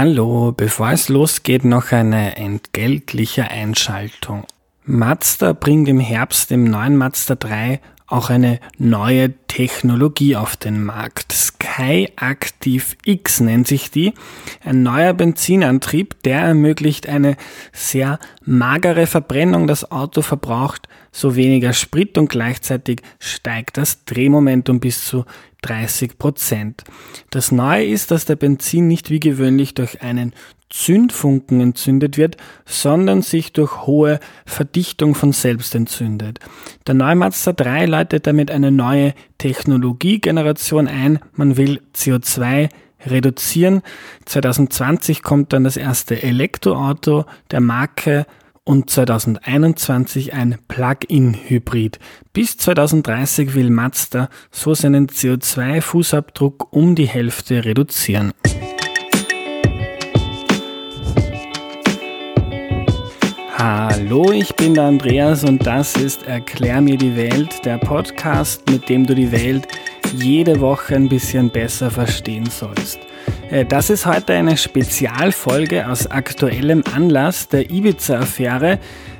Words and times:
Hallo, 0.00 0.54
bevor 0.56 0.92
es 0.92 1.08
losgeht, 1.08 1.64
noch 1.64 1.90
eine 1.90 2.36
entgeltliche 2.36 3.50
Einschaltung. 3.50 4.46
Mazda 4.84 5.54
bringt 5.54 5.88
im 5.88 5.98
Herbst 5.98 6.52
im 6.52 6.62
neuen 6.62 6.96
Mazda 6.96 7.34
3 7.34 7.80
auch 8.06 8.30
eine 8.30 8.60
neue 8.78 9.34
Technologie 9.48 10.36
auf 10.36 10.56
den 10.56 10.84
Markt. 10.84 11.47
Sky 11.60 12.08
Active 12.16 12.96
X 13.04 13.40
nennt 13.40 13.66
sich 13.66 13.90
die. 13.90 14.12
Ein 14.64 14.82
neuer 14.82 15.12
Benzinantrieb, 15.12 16.22
der 16.22 16.40
ermöglicht 16.40 17.08
eine 17.08 17.36
sehr 17.72 18.18
magere 18.44 19.06
Verbrennung. 19.06 19.66
Das 19.66 19.90
Auto 19.90 20.22
verbraucht 20.22 20.88
so 21.10 21.34
weniger 21.34 21.72
Sprit 21.72 22.16
und 22.16 22.28
gleichzeitig 22.28 23.02
steigt 23.18 23.76
das 23.76 24.04
Drehmomentum 24.04 24.78
bis 24.78 25.04
zu 25.04 25.24
30 25.62 26.18
Prozent. 26.18 26.84
Das 27.30 27.50
Neue 27.50 27.86
ist, 27.86 28.12
dass 28.12 28.24
der 28.24 28.36
Benzin 28.36 28.86
nicht 28.86 29.10
wie 29.10 29.20
gewöhnlich 29.20 29.74
durch 29.74 30.02
einen 30.02 30.34
Zündfunken 30.70 31.60
entzündet 31.60 32.16
wird, 32.18 32.36
sondern 32.66 33.22
sich 33.22 33.52
durch 33.52 33.86
hohe 33.86 34.20
Verdichtung 34.46 35.14
von 35.14 35.32
selbst 35.32 35.74
entzündet. 35.74 36.40
Der 36.86 36.94
neue 36.94 37.16
Mazda 37.16 37.52
3 37.52 37.86
leitet 37.86 38.26
damit 38.26 38.50
eine 38.50 38.70
neue 38.70 39.14
Technologiegeneration 39.38 40.88
ein. 40.88 41.20
Man 41.32 41.56
will 41.56 41.80
CO2 41.94 42.68
reduzieren. 43.06 43.82
2020 44.26 45.22
kommt 45.22 45.52
dann 45.52 45.64
das 45.64 45.76
erste 45.76 46.22
Elektroauto 46.22 47.24
der 47.50 47.60
Marke 47.60 48.26
und 48.64 48.90
2021 48.90 50.34
ein 50.34 50.58
Plug-in-Hybrid. 50.68 51.98
Bis 52.34 52.58
2030 52.58 53.54
will 53.54 53.70
Mazda 53.70 54.28
so 54.50 54.74
seinen 54.74 55.06
CO2-Fußabdruck 55.06 56.66
um 56.70 56.94
die 56.94 57.08
Hälfte 57.08 57.64
reduzieren. 57.64 58.32
Hallo, 63.60 64.30
ich 64.30 64.54
bin 64.54 64.74
der 64.74 64.84
Andreas 64.84 65.42
und 65.42 65.66
das 65.66 65.96
ist 65.96 66.22
Erklär 66.28 66.80
mir 66.80 66.96
die 66.96 67.16
Welt, 67.16 67.64
der 67.64 67.78
Podcast, 67.78 68.62
mit 68.70 68.88
dem 68.88 69.04
du 69.04 69.16
die 69.16 69.32
Welt 69.32 69.66
jede 70.14 70.60
Woche 70.60 70.94
ein 70.94 71.08
bisschen 71.08 71.50
besser 71.50 71.90
verstehen 71.90 72.46
sollst. 72.46 73.00
Äh, 73.50 73.64
das 73.64 73.90
ist 73.90 74.06
heute 74.06 74.34
eine 74.34 74.56
Spezialfolge 74.56 75.88
aus 75.88 76.06
aktuellem 76.06 76.84
Anlass 76.94 77.48
der 77.48 77.68
Ibiza-Affäre. 77.68 78.78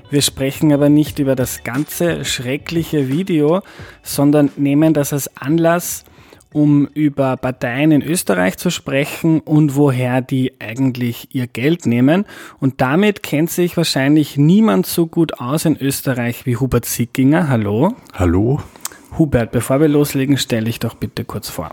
Wir 0.08 0.22
sprechen 0.22 0.72
aber 0.72 0.88
nicht 0.88 1.18
über 1.18 1.34
das 1.34 1.64
ganze 1.64 2.24
schreckliche 2.24 3.08
Video, 3.08 3.62
sondern 4.04 4.52
nehmen 4.56 4.94
das 4.94 5.12
als 5.12 5.36
Anlass, 5.36 6.04
um 6.52 6.86
über 6.94 7.36
Parteien 7.36 7.90
in 7.90 8.02
Österreich 8.02 8.56
zu 8.56 8.70
sprechen 8.70 9.40
und 9.40 9.76
woher 9.76 10.20
die 10.20 10.52
eigentlich 10.60 11.28
ihr 11.32 11.46
Geld 11.46 11.86
nehmen. 11.86 12.24
Und 12.60 12.80
damit 12.80 13.22
kennt 13.22 13.50
sich 13.50 13.76
wahrscheinlich 13.76 14.36
niemand 14.36 14.86
so 14.86 15.06
gut 15.06 15.40
aus 15.40 15.64
in 15.64 15.76
Österreich 15.76 16.46
wie 16.46 16.56
Hubert 16.56 16.86
Sickinger. 16.86 17.48
Hallo. 17.48 17.94
Hallo. 18.14 18.60
Hubert, 19.16 19.52
bevor 19.52 19.80
wir 19.80 19.88
loslegen, 19.88 20.36
stelle 20.36 20.68
ich 20.68 20.78
doch 20.78 20.94
bitte 20.94 21.24
kurz 21.24 21.48
vor. 21.48 21.70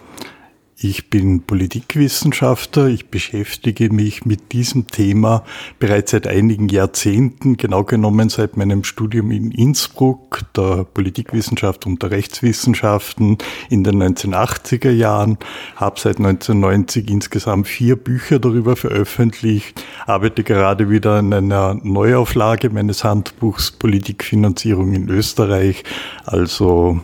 Ich 0.77 1.09
bin 1.09 1.43
Politikwissenschaftler. 1.43 2.87
Ich 2.87 3.07
beschäftige 3.07 3.93
mich 3.93 4.25
mit 4.25 4.51
diesem 4.51 4.87
Thema 4.87 5.45
bereits 5.79 6.11
seit 6.11 6.27
einigen 6.27 6.67
Jahrzehnten, 6.67 7.55
genau 7.55 7.85
genommen 7.85 8.27
seit 8.27 8.57
meinem 8.57 8.83
Studium 8.83 9.31
in 9.31 9.51
Innsbruck, 9.51 10.41
der 10.53 10.83
Politikwissenschaft 10.83 11.85
und 11.85 12.03
der 12.03 12.11
Rechtswissenschaften 12.11 13.37
in 13.69 13.85
den 13.85 14.03
1980er 14.03 14.91
Jahren, 14.91 15.37
habe 15.77 15.97
seit 15.97 16.17
1990 16.17 17.09
insgesamt 17.09 17.69
vier 17.69 17.95
Bücher 17.95 18.39
darüber 18.39 18.75
veröffentlicht, 18.75 19.81
arbeite 20.05 20.43
gerade 20.43 20.89
wieder 20.89 21.19
an 21.19 21.31
einer 21.31 21.75
Neuauflage 21.81 22.69
meines 22.69 23.05
Handbuchs 23.05 23.71
Politikfinanzierung 23.71 24.91
in 24.91 25.07
Österreich. 25.07 25.85
Also 26.25 26.99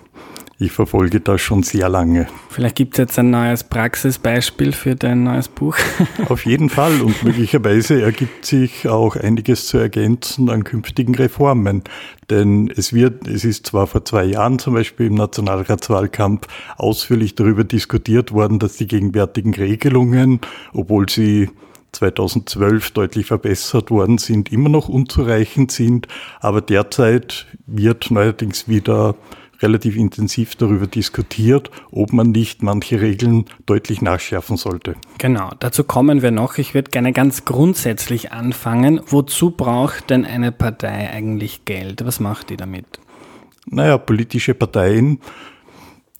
ich 0.61 0.71
verfolge 0.71 1.19
das 1.19 1.41
schon 1.41 1.63
sehr 1.63 1.89
lange. 1.89 2.27
Vielleicht 2.49 2.75
gibt 2.75 2.93
es 2.93 2.99
jetzt 2.99 3.19
ein 3.19 3.31
neues 3.31 3.63
Praxisbeispiel 3.63 4.73
für 4.73 4.95
dein 4.95 5.23
neues 5.23 5.47
Buch. 5.47 5.75
Auf 6.29 6.45
jeden 6.45 6.69
Fall 6.69 7.01
und 7.01 7.23
möglicherweise 7.23 8.01
ergibt 8.01 8.45
sich 8.45 8.87
auch 8.87 9.15
einiges 9.15 9.65
zu 9.65 9.79
ergänzen 9.79 10.49
an 10.51 10.63
künftigen 10.63 11.15
Reformen. 11.15 11.83
Denn 12.29 12.71
es 12.75 12.93
wird, 12.93 13.27
es 13.27 13.43
ist 13.43 13.65
zwar 13.65 13.87
vor 13.87 14.05
zwei 14.05 14.23
Jahren 14.25 14.59
zum 14.59 14.75
Beispiel 14.75 15.07
im 15.07 15.15
Nationalratswahlkampf 15.15 16.47
ausführlich 16.77 17.33
darüber 17.33 17.63
diskutiert 17.63 18.31
worden, 18.31 18.59
dass 18.59 18.77
die 18.77 18.87
gegenwärtigen 18.87 19.55
Regelungen, 19.55 20.41
obwohl 20.73 21.09
sie 21.09 21.49
2012 21.93 22.91
deutlich 22.91 23.25
verbessert 23.25 23.89
worden 23.89 24.19
sind, 24.19 24.51
immer 24.51 24.69
noch 24.69 24.89
unzureichend 24.89 25.71
sind. 25.71 26.07
Aber 26.39 26.61
derzeit 26.61 27.47
wird 27.65 28.11
neuerdings 28.11 28.67
wieder 28.67 29.15
relativ 29.61 29.95
intensiv 29.95 30.55
darüber 30.55 30.87
diskutiert, 30.87 31.71
ob 31.91 32.13
man 32.13 32.31
nicht 32.31 32.63
manche 32.63 33.01
Regeln 33.01 33.45
deutlich 33.65 34.01
nachschärfen 34.01 34.57
sollte. 34.57 34.95
Genau, 35.17 35.51
dazu 35.59 35.83
kommen 35.83 36.21
wir 36.21 36.31
noch. 36.31 36.57
Ich 36.57 36.73
würde 36.73 36.91
gerne 36.91 37.13
ganz 37.13 37.45
grundsätzlich 37.45 38.31
anfangen. 38.31 39.01
Wozu 39.07 39.51
braucht 39.51 40.09
denn 40.09 40.25
eine 40.25 40.51
Partei 40.51 41.09
eigentlich 41.11 41.65
Geld? 41.65 42.05
Was 42.05 42.19
macht 42.19 42.49
die 42.49 42.57
damit? 42.57 42.99
Naja, 43.67 43.97
politische 43.97 44.53
Parteien 44.53 45.19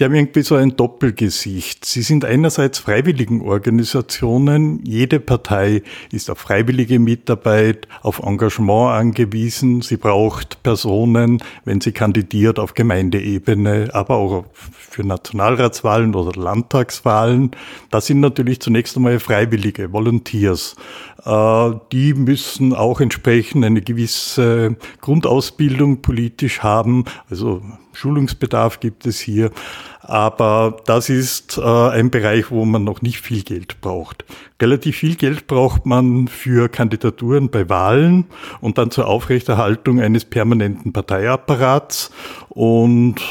die 0.01 0.05
haben 0.05 0.15
irgendwie 0.15 0.41
so 0.41 0.55
ein 0.55 0.75
Doppelgesicht. 0.75 1.85
Sie 1.85 2.01
sind 2.01 2.25
einerseits 2.25 2.79
freiwilligen 2.79 3.41
Organisationen. 3.41 4.83
Jede 4.83 5.19
Partei 5.19 5.83
ist 6.11 6.31
auf 6.31 6.39
freiwillige 6.39 6.97
Mitarbeit, 6.97 7.87
auf 8.01 8.17
Engagement 8.17 8.93
angewiesen. 8.93 9.83
Sie 9.83 9.97
braucht 9.97 10.63
Personen, 10.63 11.43
wenn 11.65 11.81
sie 11.81 11.91
kandidiert 11.91 12.57
auf 12.57 12.73
Gemeindeebene, 12.73 13.89
aber 13.93 14.15
auch 14.15 14.45
für 14.53 15.05
Nationalratswahlen 15.05 16.15
oder 16.15 16.31
Landtagswahlen. 16.31 17.51
Das 17.91 18.07
sind 18.07 18.21
natürlich 18.21 18.59
zunächst 18.59 18.97
einmal 18.97 19.19
Freiwillige, 19.19 19.93
Volunteers. 19.93 20.77
Äh, 21.25 21.71
die 21.91 22.15
müssen 22.15 22.73
auch 22.73 23.01
entsprechend 23.01 23.63
eine 23.65 23.83
gewisse 23.83 24.77
Grundausbildung 25.01 26.01
politisch 26.01 26.63
haben. 26.63 27.05
Also 27.29 27.61
Schulungsbedarf 27.93 28.79
gibt 28.79 29.05
es 29.05 29.19
hier. 29.19 29.51
Aber 30.01 30.77
das 30.85 31.09
ist 31.09 31.57
äh, 31.57 31.61
ein 31.61 32.09
Bereich, 32.11 32.51
wo 32.51 32.65
man 32.65 32.83
noch 32.83 33.01
nicht 33.01 33.21
viel 33.21 33.43
Geld 33.43 33.79
braucht. 33.81 34.25
Relativ 34.61 34.97
viel 34.97 35.15
Geld 35.15 35.47
braucht 35.47 35.85
man 35.85 36.27
für 36.27 36.69
Kandidaturen 36.69 37.49
bei 37.49 37.69
Wahlen 37.69 38.25
und 38.59 38.77
dann 38.77 38.91
zur 38.91 39.07
Aufrechterhaltung 39.07 40.01
eines 40.01 40.25
permanenten 40.25 40.91
Parteiapparats. 40.91 42.11
Und 42.49 43.21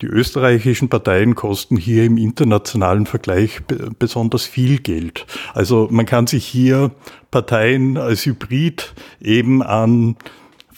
die 0.00 0.06
österreichischen 0.06 0.88
Parteien 0.88 1.34
kosten 1.34 1.76
hier 1.76 2.04
im 2.04 2.18
internationalen 2.18 3.04
Vergleich 3.04 3.62
besonders 3.98 4.46
viel 4.46 4.78
Geld. 4.78 5.26
Also 5.54 5.88
man 5.90 6.06
kann 6.06 6.28
sich 6.28 6.46
hier 6.46 6.92
Parteien 7.32 7.96
als 7.96 8.24
Hybrid 8.24 8.94
eben 9.20 9.60
an 9.60 10.16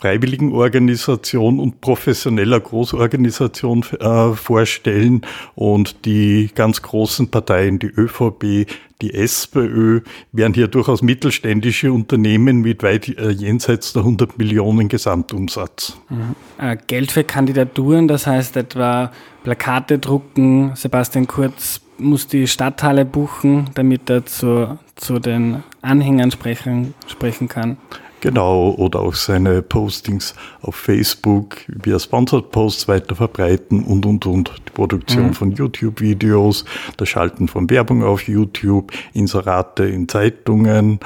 Freiwilligenorganisation 0.00 1.60
und 1.60 1.82
professioneller 1.82 2.58
Großorganisation 2.58 3.84
äh, 4.00 4.32
vorstellen. 4.32 5.22
Und 5.54 6.06
die 6.06 6.50
ganz 6.54 6.80
großen 6.80 7.30
Parteien, 7.30 7.78
die 7.78 7.88
ÖVP, 7.88 8.66
die 9.02 9.14
SPÖ, 9.14 10.00
wären 10.32 10.54
hier 10.54 10.68
durchaus 10.68 11.02
mittelständische 11.02 11.92
Unternehmen 11.92 12.62
mit 12.62 12.82
weit 12.82 13.08
äh, 13.08 13.30
jenseits 13.30 13.92
der 13.92 14.02
100 14.02 14.38
Millionen 14.38 14.88
Gesamtumsatz. 14.88 15.98
Mhm. 16.08 16.34
Äh, 16.58 16.78
Geld 16.86 17.12
für 17.12 17.24
Kandidaturen, 17.24 18.08
das 18.08 18.26
heißt 18.26 18.56
etwa 18.56 19.12
Plakate 19.42 19.98
drucken, 19.98 20.72
Sebastian 20.76 21.26
Kurz 21.26 21.82
muss 21.98 22.26
die 22.26 22.46
Stadthalle 22.46 23.04
buchen, 23.04 23.68
damit 23.74 24.08
er 24.08 24.24
zu, 24.24 24.78
zu 24.96 25.18
den 25.18 25.62
Anhängern 25.82 26.30
sprechen, 26.30 26.94
sprechen 27.06 27.48
kann. 27.48 27.76
Genau, 28.20 28.70
oder 28.76 29.00
auch 29.00 29.14
seine 29.14 29.62
Postings 29.62 30.34
auf 30.60 30.74
Facebook 30.76 31.56
via 31.68 31.98
Sponsored 31.98 32.50
Posts 32.50 32.88
weiter 32.88 33.14
verbreiten 33.14 33.82
und, 33.82 34.04
und, 34.04 34.26
und. 34.26 34.52
Die 34.68 34.72
Produktion 34.72 35.28
mhm. 35.28 35.34
von 35.34 35.52
YouTube-Videos, 35.52 36.64
das 36.96 37.08
Schalten 37.08 37.48
von 37.48 37.68
Werbung 37.70 38.04
auf 38.04 38.28
YouTube, 38.28 38.92
Inserate 39.14 39.84
in 39.84 40.08
Zeitungen. 40.08 41.00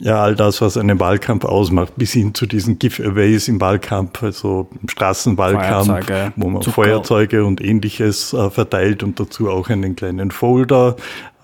Ja, 0.00 0.22
all 0.22 0.36
das, 0.36 0.60
was 0.60 0.76
einen 0.76 1.00
Wahlkampf 1.00 1.44
ausmacht, 1.44 1.94
bis 1.96 2.12
hin 2.12 2.34
zu 2.34 2.46
diesen 2.46 2.78
Giveaways 2.78 3.48
im 3.48 3.60
Wahlkampf, 3.60 4.22
also 4.22 4.68
im 4.82 4.88
Straßenwahlkampf, 4.88 5.86
Feuerzeuge, 5.86 6.32
wo 6.36 6.50
man 6.50 6.62
Zucker. 6.62 6.74
Feuerzeuge 6.74 7.44
und 7.44 7.64
ähnliches 7.64 8.32
äh, 8.32 8.50
verteilt 8.50 9.02
und 9.02 9.18
dazu 9.18 9.48
auch 9.48 9.70
einen 9.70 9.96
kleinen 9.96 10.30
Folder 10.30 10.96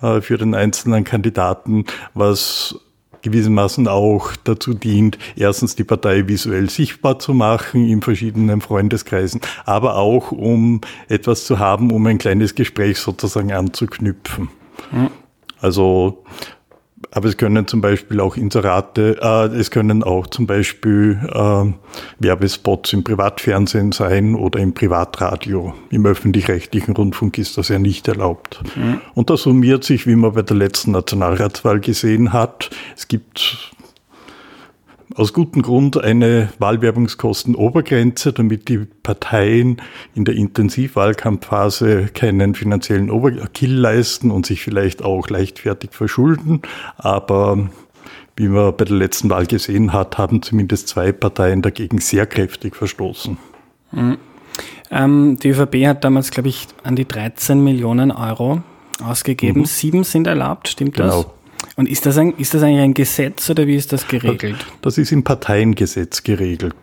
äh, 0.03 0.21
für 0.21 0.37
den 0.37 0.55
einzelnen 0.55 1.05
Kandidaten, 1.05 1.87
was 2.13 2.77
gewissermaßen 3.23 3.89
auch 3.89 4.33
dazu 4.45 4.75
dient, 4.75 5.19
erstens 5.37 5.77
die 5.77 5.85
Partei 5.85 6.29
visuell 6.29 6.69
sichtbar 6.69 7.19
zu 7.19 7.35
machen 7.35 7.89
in 7.89 8.03
verschiedenen 8.03 8.61
Freundeskreisen, 8.61 9.41
aber 9.65 9.97
auch 9.97 10.33
um 10.33 10.81
etwas 11.09 11.45
zu 11.47 11.59
haben, 11.59 11.91
um 11.93 12.07
ein 12.07 12.19
kleines 12.19 12.55
Gespräch 12.55 12.99
sozusagen 12.99 13.53
anzuknüpfen. 13.53 14.49
Mhm. 14.91 15.11
Also 15.61 16.25
aber 17.11 17.29
es 17.29 17.37
können 17.37 17.67
zum 17.67 17.81
Beispiel 17.81 18.21
auch 18.21 18.37
Inserate, 18.37 19.19
äh, 19.21 19.57
es 19.57 19.71
können 19.71 20.03
auch 20.03 20.27
zum 20.27 20.47
Beispiel 20.47 21.21
äh, 21.33 21.65
Werbespots 22.19 22.93
im 22.93 23.05
Privatfernsehen 23.05 23.93
sein 23.93 24.35
oder 24.35 24.61
im 24.61 24.73
Privatradio. 24.73 25.75
Im 25.91 26.07
öffentlich-rechtlichen 26.07 26.95
Rundfunk 26.95 27.39
ist 27.39 27.59
das 27.59 27.69
ja 27.69 27.79
nicht 27.79 28.09
erlaubt. 28.09 28.63
Mhm. 28.77 29.01
Und 29.15 29.31
das 29.31 29.43
summiert 29.43 29.85
sich, 29.85 30.07
wie 30.07 30.17
man 30.17 30.33
bei 30.33 30.43
der 30.43 30.57
letzten 30.57 30.93
Nationalratswahl 30.93 31.81
gesehen 31.81 32.33
hat. 32.33 32.71
Es 32.97 33.09
gibt 33.09 33.73
aus 35.15 35.33
gutem 35.33 35.63
Grund 35.63 36.03
eine 36.03 36.49
Wahlwerbungskostenobergrenze, 36.59 38.33
damit 38.33 38.69
die 38.69 38.79
Parteien 39.03 39.81
in 40.15 40.25
der 40.25 40.35
Intensivwahlkampfphase 40.35 42.09
keinen 42.15 42.55
finanziellen 42.55 43.11
Overkill 43.11 43.75
leisten 43.75 44.31
und 44.31 44.47
sich 44.47 44.63
vielleicht 44.63 45.03
auch 45.03 45.29
leichtfertig 45.29 45.91
verschulden. 45.93 46.63
Aber 46.97 47.71
wie 48.37 48.49
man 48.49 48.77
bei 48.77 48.85
der 48.85 48.97
letzten 48.97 49.31
Wahl 49.31 49.47
gesehen 49.47 49.93
hat, 49.93 50.19
haben 50.19 50.43
zumindest 50.43 50.89
zwei 50.89 51.13
Parteien 51.13 51.63
dagegen 51.63 51.99
sehr 51.99 52.27
kräftig 52.27 52.77
verstoßen. 52.77 53.37
Mhm. 53.93 54.19
Ähm, 54.91 55.37
die 55.43 55.51
ÖVP 55.51 55.87
hat 55.87 56.05
damals, 56.05 56.31
glaube 56.31 56.49
ich, 56.49 56.67
an 56.83 56.97
die 56.97 57.07
13 57.07 57.63
Millionen 57.63 58.11
Euro 58.11 58.63
ausgegeben. 59.03 59.61
Mhm. 59.61 59.67
Sieben 59.67 60.05
sind 60.05 60.27
erlaubt, 60.27 60.69
stimmt 60.69 60.95
genau. 60.95 61.23
das? 61.23 61.42
Und 61.77 61.89
ist 61.89 62.07
das, 62.07 62.19
ein, 62.19 62.33
ist 62.37 62.55
das 62.55 62.63
eigentlich 62.63 62.81
ein 62.81 62.95
Gesetz 62.95 63.49
oder 63.51 63.67
wie 63.67 63.77
ist 63.77 63.93
das 63.93 64.07
geregelt? 64.07 64.65
Das 64.83 64.99
ist 64.99 65.13
im 65.13 65.25
Parteiengesetz 65.25 66.23
geregelt. 66.23 66.75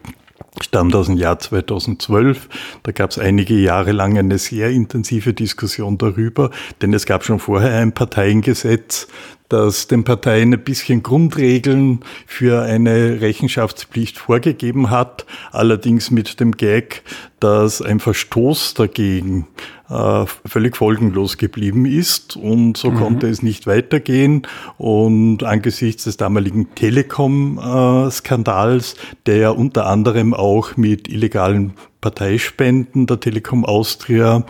Stammt 0.62 0.96
aus 0.96 1.06
dem 1.06 1.16
Jahr 1.16 1.40
2012. 1.40 2.50
Da 2.84 2.92
gab 2.92 3.12
es 3.12 3.20
einige 3.20 3.54
Jahre 3.54 3.92
lang 3.92 4.18
eine 4.18 4.38
sehr 4.38 4.72
intensive 4.72 5.34
Diskussion 5.34 5.98
darüber, 5.98 6.50
denn 6.82 6.94
es 6.94 7.06
gab 7.06 7.24
schon 7.24 7.40
vorher 7.40 7.80
ein 7.80 7.94
Parteiengesetz, 7.94 9.08
das 9.50 9.88
den 9.88 10.04
Parteien 10.04 10.54
ein 10.54 10.64
bisschen 10.64 11.02
Grundregeln 11.04 12.00
für 12.26 12.62
eine 12.62 13.20
Rechenschaftspflicht 13.22 14.18
vorgegeben 14.18 14.90
hat, 14.92 15.26
allerdings 15.52 16.12
mit 16.12 16.40
dem 16.40 16.54
Gag, 16.54 17.04
dass 17.40 17.82
ein 17.82 18.00
Verstoß 18.00 18.76
dagegen 18.76 19.48
äh, 19.90 20.26
völlig 20.46 20.78
folgenlos 20.78 21.38
geblieben 21.38 21.86
ist 21.86 22.38
und 22.38 22.78
so 22.78 22.92
mhm. 22.92 22.98
konnte 22.98 23.28
es 23.28 23.42
nicht 23.42 23.66
weitergehen 23.66 24.44
und 24.78 25.42
angesichts 25.44 26.04
des 26.04 26.18
damaligen 26.18 26.76
Telekom-Skandals, 26.76 28.94
der 29.26 29.58
unter 29.58 29.88
anderem 29.88 30.36
auch 30.36 30.78
mit 30.78 31.08
illegalen 31.08 31.74
Parteispenden 32.02 33.08
der 33.08 33.20
Telekom 33.20 33.66
Austria 33.66 34.46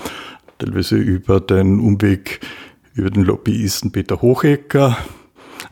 teilweise 0.59 0.97
über 0.97 1.39
den 1.39 1.79
Umweg 1.79 2.41
über 2.99 3.09
den 3.09 3.23
Lobbyisten 3.23 3.91
Peter 3.91 4.21
Hochecker 4.21 4.97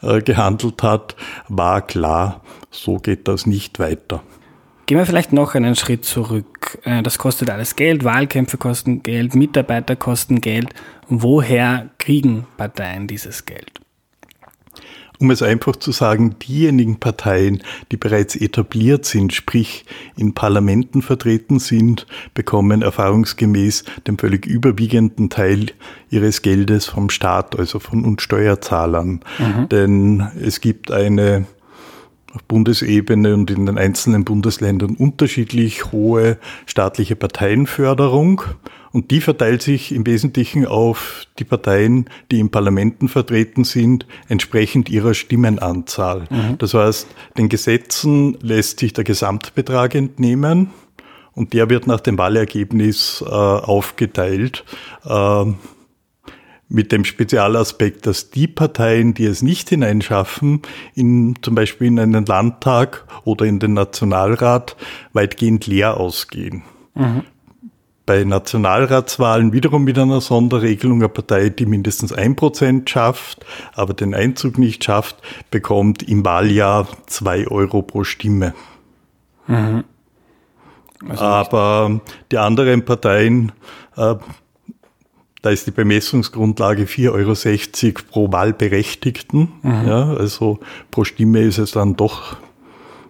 äh, 0.02 0.22
gehandelt 0.22 0.84
hat, 0.84 1.16
war 1.48 1.82
klar, 1.86 2.42
so 2.72 2.98
geht 2.98 3.28
das 3.28 3.46
nicht 3.46 3.80
weiter. 3.80 4.24
Gehen 4.86 4.98
wir 4.98 5.06
vielleicht 5.06 5.34
noch 5.34 5.54
einen 5.54 5.76
Schritt 5.76 6.06
zurück. 6.06 6.80
Äh, 6.84 7.04
das 7.04 7.18
kostet 7.18 7.50
alles 7.50 7.76
Geld, 7.76 8.04
Wahlkämpfe 8.04 8.58
kosten 8.58 9.04
Geld, 9.04 9.36
Mitarbeiter 9.36 9.96
kosten 9.96 10.40
Geld. 10.40 10.74
Woher 11.10 11.90
kriegen 11.98 12.48
Parteien 12.56 13.08
dieses 13.08 13.46
Geld? 13.46 13.82
Um 15.20 15.32
es 15.32 15.42
einfach 15.42 15.76
zu 15.76 15.92
sagen, 15.92 16.36
diejenigen 16.48 17.00
Parteien, 17.00 17.64
die 17.92 17.98
bereits 17.98 18.36
etabliert 18.36 19.06
sind, 19.06 19.34
sprich 19.34 19.86
in 20.16 20.34
Parlamenten 20.34 21.02
vertreten 21.02 21.60
sind, 21.60 22.06
bekommen 22.34 22.82
erfahrungsgemäß 22.82 23.84
den 24.06 24.18
völlig 24.18 24.46
überwiegenden 24.46 25.30
Teil 25.30 25.68
ihres 26.10 26.42
Geldes 26.42 26.86
vom 26.86 27.10
Staat, 27.10 27.58
also 27.58 27.80
von 27.80 28.06
uns 28.06 28.22
Steuerzahlern. 28.22 29.22
Mhm. 29.40 29.70
Denn 29.70 30.28
es 30.42 30.62
gibt 30.62 30.92
eine 30.92 31.46
auf 32.34 32.44
Bundesebene 32.44 33.34
und 33.34 33.50
in 33.50 33.66
den 33.66 33.78
einzelnen 33.78 34.24
Bundesländern 34.24 34.96
unterschiedlich 34.96 35.92
hohe 35.92 36.38
staatliche 36.66 37.16
Parteienförderung. 37.16 38.42
Und 38.92 39.12
die 39.12 39.22
verteilt 39.22 39.62
sich 39.62 39.94
im 39.94 40.06
Wesentlichen 40.06 40.66
auf 40.66 41.26
die 41.40 41.44
Parteien, 41.44 42.10
die 42.32 42.40
in 42.40 42.50
Parlamenten 42.50 43.08
vertreten 43.08 43.64
sind, 43.64 44.06
entsprechend 44.28 44.90
ihrer 44.90 45.14
Stimmenanzahl. 45.14 46.26
Mhm. 46.30 46.58
Das 46.58 46.74
heißt, 46.74 47.08
den 47.38 47.50
Gesetzen 47.50 48.38
lässt 48.42 48.80
sich 48.80 48.94
der 48.94 49.04
Gesamtbetrag 49.04 49.96
entnehmen 49.96 50.72
und 51.34 51.54
der 51.54 51.70
wird 51.70 51.88
nach 51.88 52.00
dem 52.00 52.18
Wahlergebnis 52.18 53.24
äh, 53.26 53.30
aufgeteilt. 53.30 54.64
Äh, 55.06 55.46
mit 56.70 56.92
dem 56.92 57.06
Spezialaspekt, 57.06 58.06
dass 58.06 58.30
die 58.30 58.48
Parteien, 58.48 59.14
die 59.14 59.26
es 59.26 59.42
nicht 59.42 59.70
hineinschaffen, 59.70 60.62
in, 60.96 61.36
zum 61.42 61.56
Beispiel 61.56 61.88
in 61.88 62.00
einen 62.00 62.26
Landtag 62.26 63.06
oder 63.24 63.46
in 63.46 63.60
den 63.60 63.74
Nationalrat, 63.74 64.76
weitgehend 65.14 65.66
leer 65.68 65.98
ausgehen. 65.98 66.64
Mhm. 66.96 67.24
Bei 68.08 68.24
Nationalratswahlen 68.24 69.54
wiederum 69.54 69.84
mit 69.84 70.00
einer 70.00 70.22
Sonderregelung, 70.22 71.00
eine 71.00 71.10
Partei, 71.10 71.50
die 71.50 71.66
mindestens 71.66 72.14
ein 72.14 72.36
Prozent 72.36 72.90
schafft, 72.90 73.46
aber 73.76 73.94
den 73.94 74.16
Einzug 74.16 74.58
nicht 74.58 74.84
schafft, 74.84 75.18
bekommt 75.52 76.02
im 76.04 76.26
Wahljahr 76.26 76.88
zwei 77.06 77.48
Euro 77.48 77.84
pro 77.84 78.04
Stimme. 78.04 78.56
Mhm. 79.46 79.84
Also 81.08 81.24
aber 81.24 82.02
die 82.32 82.38
anderen 82.40 82.86
Parteien 82.86 83.52
äh, 83.98 84.16
da 85.42 85.52
ist 85.52 85.68
die 85.68 85.72
Bemessungsgrundlage 85.72 86.84
4,60 86.84 87.86
Euro 87.86 88.06
pro 88.10 88.32
Wahlberechtigten. 88.32 89.52
Mhm. 89.62 89.88
Ja, 89.88 90.14
also 90.14 90.60
pro 90.92 91.04
Stimme 91.04 91.42
ist 91.42 91.58
es 91.58 91.72
dann 91.72 91.96
doch 91.96 92.38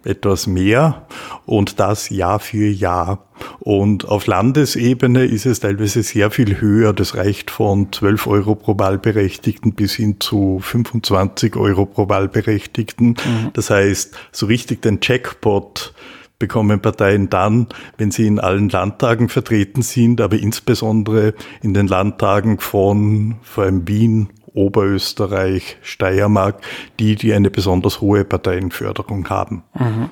etwas 0.07 0.48
mehr 0.48 1.06
und 1.45 1.80
das 1.80 2.09
Jahr 2.09 2.39
für 2.39 2.68
Jahr. 2.68 3.27
Und 3.59 4.07
auf 4.07 4.25
Landesebene 4.25 5.25
ist 5.25 5.45
es 5.45 5.59
teilweise 5.59 6.01
sehr 6.01 6.31
viel 6.31 6.59
höher. 6.59 6.94
Das 6.94 7.15
reicht 7.15 7.51
von 7.51 7.92
12 7.92 8.27
Euro 8.27 8.56
pro 8.56 8.80
Wahlberechtigten 8.80 9.74
bis 9.74 9.94
hin 9.94 10.19
zu 10.19 10.59
25 10.62 11.56
Euro 11.56 11.86
pro 11.86 12.09
Wahlberechtigten. 12.09 13.09
Mhm. 13.09 13.51
Das 13.54 13.69
heißt, 13.69 14.18
so 14.31 14.48
richtig 14.48 14.81
den 14.81 15.00
Jackpot 15.01 15.94
bekommen 16.39 16.80
Parteien 16.81 17.30
dann, 17.30 17.68
wenn 17.98 18.12
sie 18.12 18.27
in 18.27 18.39
allen 18.39 18.69
Landtagen 18.69 19.30
vertreten 19.30 19.81
sind, 19.81 20.21
aber 20.21 20.38
insbesondere 20.38 21.33
in 21.62 21.74
den 21.74 21.88
Landtagen 21.88 22.59
von 22.59 23.38
vor 23.42 23.63
allem 23.63 23.88
Wien, 23.88 24.30
Oberösterreich, 24.57 25.77
Steiermark, 25.81 26.62
die, 27.00 27.15
die 27.15 27.33
eine 27.33 27.50
besonders 27.50 28.01
hohe 28.01 28.25
Parteienförderung 28.25 29.30
haben. 29.30 29.64
Mhm. 29.73 30.09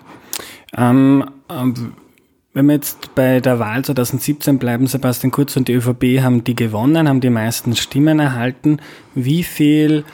Ähm, 0.78 1.26
ähm, 1.50 1.94
wenn 2.54 2.68
wir 2.68 2.76
jetzt 2.76 3.14
bei 3.16 3.42
der 3.42 3.60
Wahl 3.60 3.84
2017 3.84 4.60
bleiben, 4.60 4.88
Sebastian 4.88 5.32
Kurz 5.32 5.58
und 5.58 5.68
die 5.68 5.74
ÖVP 5.74 6.22
haben 6.22 6.44
die 6.46 6.56
gewonnen, 6.56 7.10
haben 7.10 7.20
die 7.20 7.30
meisten 7.30 7.76
Stimmen 7.76 8.20
erhalten. 8.20 8.80
Wie 9.14 9.44
viel 9.44 10.06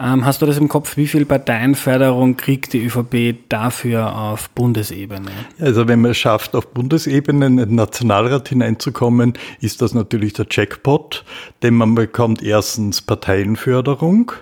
hast 0.00 0.40
du 0.40 0.46
das 0.46 0.56
im 0.56 0.68
Kopf, 0.68 0.96
wie 0.96 1.06
viel 1.06 1.26
Parteienförderung 1.26 2.36
kriegt 2.36 2.72
die 2.72 2.84
ÖVP 2.86 3.48
dafür 3.50 4.16
auf 4.16 4.48
Bundesebene? 4.50 5.30
Also 5.58 5.88
wenn 5.88 6.00
man 6.00 6.12
es 6.12 6.18
schafft, 6.18 6.54
auf 6.54 6.68
Bundesebene 6.68 7.46
in 7.46 7.56
den 7.58 7.74
Nationalrat 7.74 8.48
hineinzukommen, 8.48 9.34
ist 9.60 9.82
das 9.82 9.92
natürlich 9.92 10.32
der 10.32 10.46
Jackpot, 10.50 11.24
denn 11.62 11.74
man 11.74 11.94
bekommt 11.94 12.42
erstens 12.42 13.02
Parteienförderung, 13.02 14.32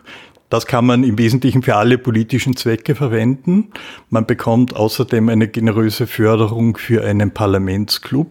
das 0.50 0.66
kann 0.66 0.86
man 0.86 1.04
im 1.04 1.18
Wesentlichen 1.18 1.62
für 1.62 1.76
alle 1.76 1.98
politischen 1.98 2.56
Zwecke 2.56 2.94
verwenden. 2.94 3.68
Man 4.08 4.26
bekommt 4.26 4.74
außerdem 4.74 5.28
eine 5.28 5.46
generöse 5.46 6.06
Förderung 6.06 6.78
für 6.78 7.04
einen 7.04 7.32
Parlamentsclub. 7.32 8.28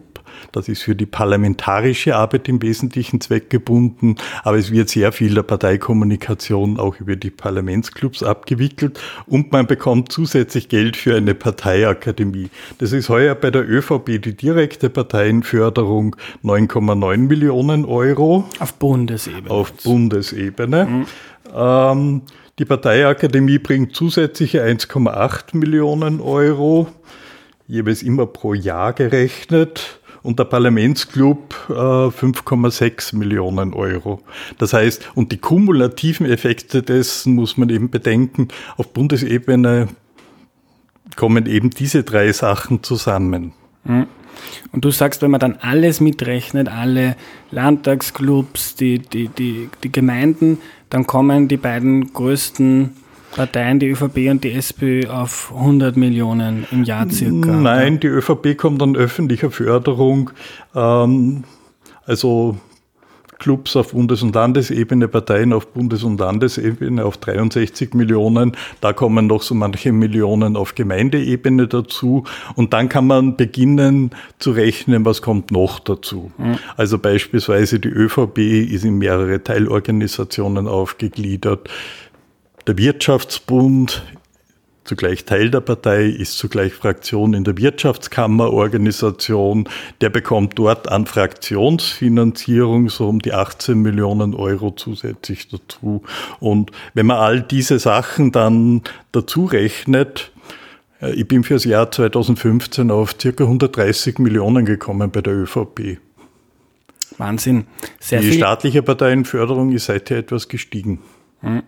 Das 0.52 0.68
ist 0.68 0.82
für 0.82 0.94
die 0.94 1.06
parlamentarische 1.06 2.16
Arbeit 2.16 2.48
im 2.48 2.62
Wesentlichen 2.62 3.20
zweckgebunden, 3.20 4.16
aber 4.44 4.58
es 4.58 4.70
wird 4.70 4.88
sehr 4.88 5.12
viel 5.12 5.34
der 5.34 5.42
Parteikommunikation 5.42 6.78
auch 6.78 6.96
über 7.00 7.16
die 7.16 7.30
Parlamentsclubs 7.30 8.22
abgewickelt 8.22 9.00
und 9.26 9.52
man 9.52 9.66
bekommt 9.66 10.12
zusätzlich 10.12 10.68
Geld 10.68 10.96
für 10.96 11.16
eine 11.16 11.34
Parteiakademie. 11.34 12.50
Das 12.78 12.92
ist 12.92 13.08
heuer 13.08 13.34
bei 13.34 13.50
der 13.50 13.68
ÖVP 13.68 14.22
die 14.22 14.36
direkte 14.36 14.90
Parteienförderung 14.90 16.16
9,9 16.44 17.16
Millionen 17.18 17.84
Euro. 17.84 18.44
Auf 18.58 18.74
Bundesebene. 18.74 19.50
Auf 19.50 19.72
Bundesebene. 19.72 20.86
Mhm. 20.86 21.06
Ähm, 21.54 22.22
die 22.58 22.64
Parteiakademie 22.64 23.58
bringt 23.58 23.94
zusätzliche 23.94 24.64
1,8 24.64 25.56
Millionen 25.56 26.20
Euro, 26.20 26.88
jeweils 27.68 28.02
immer 28.02 28.26
pro 28.26 28.52
Jahr 28.52 28.92
gerechnet 28.92 30.00
und 30.22 30.38
der 30.38 30.44
Parlamentsclub 30.44 31.54
äh, 31.68 31.72
5,6 31.72 33.16
Millionen 33.16 33.74
Euro. 33.74 34.20
Das 34.58 34.72
heißt, 34.72 35.10
und 35.14 35.32
die 35.32 35.38
kumulativen 35.38 36.26
Effekte 36.26 36.82
dessen 36.82 37.34
muss 37.34 37.56
man 37.56 37.70
eben 37.70 37.90
bedenken, 37.90 38.48
auf 38.76 38.92
Bundesebene 38.92 39.88
kommen 41.16 41.46
eben 41.46 41.70
diese 41.70 42.04
drei 42.04 42.32
Sachen 42.32 42.82
zusammen. 42.82 43.52
Mhm. 43.84 44.06
Und 44.72 44.84
du 44.84 44.90
sagst, 44.90 45.22
wenn 45.22 45.30
man 45.30 45.40
dann 45.40 45.56
alles 45.60 46.00
mitrechnet, 46.00 46.68
alle 46.68 47.16
Landtagsclubs, 47.50 48.76
die, 48.76 49.00
die, 49.00 49.28
die, 49.28 49.68
die 49.82 49.92
Gemeinden, 49.92 50.58
dann 50.90 51.06
kommen 51.06 51.48
die 51.48 51.56
beiden 51.56 52.12
größten 52.12 52.94
Parteien, 53.34 53.78
die 53.78 53.88
ÖVP 53.88 54.30
und 54.30 54.44
die 54.44 54.52
SPÖ, 54.52 55.08
auf 55.08 55.52
100 55.54 55.96
Millionen 55.96 56.66
im 56.70 56.84
Jahr 56.84 57.08
circa? 57.10 57.50
Nein, 57.50 58.00
die 58.00 58.08
ÖVP 58.08 58.56
kommt 58.56 58.82
an 58.82 58.96
öffentlicher 58.96 59.50
Förderung. 59.50 60.30
Ähm, 60.74 61.44
also 62.06 62.56
Clubs 63.38 63.76
auf 63.76 63.92
Bundes- 63.92 64.22
und 64.22 64.34
Landesebene, 64.34 65.08
Parteien 65.08 65.52
auf 65.52 65.68
Bundes- 65.68 66.02
und 66.02 66.18
Landesebene 66.18 67.04
auf 67.04 67.16
63 67.18 67.94
Millionen. 67.94 68.56
Da 68.80 68.92
kommen 68.92 69.26
noch 69.26 69.42
so 69.42 69.54
manche 69.54 69.92
Millionen 69.92 70.56
auf 70.56 70.74
Gemeindeebene 70.74 71.68
dazu. 71.68 72.24
Und 72.56 72.72
dann 72.72 72.88
kann 72.88 73.06
man 73.06 73.36
beginnen 73.36 74.10
zu 74.38 74.50
rechnen, 74.50 75.04
was 75.04 75.22
kommt 75.22 75.50
noch 75.50 75.78
dazu. 75.78 76.32
Mhm. 76.36 76.58
Also 76.76 76.98
beispielsweise 76.98 77.78
die 77.78 77.88
ÖVP 77.88 78.38
ist 78.38 78.84
in 78.84 78.98
mehrere 78.98 79.42
Teilorganisationen 79.42 80.66
aufgegliedert. 80.66 81.68
Der 82.68 82.76
Wirtschaftsbund 82.76 84.04
zugleich 84.84 85.24
Teil 85.24 85.50
der 85.50 85.62
Partei, 85.62 86.04
ist 86.04 86.36
zugleich 86.36 86.74
Fraktion 86.74 87.32
in 87.32 87.44
der 87.44 87.56
Wirtschaftskammerorganisation. 87.56 89.66
Der 90.02 90.10
bekommt 90.10 90.58
dort 90.58 90.86
an 90.86 91.06
Fraktionsfinanzierung 91.06 92.90
so 92.90 93.08
um 93.08 93.20
die 93.20 93.32
18 93.32 93.80
Millionen 93.80 94.34
Euro 94.34 94.72
zusätzlich 94.72 95.48
dazu. 95.48 96.02
Und 96.40 96.70
wenn 96.92 97.06
man 97.06 97.16
all 97.16 97.40
diese 97.40 97.78
Sachen 97.78 98.32
dann 98.32 98.82
dazu 99.12 99.46
rechnet, 99.46 100.30
äh, 101.00 101.12
ich 101.12 101.26
bin 101.26 101.44
für 101.44 101.54
das 101.54 101.64
Jahr 101.64 101.90
2015 101.90 102.90
auf 102.90 103.16
circa 103.18 103.44
130 103.44 104.18
Millionen 104.18 104.66
gekommen 104.66 105.10
bei 105.10 105.22
der 105.22 105.32
ÖVP. 105.32 106.00
Wahnsinn. 107.16 107.64
Sehr 107.98 108.20
Die 108.20 108.34
staatliche 108.34 108.82
Parteienförderung 108.82 109.72
ist 109.72 109.86
seither 109.86 110.18
etwas 110.18 110.48
gestiegen. 110.48 110.98
Hm. 111.40 111.62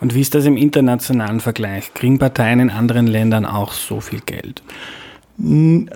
Und 0.00 0.14
wie 0.14 0.20
ist 0.20 0.34
das 0.34 0.46
im 0.46 0.56
internationalen 0.56 1.40
Vergleich? 1.40 1.92
Kriegen 1.94 2.18
Parteien 2.18 2.60
in 2.60 2.70
anderen 2.70 3.06
Ländern 3.06 3.44
auch 3.44 3.72
so 3.72 4.00
viel 4.00 4.20
Geld? 4.20 4.62
Hm, 5.38 5.90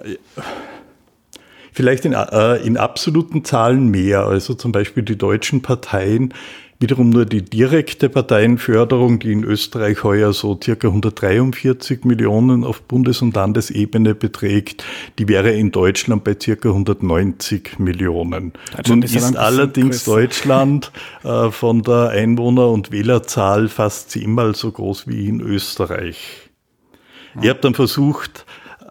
vielleicht 1.73 2.05
in, 2.05 2.13
äh, 2.13 2.57
in 2.57 2.77
absoluten 2.77 3.45
Zahlen 3.45 3.89
mehr. 3.89 4.27
Also 4.27 4.55
zum 4.55 4.73
Beispiel 4.73 5.03
die 5.03 5.17
deutschen 5.17 5.63
Parteien 5.63 6.35
Wiederum 6.83 7.11
nur 7.11 7.27
die 7.27 7.43
direkte 7.43 8.09
Parteienförderung, 8.09 9.21
die 9.21 9.31
in 9.31 9.45
Österreich 9.45 10.03
heuer 10.03 10.33
so 10.33 10.59
circa 10.61 10.89
143 10.89 12.05
Millionen 12.05 12.65
auf 12.65 12.83
Bundes- 12.83 13.23
und 13.23 13.37
Landesebene 13.37 14.17
beträgt, 14.17 14.83
die 15.17 15.29
wäre 15.29 15.53
in 15.53 15.71
Deutschland 15.71 16.25
bei 16.25 16.35
circa 16.43 16.71
190 16.71 17.79
Millionen. 17.79 18.55
Nun 18.89 19.03
ist, 19.03 19.15
ist 19.15 19.37
allerdings 19.37 20.05
größer. 20.05 20.23
Deutschland 20.23 20.91
äh, 21.23 21.53
von 21.53 21.83
der 21.83 22.09
Einwohner- 22.09 22.73
und 22.73 22.91
Wählerzahl 22.91 23.69
fast 23.69 24.11
zehnmal 24.11 24.57
so 24.57 24.73
groß 24.73 25.07
wie 25.07 25.29
in 25.29 25.41
Österreich. 25.41 26.51
Ich 27.41 27.49
habe 27.49 27.61
dann 27.61 27.75
versucht, 27.75 28.45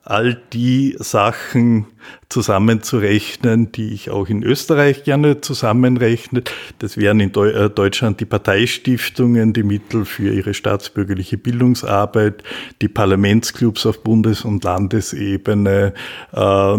all 0.04 0.36
die 0.54 0.96
Sachen 1.00 1.86
zusammenzurechnen, 2.30 3.72
die 3.72 3.94
ich 3.94 4.10
auch 4.10 4.30
in 4.30 4.44
Österreich 4.44 5.04
gerne 5.04 5.42
zusammenrechne. 5.42 6.44
Das 6.80 6.98
wären 6.98 7.20
in 7.20 7.34
äh, 7.36 7.70
Deutschland 7.70 8.20
die 8.20 8.26
Parteistiftungen, 8.26 9.54
die 9.54 9.64
Mittel 9.64 10.06
für 10.06 10.34
ihre 10.34 10.54
staatsbürgerliche 10.54 11.38
Bildungsarbeit, 11.38 12.44
die 12.82 12.88
Parlamentsclubs 12.88 13.86
auf 13.86 14.04
Bundes- 14.04 14.44
und 14.44 14.64
Landesebene, 14.64 15.94
äh, 16.32 16.78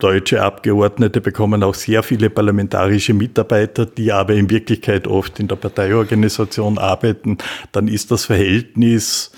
Deutsche 0.00 0.42
Abgeordnete 0.42 1.20
bekommen 1.20 1.62
auch 1.62 1.74
sehr 1.74 2.02
viele 2.02 2.28
parlamentarische 2.28 3.14
Mitarbeiter, 3.14 3.86
die 3.86 4.10
aber 4.10 4.34
in 4.34 4.50
Wirklichkeit 4.50 5.06
oft 5.06 5.38
in 5.38 5.46
der 5.46 5.56
Parteiorganisation 5.56 6.78
arbeiten. 6.78 7.38
Dann 7.70 7.86
ist 7.86 8.10
das 8.10 8.24
Verhältnis 8.24 9.30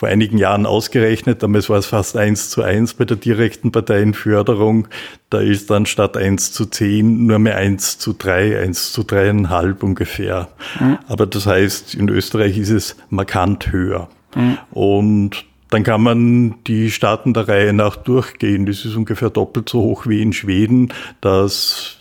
vor 0.00 0.08
einigen 0.08 0.38
Jahren 0.38 0.64
ausgerechnet, 0.64 1.42
damals 1.42 1.68
war 1.68 1.76
es 1.76 1.84
fast 1.84 2.16
eins 2.16 2.48
zu 2.48 2.62
eins 2.62 2.94
bei 2.94 3.04
der 3.04 3.18
direkten 3.18 3.70
Parteienförderung. 3.70 4.88
Da 5.28 5.40
ist 5.40 5.68
dann 5.68 5.84
statt 5.84 6.16
eins 6.16 6.52
zu 6.52 6.64
zehn 6.64 7.26
nur 7.26 7.38
mehr 7.38 7.56
eins 7.56 7.98
zu 7.98 8.14
drei, 8.14 8.58
eins 8.62 8.92
zu 8.92 9.02
dreieinhalb 9.02 9.82
ungefähr. 9.82 10.48
Mhm. 10.80 11.00
Aber 11.06 11.26
das 11.26 11.44
heißt, 11.44 11.94
in 11.94 12.08
Österreich 12.08 12.56
ist 12.56 12.70
es 12.70 12.96
markant 13.10 13.72
höher. 13.72 14.08
Mhm. 14.34 14.56
Und 14.70 15.44
dann 15.68 15.82
kann 15.82 16.02
man 16.02 16.54
die 16.66 16.90
Staaten 16.90 17.34
der 17.34 17.48
Reihe 17.48 17.74
nach 17.74 17.96
durchgehen. 17.96 18.64
Das 18.64 18.86
ist 18.86 18.96
ungefähr 18.96 19.28
doppelt 19.28 19.68
so 19.68 19.82
hoch 19.82 20.06
wie 20.06 20.22
in 20.22 20.32
Schweden, 20.32 20.94
das 21.20 21.98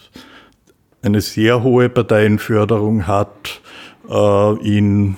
eine 1.02 1.20
sehr 1.20 1.64
hohe 1.64 1.90
Parteienförderung 1.90 3.08
hat. 3.08 3.60
Äh, 4.10 4.54
in 4.66 5.18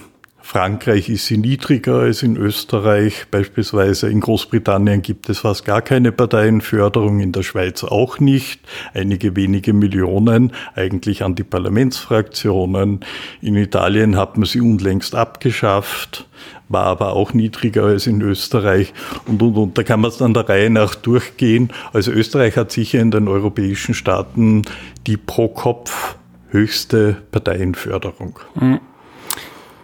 Frankreich 0.52 1.08
ist 1.08 1.28
sie 1.28 1.38
niedriger 1.38 2.00
als 2.00 2.24
in 2.24 2.36
Österreich. 2.36 3.28
Beispielsweise 3.32 4.10
in 4.10 4.20
Großbritannien 4.20 5.02
gibt 5.02 5.30
es 5.30 5.40
fast 5.40 5.64
gar 5.64 5.82
keine 5.82 6.12
Parteienförderung, 6.12 7.22
in 7.22 7.32
der 7.32 7.44
Schweiz 7.44 7.86
auch 7.86 8.20
nicht. 8.20 8.60
Einige 8.94 9.38
wenige 9.38 9.72
Millionen 9.72 10.52
eigentlich 10.76 11.24
an 11.24 11.36
die 11.36 11.46
Parlamentsfraktionen. 11.46 13.00
In 13.40 13.56
Italien 13.56 14.18
hat 14.18 14.36
man 14.36 14.46
sie 14.46 14.60
unlängst 14.60 15.16
abgeschafft, 15.16 16.28
war 16.68 16.84
aber 16.84 17.14
auch 17.14 17.34
niedriger 17.34 17.86
als 17.86 18.06
in 18.06 18.20
Österreich. 18.22 18.94
Und, 19.28 19.42
und, 19.42 19.56
und 19.56 19.78
da 19.78 19.84
kann 19.84 20.02
man 20.02 20.12
es 20.12 20.18
dann 20.18 20.34
der 20.34 20.50
Reihe 20.50 20.70
nach 20.70 20.96
durchgehen. 20.96 21.72
Also 21.94 22.12
Österreich 22.12 22.58
hat 22.58 22.74
sicher 22.74 23.00
in 23.00 23.12
den 23.12 23.30
europäischen 23.30 23.94
Staaten 23.94 24.64
die 25.08 25.16
pro 25.16 25.48
Kopf 25.48 26.18
höchste 26.50 27.16
Parteienförderung. 27.32 28.38
Mhm. 28.56 28.82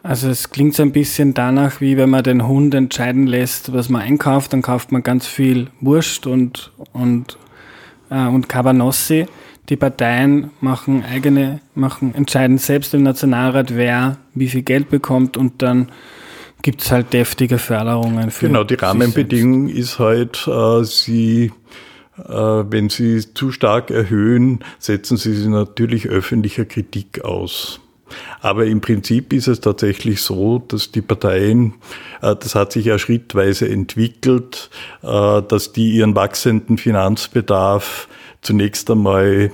Also 0.07 0.29
es 0.29 0.51
klingt 0.51 0.73
so 0.73 0.83
ein 0.83 0.93
bisschen 0.93 1.33
danach, 1.33 1.81
wie 1.81 1.97
wenn 1.97 2.09
man 2.09 2.23
den 2.23 2.47
Hund 2.47 2.73
entscheiden 2.73 3.27
lässt, 3.27 3.73
was 3.73 3.89
man 3.89 4.01
einkauft, 4.01 4.53
dann 4.53 4.61
kauft 4.61 4.93
man 4.93 5.03
ganz 5.03 5.27
viel 5.27 5.67
Wurst 5.81 6.27
und, 6.27 6.71
und, 6.93 7.37
äh, 8.09 8.25
und 8.25 8.47
Cabanossi. 8.47 9.25
Die 9.67 9.75
Parteien 9.75 10.51
machen 10.61 11.03
eigene, 11.03 11.59
machen, 11.75 12.15
entscheiden 12.15 12.57
selbst 12.57 12.93
im 12.93 13.03
Nationalrat, 13.03 13.75
wer 13.75 14.15
wie 14.33 14.47
viel 14.47 14.61
Geld 14.61 14.89
bekommt 14.89 15.35
und 15.35 15.61
dann 15.61 15.89
gibt 16.61 16.83
es 16.83 16.91
halt 16.93 17.11
deftige 17.11 17.57
Förderungen 17.57 18.31
für. 18.31 18.47
Genau, 18.47 18.63
die 18.63 18.75
Rahmenbedingung 18.75 19.67
ist 19.67 19.99
halt, 19.99 20.47
äh, 20.47 20.85
sie 20.85 21.51
äh, 22.17 22.31
wenn 22.31 22.87
sie 22.87 23.33
zu 23.33 23.51
stark 23.51 23.91
erhöhen, 23.91 24.59
setzen 24.79 25.17
sie 25.17 25.33
sie 25.33 25.49
natürlich 25.49 26.07
öffentlicher 26.07 26.63
Kritik 26.63 27.25
aus. 27.25 27.81
Aber 28.41 28.65
im 28.65 28.81
Prinzip 28.81 29.33
ist 29.33 29.47
es 29.47 29.61
tatsächlich 29.61 30.21
so, 30.21 30.59
dass 30.59 30.91
die 30.91 31.01
Parteien, 31.01 31.75
äh, 32.21 32.35
das 32.35 32.55
hat 32.55 32.71
sich 32.71 32.85
ja 32.85 32.99
schrittweise 32.99 33.69
entwickelt, 33.69 34.69
äh, 35.03 35.41
dass 35.41 35.73
die 35.73 35.91
ihren 35.91 36.15
wachsenden 36.15 36.77
Finanzbedarf 36.77 38.07
zunächst 38.41 38.89
einmal 38.89 39.51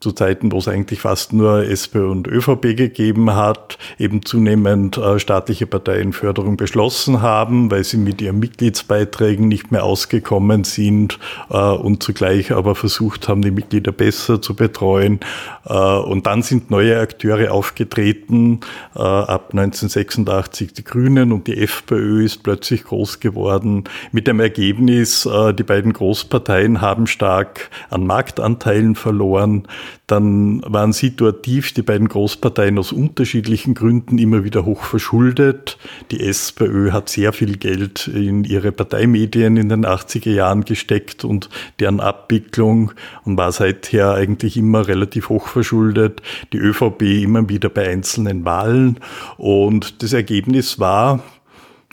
zu 0.00 0.12
Zeiten, 0.12 0.50
wo 0.50 0.56
es 0.56 0.66
eigentlich 0.66 1.02
fast 1.02 1.34
nur 1.34 1.64
SPÖ 1.64 2.10
und 2.10 2.26
ÖVP 2.26 2.74
gegeben 2.74 3.34
hat, 3.34 3.76
eben 3.98 4.24
zunehmend 4.24 4.96
äh, 4.96 5.18
staatliche 5.18 5.66
Parteienförderung 5.66 6.56
beschlossen 6.56 7.20
haben, 7.20 7.70
weil 7.70 7.84
sie 7.84 7.98
mit 7.98 8.22
ihren 8.22 8.38
Mitgliedsbeiträgen 8.38 9.46
nicht 9.46 9.70
mehr 9.70 9.84
ausgekommen 9.84 10.64
sind 10.64 11.18
äh, 11.50 11.58
und 11.58 12.02
zugleich 12.02 12.50
aber 12.50 12.74
versucht 12.74 13.28
haben, 13.28 13.42
die 13.42 13.50
Mitglieder 13.50 13.92
besser 13.92 14.40
zu 14.40 14.56
betreuen. 14.56 15.20
Äh, 15.66 15.74
und 15.74 16.26
dann 16.26 16.42
sind 16.42 16.70
neue 16.70 16.98
Akteure 16.98 17.52
aufgetreten, 17.52 18.60
äh, 18.96 19.00
ab 19.00 19.50
1986 19.52 20.72
die 20.72 20.84
Grünen 20.84 21.30
und 21.30 21.46
die 21.46 21.58
FPÖ 21.58 22.24
ist 22.24 22.42
plötzlich 22.42 22.84
groß 22.84 23.20
geworden, 23.20 23.84
mit 24.12 24.26
dem 24.26 24.40
Ergebnis, 24.40 25.26
äh, 25.26 25.52
die 25.52 25.62
beiden 25.62 25.92
Großparteien 25.92 26.80
haben 26.80 27.06
stark 27.06 27.68
an 27.90 28.06
Marktanteilen 28.06 28.94
verloren. 28.94 29.68
Dann 30.06 30.62
waren 30.66 30.92
situativ 30.92 31.72
die 31.72 31.82
beiden 31.82 32.08
Großparteien 32.08 32.78
aus 32.78 32.92
unterschiedlichen 32.92 33.74
Gründen 33.74 34.18
immer 34.18 34.44
wieder 34.44 34.64
hoch 34.64 34.82
verschuldet. 34.82 35.78
Die 36.10 36.20
SPÖ 36.20 36.92
hat 36.92 37.08
sehr 37.08 37.32
viel 37.32 37.56
Geld 37.56 38.08
in 38.08 38.44
ihre 38.44 38.72
Parteimedien 38.72 39.56
in 39.56 39.68
den 39.68 39.86
80er 39.86 40.30
Jahren 40.30 40.64
gesteckt 40.64 41.24
und 41.24 41.48
deren 41.78 42.00
Abwicklung 42.00 42.92
und 43.24 43.36
war 43.36 43.52
seither 43.52 44.14
eigentlich 44.14 44.56
immer 44.56 44.88
relativ 44.88 45.28
hoch 45.28 45.48
verschuldet. 45.48 46.22
Die 46.52 46.58
ÖVP 46.58 47.02
immer 47.22 47.48
wieder 47.48 47.68
bei 47.68 47.88
einzelnen 47.88 48.44
Wahlen. 48.44 48.98
Und 49.36 50.02
das 50.02 50.12
Ergebnis 50.12 50.78
war, 50.78 51.22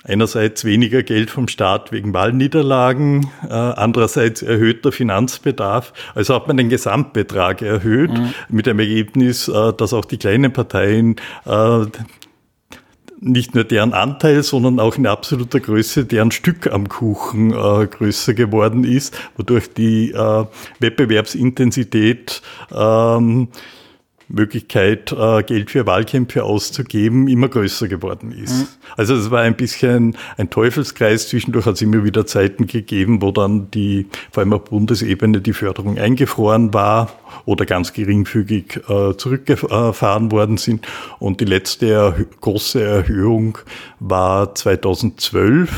Einerseits 0.08 0.64
weniger 0.64 1.04
Geld 1.04 1.30
vom 1.30 1.48
Staat 1.48 1.92
wegen 1.92 2.14
Wahlniederlagen, 2.14 3.30
äh, 3.44 3.54
andererseits 3.54 4.42
erhöhter 4.42 4.92
Finanzbedarf. 4.92 5.94
Also 6.16 6.34
hat 6.34 6.48
man 6.48 6.58
den 6.58 6.70
Gesamtbetrag 6.70 7.62
erhöht 7.62 8.12
mhm. 8.12 8.34
mit 8.50 8.66
dem 8.66 8.80
Ergebnis, 8.80 9.48
äh, 9.48 9.74
dass 9.74 9.94
auch 9.94 10.06
die 10.06 10.18
kleinen 10.18 10.54
Parteien 10.54 11.18
äh, 11.46 11.86
nicht 13.20 13.56
nur 13.56 13.64
deren 13.64 13.94
Anteil, 13.94 14.44
sondern 14.44 14.80
auch 14.80 14.96
in 14.96 15.08
absoluter 15.08 15.60
Größe 15.60 16.06
deren 16.06 16.32
Stück 16.32 16.72
am 16.72 16.88
Kuchen 16.88 17.52
äh, 17.52 17.88
größer 17.88 18.34
geworden 18.34 18.84
ist, 18.84 19.18
wodurch 19.38 19.74
die 19.74 20.12
äh, 20.12 20.46
Wettbewerbsintensität 20.80 22.42
ähm, 22.72 23.50
Möglichkeit, 24.30 25.12
äh, 25.12 25.44
Geld 25.44 25.72
für 25.72 25.86
Wahlkämpfe 25.86 26.44
auszugeben, 26.44 27.28
immer 27.28 27.48
größer 27.48 27.88
geworden 27.88 28.32
ist. 28.32 28.60
Mhm. 28.60 28.68
Also 28.98 29.16
es 29.16 29.32
war 29.32 29.42
ein 29.42 29.56
bisschen 29.56 30.18
ein 30.38 30.50
Teufelskreis. 30.50 31.30
Zwischendurch 31.30 31.66
hat 31.66 31.76
es 31.76 31.82
immer 31.82 32.04
wieder 32.04 32.26
Zeiten 32.26 32.68
gegeben, 32.68 33.22
wo 33.22 33.32
dann 33.32 33.72
die, 33.72 34.08
vor 34.32 34.42
allem 34.42 34.54
auf 34.54 34.66
Bundesebene, 34.66 35.40
die 35.42 35.54
Förderung 35.54 35.98
eingefroren 35.98 36.74
war 36.74 37.12
oder 37.46 37.66
ganz 37.66 37.94
geringfügig 37.94 38.82
äh, 38.90 39.16
zurückgefahren 39.16 40.32
worden 40.32 40.58
sind. 40.58 40.86
Und 41.20 41.40
die 41.40 41.46
letzte 41.46 42.28
große 42.42 42.84
Erhöhung 42.84 43.58
war 44.00 44.54
2012 44.54 45.72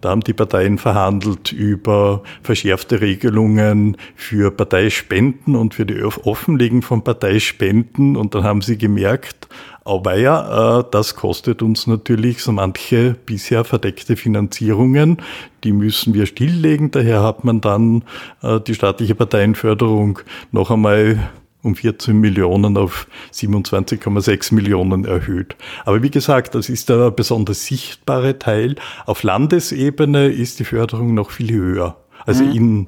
da 0.00 0.10
haben 0.10 0.20
die 0.20 0.32
Parteien 0.32 0.78
verhandelt 0.78 1.52
über 1.52 2.22
verschärfte 2.42 3.00
Regelungen 3.00 3.96
für 4.14 4.50
Parteispenden 4.50 5.56
und 5.56 5.74
für 5.74 5.86
die 5.86 6.02
Offenlegen 6.02 6.82
von 6.82 7.02
Parteispenden. 7.02 8.16
Und 8.16 8.34
dann 8.34 8.44
haben 8.44 8.62
sie 8.62 8.78
gemerkt, 8.78 9.48
aber 9.84 10.16
ja, 10.16 10.80
äh, 10.80 10.84
das 10.90 11.16
kostet 11.16 11.62
uns 11.62 11.86
natürlich 11.86 12.42
so 12.42 12.52
manche 12.52 13.16
bisher 13.24 13.64
verdeckte 13.64 14.16
Finanzierungen. 14.16 15.16
Die 15.64 15.72
müssen 15.72 16.14
wir 16.14 16.26
stilllegen. 16.26 16.90
Daher 16.90 17.22
hat 17.22 17.42
man 17.42 17.60
dann 17.60 18.04
äh, 18.42 18.60
die 18.60 18.74
staatliche 18.74 19.14
Parteienförderung 19.14 20.20
noch 20.52 20.70
einmal 20.70 21.30
um 21.68 21.76
14 21.76 22.18
Millionen 22.18 22.76
auf 22.76 23.06
27,6 23.32 24.54
Millionen 24.54 25.04
erhöht. 25.04 25.56
Aber 25.84 26.02
wie 26.02 26.10
gesagt, 26.10 26.54
das 26.54 26.68
ist 26.68 26.88
der 26.88 27.10
besonders 27.10 27.66
sichtbare 27.66 28.38
Teil. 28.38 28.76
Auf 29.06 29.22
Landesebene 29.22 30.28
ist 30.28 30.58
die 30.58 30.64
Förderung 30.64 31.14
noch 31.14 31.30
viel 31.30 31.52
höher, 31.52 31.96
also 32.26 32.44
mhm. 32.44 32.52
in 32.52 32.86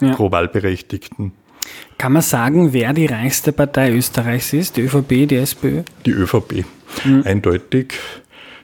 ja. 0.00 0.14
pro 0.14 0.30
Wahlberechtigten. 0.30 1.32
Kann 1.98 2.12
man 2.12 2.22
sagen, 2.22 2.72
wer 2.72 2.92
die 2.92 3.06
reichste 3.06 3.52
Partei 3.52 3.92
Österreichs 3.92 4.52
ist? 4.52 4.76
Die 4.76 4.82
ÖVP, 4.82 5.28
die 5.28 5.36
SPÖ? 5.36 5.82
Die 6.04 6.10
ÖVP, 6.10 6.64
mhm. 7.04 7.22
eindeutig. 7.24 7.94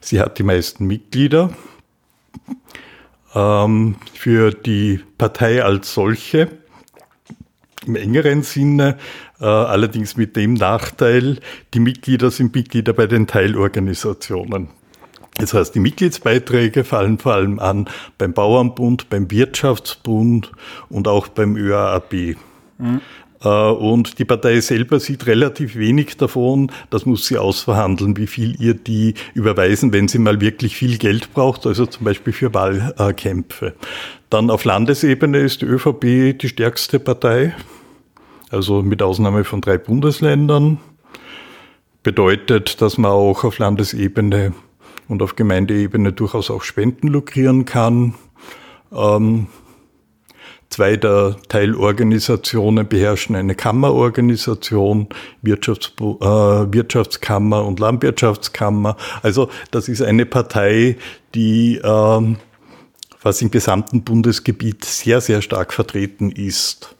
Sie 0.00 0.20
hat 0.20 0.38
die 0.38 0.42
meisten 0.42 0.86
Mitglieder. 0.86 1.50
Ähm, 3.34 3.96
für 4.14 4.50
die 4.50 5.00
Partei 5.18 5.62
als 5.62 5.92
solche 5.92 6.48
im 7.86 7.96
engeren 7.96 8.42
Sinne, 8.42 8.98
allerdings 9.44 10.16
mit 10.16 10.36
dem 10.36 10.54
Nachteil, 10.54 11.38
die 11.74 11.80
Mitglieder 11.80 12.30
sind 12.30 12.54
Mitglieder 12.54 12.92
bei 12.92 13.06
den 13.06 13.26
Teilorganisationen. 13.26 14.68
Das 15.38 15.54
heißt, 15.54 15.74
die 15.74 15.80
Mitgliedsbeiträge 15.80 16.82
fallen 16.82 17.18
vor 17.18 17.34
allem 17.34 17.60
an 17.60 17.88
beim 18.18 18.32
Bauernbund, 18.32 19.08
beim 19.08 19.30
Wirtschaftsbund 19.30 20.50
und 20.88 21.06
auch 21.06 21.28
beim 21.28 21.56
ÖAAB. 21.56 22.36
Mhm. 22.78 23.00
Äh, 23.42 23.48
und 23.48 24.18
die 24.18 24.24
Partei 24.24 24.60
selber 24.60 24.98
sieht 24.98 25.26
relativ 25.26 25.76
wenig 25.76 26.16
davon. 26.16 26.72
Das 26.90 27.06
muss 27.06 27.26
sie 27.26 27.38
ausverhandeln, 27.38 28.16
wie 28.16 28.26
viel 28.26 28.60
ihr 28.60 28.74
die 28.74 29.14
überweisen, 29.34 29.92
wenn 29.92 30.08
sie 30.08 30.18
mal 30.18 30.40
wirklich 30.40 30.76
viel 30.76 30.98
Geld 30.98 31.32
braucht, 31.32 31.66
also 31.66 31.86
zum 31.86 32.04
Beispiel 32.04 32.32
für 32.32 32.52
Wahlkämpfe. 32.52 33.74
Dann 34.30 34.50
auf 34.50 34.64
Landesebene 34.64 35.38
ist 35.38 35.62
die 35.62 35.66
ÖVP 35.66 36.38
die 36.38 36.48
stärkste 36.48 36.98
Partei, 36.98 37.54
also 38.50 38.82
mit 38.82 39.02
Ausnahme 39.02 39.44
von 39.44 39.60
drei 39.60 39.78
Bundesländern. 39.78 40.78
Bedeutet, 42.02 42.80
dass 42.80 42.98
man 42.98 43.10
auch 43.10 43.44
auf 43.44 43.58
Landesebene 43.58 44.52
und 45.08 45.22
auf 45.22 45.36
Gemeindeebene 45.36 46.12
durchaus 46.12 46.50
auch 46.50 46.62
Spenden 46.62 47.08
lukrieren 47.08 47.64
kann. 47.64 48.14
Ähm, 48.92 49.48
Zwei 50.70 50.96
der 50.96 51.36
Teilorganisationen 51.48 52.86
beherrschen 52.86 53.34
eine 53.36 53.54
Kammerorganisation, 53.54 55.08
Wirtschafts 55.40 55.92
äh, 55.98 56.02
Wirtschaftskammer 56.02 57.64
und 57.64 57.80
Landwirtschaftskammer. 57.80 58.96
Also 59.22 59.48
das 59.70 59.88
ist 59.88 60.02
eine 60.02 60.26
Partei, 60.26 60.98
die 61.34 61.76
äh, 61.76 62.36
was 63.22 63.42
im 63.42 63.50
gesamten 63.50 64.02
Bundesgebiet 64.02 64.84
sehr, 64.84 65.22
sehr 65.22 65.40
stark 65.40 65.72
vertreten 65.72 66.30
ist. 66.30 66.97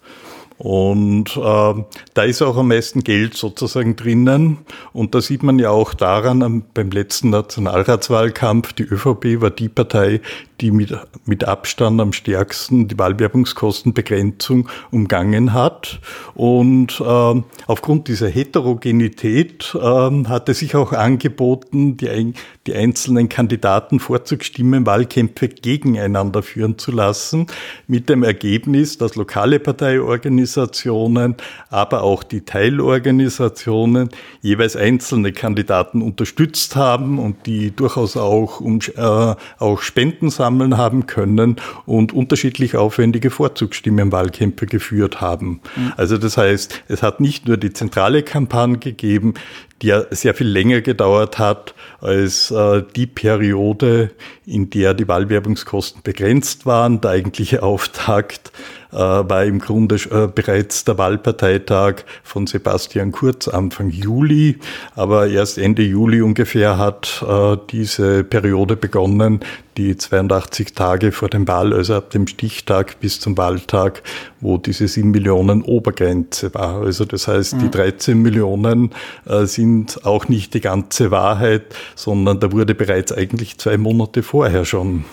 Und 0.58 1.36
äh, 1.36 1.84
da 2.14 2.22
ist 2.24 2.42
auch 2.42 2.56
am 2.56 2.68
meisten 2.68 3.04
Geld 3.04 3.34
sozusagen 3.34 3.94
drinnen. 3.94 4.58
Und 4.92 5.14
da 5.14 5.20
sieht 5.20 5.44
man 5.44 5.60
ja 5.60 5.70
auch 5.70 5.94
daran, 5.94 6.64
beim 6.74 6.90
letzten 6.90 7.30
Nationalratswahlkampf, 7.30 8.72
die 8.72 8.82
ÖVP 8.82 9.40
war 9.40 9.50
die 9.50 9.68
Partei, 9.68 10.20
die 10.60 10.70
mit, 10.70 10.96
mit 11.24 11.44
Abstand 11.44 12.00
am 12.00 12.12
stärksten 12.12 12.88
die 12.88 12.98
Wahlwerbungskostenbegrenzung 12.98 14.68
umgangen 14.90 15.52
hat. 15.52 16.00
Und 16.34 17.00
äh, 17.00 17.42
aufgrund 17.66 18.08
dieser 18.08 18.28
Heterogenität 18.28 19.74
äh, 19.74 19.78
hat 19.80 20.48
es 20.48 20.58
sich 20.58 20.74
auch 20.74 20.92
angeboten, 20.92 21.96
die, 21.96 22.34
die 22.66 22.74
einzelnen 22.74 23.28
Kandidaten 23.28 24.00
Vorzugsstimmen 24.00 24.86
Wahlkämpfe 24.86 25.48
gegeneinander 25.48 26.42
führen 26.42 26.78
zu 26.78 26.92
lassen, 26.92 27.46
mit 27.86 28.08
dem 28.08 28.22
Ergebnis, 28.22 28.98
dass 28.98 29.14
lokale 29.14 29.60
Parteiorganisationen, 29.60 31.36
aber 31.70 32.02
auch 32.02 32.22
die 32.22 32.40
Teilorganisationen 32.42 34.10
jeweils 34.40 34.76
einzelne 34.76 35.32
Kandidaten 35.32 36.02
unterstützt 36.02 36.76
haben 36.76 37.18
und 37.18 37.46
die 37.46 37.70
durchaus 37.70 38.16
auch, 38.16 38.60
um, 38.60 38.80
äh, 38.96 39.34
auch 39.58 39.80
Spenden 39.80 40.30
sammeln 40.30 40.47
haben 40.76 41.06
können 41.06 41.56
und 41.86 42.12
unterschiedlich 42.12 42.76
aufwendige 42.76 43.30
Vorzugsstimmenwahlkämpfe 43.30 44.66
geführt 44.66 45.20
haben. 45.20 45.60
Mhm. 45.76 45.92
Also 45.96 46.18
das 46.18 46.36
heißt, 46.36 46.84
es 46.88 47.02
hat 47.02 47.20
nicht 47.20 47.46
nur 47.46 47.56
die 47.56 47.72
zentrale 47.72 48.22
Kampagne 48.22 48.78
gegeben, 48.78 49.34
die 49.82 49.88
ja 49.88 50.02
sehr 50.10 50.34
viel 50.34 50.48
länger 50.48 50.80
gedauert 50.80 51.38
hat 51.38 51.74
als 52.00 52.50
äh, 52.50 52.82
die 52.96 53.06
Periode, 53.06 54.10
in 54.44 54.70
der 54.70 54.94
die 54.94 55.06
Wahlwerbungskosten 55.06 56.02
begrenzt 56.02 56.66
waren. 56.66 57.00
Der 57.00 57.12
eigentliche 57.12 57.62
Auftakt 57.68 58.52
war 58.96 59.44
im 59.44 59.58
Grunde 59.58 59.96
äh, 59.96 60.28
bereits 60.28 60.84
der 60.84 60.96
Wahlparteitag 60.98 62.04
von 62.22 62.46
Sebastian 62.46 63.12
Kurz 63.12 63.48
Anfang 63.48 63.90
Juli, 63.90 64.58
aber 64.94 65.28
erst 65.28 65.58
Ende 65.58 65.82
Juli 65.82 66.22
ungefähr 66.22 66.78
hat 66.78 67.24
äh, 67.28 67.56
diese 67.70 68.24
Periode 68.24 68.76
begonnen, 68.76 69.40
die 69.76 69.96
82 69.96 70.72
Tage 70.74 71.12
vor 71.12 71.28
dem 71.28 71.46
Wahl, 71.46 71.72
also 71.72 71.94
ab 71.94 72.10
dem 72.10 72.26
Stichtag 72.26 72.98
bis 73.00 73.20
zum 73.20 73.36
Wahltag, 73.36 74.02
wo 74.40 74.58
diese 74.58 74.88
7 74.88 75.10
Millionen 75.10 75.62
Obergrenze 75.62 76.52
war. 76.54 76.82
Also 76.82 77.04
das 77.04 77.28
heißt, 77.28 77.54
mhm. 77.54 77.58
die 77.60 77.70
13 77.70 78.20
Millionen 78.20 78.90
sind 79.24 80.04
auch 80.04 80.26
nicht 80.26 80.54
die 80.54 80.60
ganze 80.60 81.12
Wahrheit, 81.12 81.76
sondern 81.94 82.40
da 82.40 82.50
wurde 82.50 82.74
bereits 82.74 83.12
eigentlich 83.12 83.58
zwei 83.58 83.78
Monate 83.78 84.24
vorher 84.24 84.64
schon 84.64 85.04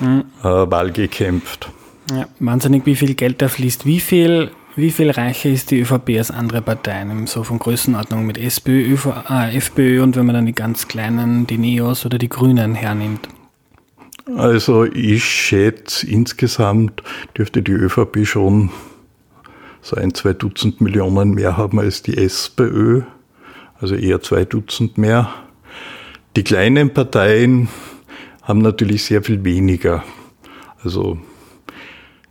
mhm. 0.00 0.24
Wahl 0.42 0.90
gekämpft. 0.90 1.70
Ja, 2.10 2.26
wahnsinnig, 2.40 2.86
wie 2.86 2.96
viel 2.96 3.14
Geld 3.14 3.40
da 3.40 3.48
fließt. 3.48 3.86
Wie 3.86 4.00
viel, 4.00 4.50
wie 4.74 4.90
viel 4.90 5.10
reicher 5.10 5.48
ist 5.48 5.70
die 5.70 5.80
ÖVP 5.80 6.18
als 6.18 6.30
andere 6.30 6.60
Parteien, 6.60 7.26
so 7.26 7.44
von 7.44 7.58
Größenordnung 7.58 8.26
mit 8.26 8.36
SPÖ, 8.36 8.92
ÖV, 8.92 9.06
äh, 9.28 9.56
FPÖ 9.56 10.02
und 10.02 10.16
wenn 10.16 10.26
man 10.26 10.34
dann 10.34 10.46
die 10.46 10.54
ganz 10.54 10.88
kleinen, 10.88 11.46
die 11.46 11.58
Neos 11.58 12.04
oder 12.04 12.18
die 12.18 12.28
Grünen 12.28 12.74
hernimmt? 12.74 13.28
Also 14.36 14.84
ich 14.84 15.24
schätze, 15.24 16.06
insgesamt 16.06 17.02
dürfte 17.36 17.62
die 17.62 17.72
ÖVP 17.72 18.26
schon 18.26 18.70
so 19.82 19.96
ein, 19.96 20.12
zwei 20.14 20.32
Dutzend 20.32 20.80
Millionen 20.80 21.30
mehr 21.30 21.56
haben 21.56 21.78
als 21.78 22.02
die 22.02 22.16
SPÖ, 22.16 23.02
also 23.80 23.94
eher 23.94 24.20
zwei 24.20 24.44
Dutzend 24.44 24.98
mehr. 24.98 25.32
Die 26.36 26.44
kleinen 26.44 26.92
Parteien 26.92 27.68
haben 28.42 28.60
natürlich 28.60 29.04
sehr 29.04 29.22
viel 29.22 29.44
weniger. 29.44 30.04
Also 30.82 31.18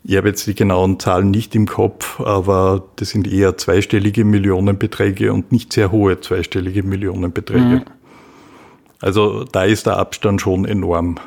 ich 0.10 0.18
habe 0.18 0.30
jetzt 0.30 0.48
die 0.48 0.56
genauen 0.56 1.00
Zahlen 1.00 1.30
nicht 1.30 1.54
im 1.54 1.68
Kopf, 1.68 2.20
aber 2.20 2.84
das 2.96 3.10
sind 3.10 3.32
eher 3.32 3.58
zweistellige 3.58 4.26
Millionenbeträge 4.26 5.32
und 5.32 5.52
nicht 5.52 5.72
sehr 5.72 5.92
hohe 5.92 6.20
zweistellige 6.20 6.82
Millionenbeträge. 6.82 7.64
Mhm. 7.64 7.84
Also 9.02 9.44
da 9.44 9.66
ist 9.66 9.86
der 9.86 9.98
Abstand 9.98 10.42
schon 10.42 10.66
enorm. 10.66 11.20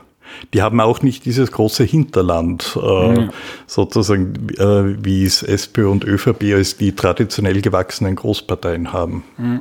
Die 0.53 0.63
haben 0.63 0.81
auch 0.81 1.01
nicht 1.01 1.25
dieses 1.27 1.53
große 1.53 1.85
Hinterland, 1.85 2.77
äh, 2.83 3.21
mhm. 3.21 3.31
sozusagen, 3.69 4.49
äh, 4.59 5.05
wie 5.05 5.27
es 5.27 5.45
SPÖ 5.45 5.89
und 5.89 6.03
ÖVP 6.03 6.53
als 6.53 6.77
die 6.77 6.97
traditionell 6.97 7.63
gewachsenen 7.63 8.17
Großparteien 8.17 8.93
haben. 8.93 9.23
Mhm. 9.39 9.61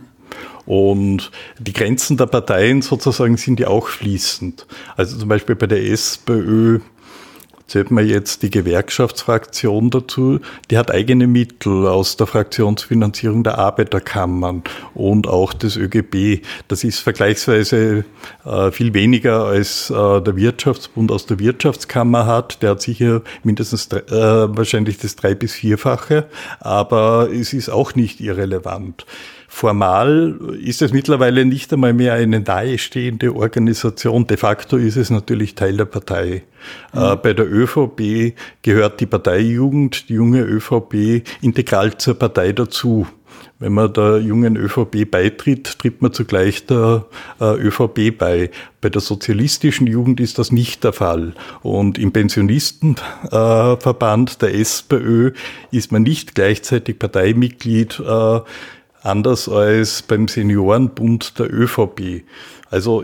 Und 0.66 1.30
die 1.60 1.74
Grenzen 1.74 2.18
der 2.18 2.26
Parteien 2.26 2.82
sozusagen 2.82 3.38
sind 3.38 3.60
ja 3.60 3.68
auch 3.68 3.88
fließend. 3.88 4.66
Also 4.96 5.16
zum 5.20 5.30
Beispiel 5.30 5.56
bei 5.56 5.68
der 5.68 5.86
SPÖ 5.86 6.80
zählt 7.72 7.90
man 7.90 8.06
jetzt 8.06 8.44
die 8.44 8.50
Gewerkschaftsfraktion 8.50 9.92
dazu, 9.92 10.40
die 10.70 10.78
hat 10.78 10.92
eigene 10.92 11.26
Mittel 11.26 11.88
aus 11.88 12.18
der 12.18 12.28
Fraktionsfinanzierung 12.28 13.46
der 13.46 13.60
Arbeiterkammern 13.60 14.64
und 14.94 15.26
auch 15.26 15.54
des 15.54 15.78
ÖGB. 15.78 16.46
Das 16.68 16.84
ist 16.84 17.00
vergleichsweise 17.00 18.04
äh, 18.44 18.72
viel 18.72 18.94
weniger 18.94 19.46
als 19.46 19.90
äh, 19.90 19.94
der 19.94 20.36
Wirtschaftsbund 20.36 21.14
aus 21.14 21.28
der 21.28 21.40
Wirtschaftskammer 21.40 22.26
hat. 22.26 22.62
Der 22.62 22.72
hat 22.72 22.82
sicher 22.82 23.22
mindestens 23.44 23.88
äh, 23.88 24.02
wahrscheinlich 24.12 24.98
das 24.98 25.16
drei- 25.16 25.36
bis 25.36 25.54
vierfache, 25.54 26.26
aber 26.60 27.30
es 27.32 27.54
ist 27.54 27.70
auch 27.70 27.96
nicht 27.96 28.20
irrelevant. 28.20 29.06
Formal 29.54 30.40
ist 30.64 30.82
es 30.82 30.94
mittlerweile 30.94 31.44
nicht 31.44 31.74
einmal 31.74 31.92
mehr 31.92 32.14
eine 32.14 32.40
nahestehende 32.40 33.36
Organisation. 33.36 34.26
De 34.26 34.38
facto 34.38 34.78
ist 34.78 34.96
es 34.96 35.10
natürlich 35.10 35.56
Teil 35.56 35.76
der 35.76 35.84
Partei. 35.84 36.44
Mhm. 36.94 37.00
Äh, 37.00 37.18
bei 37.18 37.34
der 37.34 37.52
ÖVP 37.52 38.34
gehört 38.62 39.02
die 39.02 39.08
Parteijugend, 39.08 40.08
die 40.08 40.14
junge 40.14 40.40
ÖVP, 40.40 41.24
integral 41.42 41.98
zur 41.98 42.14
Partei 42.14 42.54
dazu. 42.54 43.08
Wenn 43.60 43.74
man 43.74 43.92
der 43.94 44.20
jungen 44.20 44.56
ÖVP 44.56 45.12
beitritt, 45.12 45.78
tritt 45.78 46.02
man 46.02 46.14
zugleich 46.14 46.66
der 46.66 47.08
äh, 47.42 47.58
ÖVP 47.58 48.18
bei. 48.18 48.52
Bei 48.80 48.88
der 48.90 49.02
sozialistischen 49.02 49.86
Jugend 49.86 50.22
ist 50.22 50.40
das 50.40 50.54
nicht 50.54 50.86
der 50.86 50.94
Fall. 50.94 51.34
Und 51.62 52.00
im 52.00 52.14
Pensionistenverband 52.14 54.32
äh, 54.32 54.36
der 54.40 54.56
SPÖ 54.56 55.32
ist 55.72 55.92
man 55.92 56.04
nicht 56.04 56.36
gleichzeitig 56.36 56.98
Parteimitglied, 56.98 58.02
anders 59.02 59.50
als 59.50 60.02
beim 60.02 60.28
Seniorenbund 60.28 61.40
der 61.40 61.54
ÖVP. 61.54 62.24
Also 62.70 63.04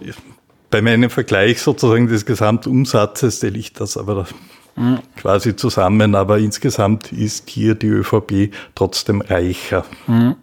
bei 0.69 0.81
meinem 0.81 1.09
Vergleich 1.09 1.61
sozusagen 1.61 2.07
des 2.07 2.25
Gesamtumsatzes 2.25 3.37
stelle 3.37 3.57
ich 3.57 3.73
das 3.73 3.97
aber 3.97 4.27
mhm. 4.75 4.99
quasi 5.15 5.55
zusammen, 5.55 6.15
aber 6.15 6.39
insgesamt 6.39 7.11
ist 7.11 7.49
hier 7.49 7.75
die 7.75 7.87
ÖVP 7.87 8.51
trotzdem 8.75 9.21
reicher. 9.21 9.85
Mhm. 10.07 10.35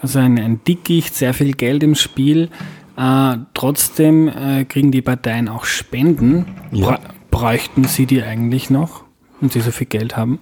Also 0.00 0.20
ein, 0.20 0.38
ein 0.38 0.60
Dickicht, 0.64 1.14
sehr 1.14 1.34
viel 1.34 1.52
Geld 1.52 1.82
im 1.82 1.94
Spiel. 1.96 2.50
Äh, 2.96 3.36
trotzdem 3.54 4.28
äh, 4.28 4.64
kriegen 4.64 4.92
die 4.92 5.02
Parteien 5.02 5.48
auch 5.48 5.64
Spenden. 5.64 6.46
Ja. 6.72 7.00
Bräuchten 7.30 7.84
sie 7.84 8.06
die 8.06 8.22
eigentlich 8.22 8.70
noch, 8.70 9.04
wenn 9.40 9.50
sie 9.50 9.60
so 9.60 9.70
viel 9.70 9.86
Geld 9.86 10.16
haben? 10.16 10.38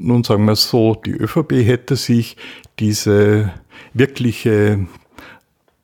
Nun 0.00 0.22
sagen 0.22 0.44
wir 0.44 0.52
es 0.52 0.68
so, 0.70 0.94
die 0.94 1.12
ÖVP 1.12 1.52
hätte 1.64 1.96
sich 1.96 2.36
diese 2.78 3.52
wirkliche 3.94 4.86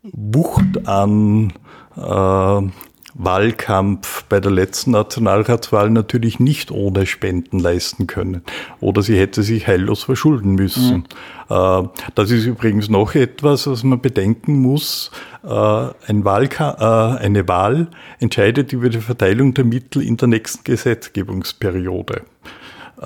Wucht 0.03 0.87
an 0.87 1.53
äh, 1.97 2.69
Wahlkampf 3.17 4.25
bei 4.25 4.41
der 4.41 4.51
letzten 4.51 4.91
Nationalratswahl 4.91 5.89
natürlich 5.91 6.41
nicht 6.41 6.71
ohne 6.71 7.07
Spenden 7.07 7.61
leisten 7.61 8.07
können. 8.07 8.43
Oder 8.81 9.03
sie 9.03 9.19
hätte 9.19 9.43
sich 9.43 9.67
heillos 9.67 10.03
verschulden 10.03 10.55
müssen. 10.55 11.07
Mhm. 11.49 11.91
Das 12.15 12.31
ist 12.31 12.47
übrigens 12.47 12.89
noch 12.89 13.15
etwas, 13.15 13.67
was 13.67 13.85
man 13.85 14.01
bedenken 14.01 14.61
muss. 14.63 15.11
Äh, 15.45 15.49
ein 15.49 16.25
Wahlka 16.25 17.17
äh, 17.19 17.25
eine 17.25 17.47
Wahl 17.47 17.89
entscheidet 18.19 18.73
über 18.73 18.89
die 18.89 19.01
Verteilung 19.01 19.55
der 19.55 19.65
Mittel 19.65 20.03
in 20.03 20.17
der 20.17 20.29
nächsten 20.29 20.65
Gesetzgebungsperiode. 20.65 22.23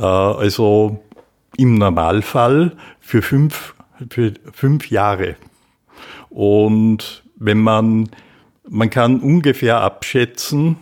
Also 0.03 1.03
im 1.57 1.77
Normalfall 1.77 2.77
für 3.01 3.23
fünf, 3.23 3.75
für 4.11 4.33
fünf 4.53 4.91
Jahre. 4.91 5.37
Und 6.31 7.25
wenn 7.37 7.59
man 7.59 8.09
man 8.71 8.91
kann 8.91 9.21
ungefähr 9.21 9.81
abschätzen, 9.81 10.77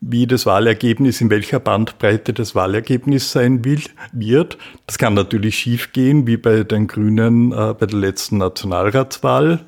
wie 0.00 0.26
das 0.26 0.44
Wahlergebnis, 0.44 1.20
in 1.20 1.30
welcher 1.30 1.60
Bandbreite 1.60 2.32
das 2.32 2.56
Wahlergebnis 2.56 3.30
sein 3.30 3.64
will, 3.64 3.82
wird. 4.12 4.58
Das 4.86 4.98
kann 4.98 5.14
natürlich 5.14 5.56
schiefgehen, 5.56 6.26
wie 6.26 6.36
bei 6.36 6.64
den 6.64 6.88
Grünen 6.88 7.52
äh, 7.52 7.74
bei 7.78 7.86
der 7.86 7.98
letzten 7.98 8.38
Nationalratswahl. 8.38 9.60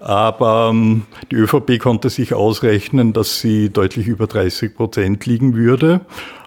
Aber 0.00 0.70
ähm, 0.70 1.02
die 1.30 1.36
ÖVP 1.36 1.80
konnte 1.80 2.10
sich 2.10 2.32
ausrechnen, 2.32 3.12
dass 3.12 3.40
sie 3.40 3.70
deutlich 3.70 4.06
über 4.06 4.28
30 4.28 4.76
Prozent 4.76 5.26
liegen 5.26 5.54
würde 5.54 6.02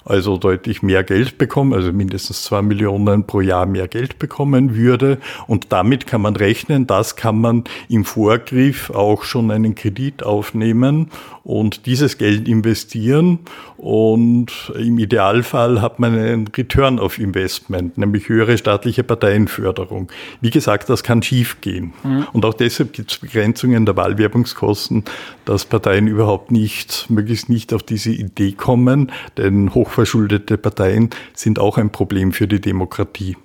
also 0.09 0.37
deutlich 0.37 0.81
mehr 0.81 1.03
Geld 1.03 1.37
bekommen, 1.37 1.73
also 1.73 1.93
mindestens 1.93 2.43
zwei 2.43 2.61
Millionen 2.61 3.25
pro 3.25 3.41
Jahr 3.41 3.65
mehr 3.65 3.87
Geld 3.87 4.17
bekommen 4.17 4.75
würde. 4.75 5.19
Und 5.47 5.71
damit 5.71 6.07
kann 6.07 6.21
man 6.21 6.35
rechnen, 6.35 6.87
das 6.87 7.15
kann 7.15 7.39
man 7.39 7.63
im 7.87 8.05
Vorgriff 8.05 8.89
auch 8.89 9.23
schon 9.23 9.51
einen 9.51 9.75
Kredit 9.75 10.23
aufnehmen 10.23 11.11
und 11.43 11.85
dieses 11.85 12.17
Geld 12.17 12.47
investieren. 12.47 13.39
Und 13.79 14.73
im 14.75 14.99
Idealfall 14.99 15.81
hat 15.81 15.99
man 15.99 16.13
einen 16.13 16.47
Return 16.49 16.99
of 16.99 17.17
Investment, 17.17 17.97
nämlich 17.97 18.27
höhere 18.27 18.57
staatliche 18.57 19.05
Parteienförderung. 19.05 20.11
Wie 20.41 20.49
gesagt, 20.49 20.89
das 20.89 21.01
kann 21.01 21.23
schiefgehen. 21.23 21.93
Mhm. 22.03 22.27
Und 22.33 22.43
auch 22.43 22.53
deshalb 22.53 22.91
gibt 22.91 23.11
es 23.11 23.17
Begrenzungen 23.19 23.85
der 23.85 23.95
Wahlwerbungskosten, 23.95 25.05
dass 25.45 25.63
Parteien 25.63 26.07
überhaupt 26.07 26.51
nicht, 26.51 27.09
möglichst 27.09 27.47
nicht 27.47 27.73
auf 27.73 27.81
diese 27.81 28.11
Idee 28.11 28.51
kommen, 28.51 29.13
denn 29.37 29.73
hochverschuldete 29.73 30.57
Parteien 30.57 31.11
sind 31.33 31.57
auch 31.57 31.77
ein 31.77 31.89
Problem 31.89 32.33
für 32.33 32.49
die 32.49 32.59
Demokratie. 32.59 33.37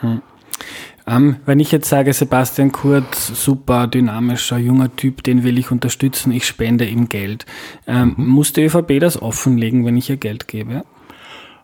Mhm. 0.00 0.22
Ähm, 1.06 1.36
wenn 1.46 1.60
ich 1.60 1.72
jetzt 1.72 1.88
sage, 1.88 2.12
Sebastian 2.12 2.72
Kurz, 2.72 3.44
super 3.44 3.86
dynamischer, 3.86 4.58
junger 4.58 4.94
Typ, 4.94 5.22
den 5.22 5.42
will 5.42 5.58
ich 5.58 5.70
unterstützen, 5.70 6.32
ich 6.32 6.46
spende 6.46 6.86
ihm 6.86 7.08
Geld, 7.08 7.44
ähm, 7.86 8.14
mhm. 8.16 8.26
muss 8.28 8.52
die 8.52 8.64
ÖVP 8.64 9.00
das 9.00 9.20
offenlegen, 9.20 9.84
wenn 9.84 9.96
ich 9.96 10.10
ihr 10.10 10.16
Geld 10.16 10.46
gebe? 10.46 10.82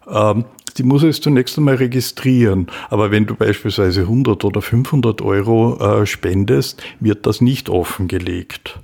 Ähm, 0.09 0.44
die 0.77 0.83
muss 0.83 1.03
es 1.03 1.20
zunächst 1.20 1.59
einmal 1.59 1.77
registrieren. 1.77 2.68
Aber 2.88 3.11
wenn 3.11 3.27
du 3.27 3.35
beispielsweise 3.35 4.03
100 4.03 4.44
oder 4.44 4.62
500 4.62 5.22
Euro 5.22 5.79
äh, 5.81 6.07
spendest, 6.07 6.83
wird 7.01 7.27
das 7.27 7.40
nicht 7.40 7.68
offengelegt. 7.68 8.79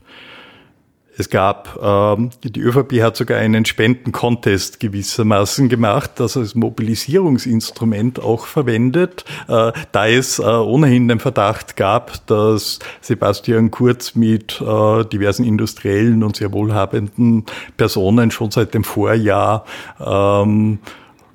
Es 1.17 1.31
gab, 1.31 1.79
ähm, 1.81 2.31
die 2.43 2.61
ÖVP 2.61 3.01
hat 3.03 3.17
sogar 3.17 3.39
einen 3.39 3.65
Spendencontest 3.65 4.81
gewissermaßen 4.81 5.69
gemacht, 5.69 6.13
das 6.17 6.37
als 6.37 6.55
Mobilisierungsinstrument 6.57 8.21
auch 8.21 8.47
verwendet, 8.47 9.25
äh, 9.49 9.73
da 9.93 10.09
es 10.09 10.41
äh, 10.41 10.43
ohnehin 10.43 11.07
den 11.07 11.21
Verdacht 11.21 11.77
gab, 11.77 12.27
dass 12.27 12.81
Sebastian 13.01 13.71
Kurz 13.71 14.15
mit 14.17 14.61
äh, 14.61 15.05
diversen 15.05 15.45
industriellen 15.45 16.25
und 16.25 16.37
sehr 16.37 16.53
wohlhabenden 16.53 17.47
Personen 17.77 18.31
schon 18.33 18.51
seit 18.51 18.75
dem 18.75 18.83
Vorjahr 18.83 19.65
ähm, 20.05 20.81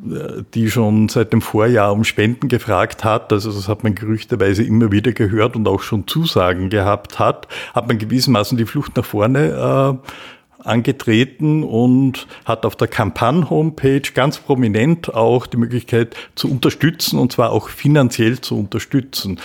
die 0.01 0.71
schon 0.71 1.09
seit 1.09 1.33
dem 1.33 1.41
Vorjahr 1.41 1.91
um 1.91 2.03
Spenden 2.03 2.47
gefragt 2.47 3.03
hat, 3.03 3.33
also 3.33 3.51
das 3.51 3.67
hat 3.67 3.83
man 3.83 3.95
gerüchteweise 3.95 4.63
immer 4.63 4.91
wieder 4.91 5.11
gehört 5.11 5.55
und 5.55 5.67
auch 5.67 5.81
schon 5.81 6.07
Zusagen 6.07 6.69
gehabt 6.69 7.19
hat, 7.19 7.47
hat 7.73 7.87
man 7.87 7.97
gewissermaßen 7.97 8.57
die 8.57 8.65
Flucht 8.65 8.95
nach 8.95 9.05
vorne 9.05 9.99
äh, 10.01 10.67
angetreten 10.67 11.63
und 11.63 12.27
hat 12.45 12.65
auf 12.65 12.75
der 12.75 12.87
Kampagne-Homepage 12.87 14.01
ganz 14.13 14.39
prominent 14.39 15.13
auch 15.13 15.47
die 15.47 15.57
Möglichkeit 15.57 16.15
zu 16.35 16.49
unterstützen 16.49 17.19
und 17.19 17.31
zwar 17.31 17.51
auch 17.51 17.69
finanziell 17.69 18.39
zu 18.39 18.57
unterstützen. 18.57 19.39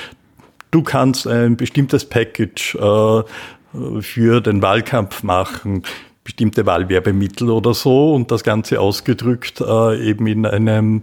Du 0.70 0.82
kannst 0.82 1.26
ein 1.26 1.56
bestimmtes 1.56 2.04
Package 2.04 2.76
äh, 2.76 3.22
für 4.00 4.40
den 4.40 4.62
Wahlkampf 4.62 5.24
machen 5.24 5.82
bestimmte 6.24 6.66
Wahlwerbemittel 6.66 7.50
oder 7.50 7.74
so 7.74 8.14
und 8.14 8.30
das 8.30 8.42
Ganze 8.42 8.80
ausgedrückt 8.80 9.60
äh, 9.60 10.08
eben 10.08 10.26
in 10.26 10.46
einem 10.46 11.02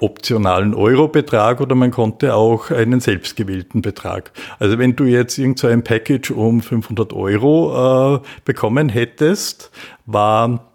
optionalen 0.00 0.74
Eurobetrag 0.74 1.60
oder 1.60 1.74
man 1.74 1.90
konnte 1.90 2.34
auch 2.34 2.70
einen 2.70 3.00
selbstgewählten 3.00 3.82
Betrag. 3.82 4.32
Also 4.58 4.78
wenn 4.78 4.96
du 4.96 5.04
jetzt 5.04 5.38
irgend 5.38 5.58
so 5.58 5.66
ein 5.66 5.82
Package 5.82 6.30
um 6.30 6.60
500 6.60 7.12
Euro 7.12 8.16
äh, 8.16 8.20
bekommen 8.44 8.88
hättest, 8.88 9.70
war 10.06 10.68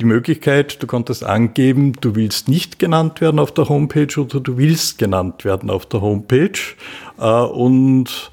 die 0.00 0.06
Möglichkeit, 0.06 0.82
du 0.82 0.86
konntest 0.86 1.24
angeben, 1.24 1.92
du 2.00 2.16
willst 2.16 2.48
nicht 2.48 2.78
genannt 2.78 3.20
werden 3.20 3.38
auf 3.38 3.52
der 3.52 3.68
Homepage 3.68 4.20
oder 4.20 4.40
du 4.40 4.58
willst 4.58 4.98
genannt 4.98 5.44
werden 5.44 5.70
auf 5.70 5.86
der 5.86 6.00
Homepage 6.00 6.58
äh, 7.18 7.24
und 7.24 8.30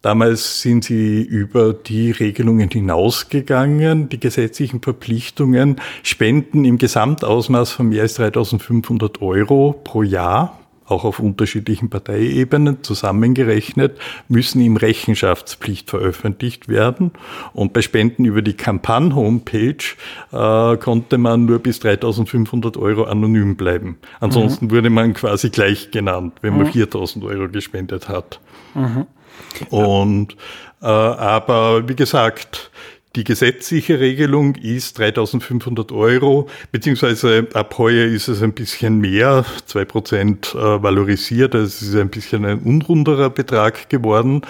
Damals 0.00 0.62
sind 0.62 0.84
sie 0.84 1.22
über 1.22 1.72
die 1.72 2.12
Regelungen 2.12 2.70
hinausgegangen, 2.70 4.08
die 4.08 4.20
gesetzlichen 4.20 4.80
Verpflichtungen, 4.80 5.76
Spenden 6.04 6.64
im 6.64 6.78
Gesamtausmaß 6.78 7.72
von 7.72 7.88
mehr 7.88 8.02
als 8.02 8.14
3500 8.14 9.20
Euro 9.20 9.72
pro 9.82 10.04
Jahr, 10.04 10.60
auch 10.86 11.04
auf 11.04 11.18
unterschiedlichen 11.18 11.90
Parteiebenen 11.90 12.84
zusammengerechnet, 12.84 13.98
müssen 14.28 14.60
im 14.60 14.76
Rechenschaftspflicht 14.76 15.90
veröffentlicht 15.90 16.68
werden. 16.68 17.10
Und 17.52 17.72
bei 17.72 17.82
Spenden 17.82 18.24
über 18.24 18.40
die 18.40 18.54
Kampagne-Homepage 18.54 19.76
äh, 20.32 20.76
konnte 20.76 21.18
man 21.18 21.44
nur 21.44 21.58
bis 21.58 21.80
3500 21.80 22.76
Euro 22.76 23.02
anonym 23.02 23.56
bleiben. 23.56 23.98
Ansonsten 24.20 24.66
mhm. 24.66 24.70
wurde 24.70 24.90
man 24.90 25.12
quasi 25.12 25.50
gleich 25.50 25.90
genannt, 25.90 26.34
wenn 26.40 26.56
man 26.56 26.68
mhm. 26.68 26.72
4000 26.72 27.24
Euro 27.24 27.48
gespendet 27.48 28.08
hat. 28.08 28.40
Mhm. 28.74 29.06
Und 29.70 30.36
äh, 30.80 30.86
aber 30.86 31.88
wie 31.88 31.96
gesagt, 31.96 32.70
die 33.16 33.24
gesetzliche 33.24 33.98
Regelung 34.00 34.54
ist 34.54 34.98
3500 34.98 35.92
Euro, 35.92 36.48
beziehungsweise 36.70 37.48
ab 37.54 37.76
heuer 37.78 38.06
ist 38.06 38.28
es 38.28 38.42
ein 38.42 38.52
bisschen 38.52 38.98
mehr, 38.98 39.44
zwei 39.66 39.84
Prozent 39.84 40.54
äh, 40.54 40.82
valorisiert, 40.82 41.54
also 41.54 41.66
es 41.66 41.82
ist 41.82 41.96
ein 41.96 42.10
bisschen 42.10 42.44
ein 42.44 42.60
unrunderer 42.60 43.30
Betrag 43.30 43.88
geworden. 43.88 44.42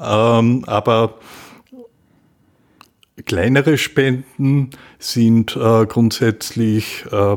Ähm, 0.00 0.64
aber 0.66 1.18
kleinere 3.24 3.76
Spenden 3.76 4.70
sind 4.98 5.56
äh, 5.56 5.86
grundsätzlich 5.86 7.04
äh, 7.10 7.36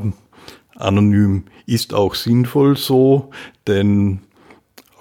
anonym, 0.75 1.45
ist 1.65 1.93
auch 1.93 2.15
sinnvoll 2.15 2.77
so, 2.77 3.31
denn 3.67 4.21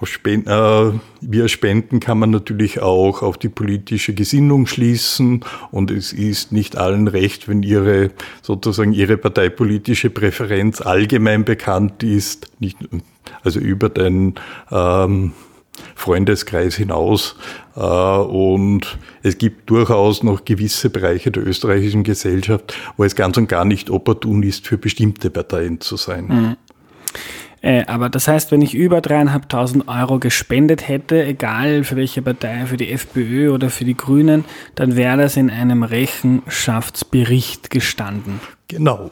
Spenden, 0.07 0.49
äh, 0.49 0.99
via 1.21 1.47
Spenden 1.47 1.99
kann 1.99 2.19
man 2.19 2.29
natürlich 2.29 2.81
auch 2.81 3.21
auf 3.21 3.37
die 3.37 3.49
politische 3.49 4.13
Gesinnung 4.13 4.65
schließen 4.65 5.43
und 5.71 5.91
es 5.91 6.13
ist 6.13 6.51
nicht 6.51 6.77
allen 6.77 7.07
recht, 7.07 7.47
wenn 7.47 7.63
ihre 7.63 8.11
sozusagen 8.41 8.93
ihre 8.93 9.17
parteipolitische 9.17 10.09
Präferenz 10.09 10.81
allgemein 10.81 11.43
bekannt 11.43 12.03
ist, 12.03 12.51
nicht, 12.59 12.77
also 13.43 13.59
über 13.59 13.89
den 13.89 14.35
ähm, 14.71 15.33
Freundeskreis 15.95 16.75
hinaus. 16.75 17.35
Äh, 17.75 17.81
und 17.81 18.97
es 19.23 19.37
gibt 19.37 19.69
durchaus 19.69 20.23
noch 20.23 20.45
gewisse 20.45 20.89
Bereiche 20.89 21.31
der 21.31 21.45
österreichischen 21.45 22.03
Gesellschaft, 22.03 22.73
wo 22.97 23.03
es 23.03 23.15
ganz 23.15 23.37
und 23.37 23.49
gar 23.49 23.65
nicht 23.65 23.89
opportun 23.89 24.43
ist, 24.43 24.67
für 24.67 24.77
bestimmte 24.77 25.29
Parteien 25.29 25.81
zu 25.81 25.97
sein. 25.97 26.27
Mhm. 26.27 26.57
Äh, 27.61 27.85
aber 27.85 28.09
das 28.09 28.27
heißt, 28.27 28.51
wenn 28.51 28.61
ich 28.61 28.73
über 28.73 29.01
dreieinhalbtausend 29.01 29.87
Euro 29.87 30.19
gespendet 30.19 30.87
hätte, 30.87 31.23
egal 31.23 31.83
für 31.83 31.95
welche 31.95 32.21
Partei, 32.21 32.65
für 32.65 32.77
die 32.77 32.91
FPÖ 32.91 33.51
oder 33.51 33.69
für 33.69 33.85
die 33.85 33.97
Grünen, 33.97 34.45
dann 34.75 34.95
wäre 34.95 35.17
das 35.17 35.37
in 35.37 35.49
einem 35.49 35.83
Rechenschaftsbericht 35.83 37.69
gestanden. 37.69 38.39
Genau. 38.67 39.11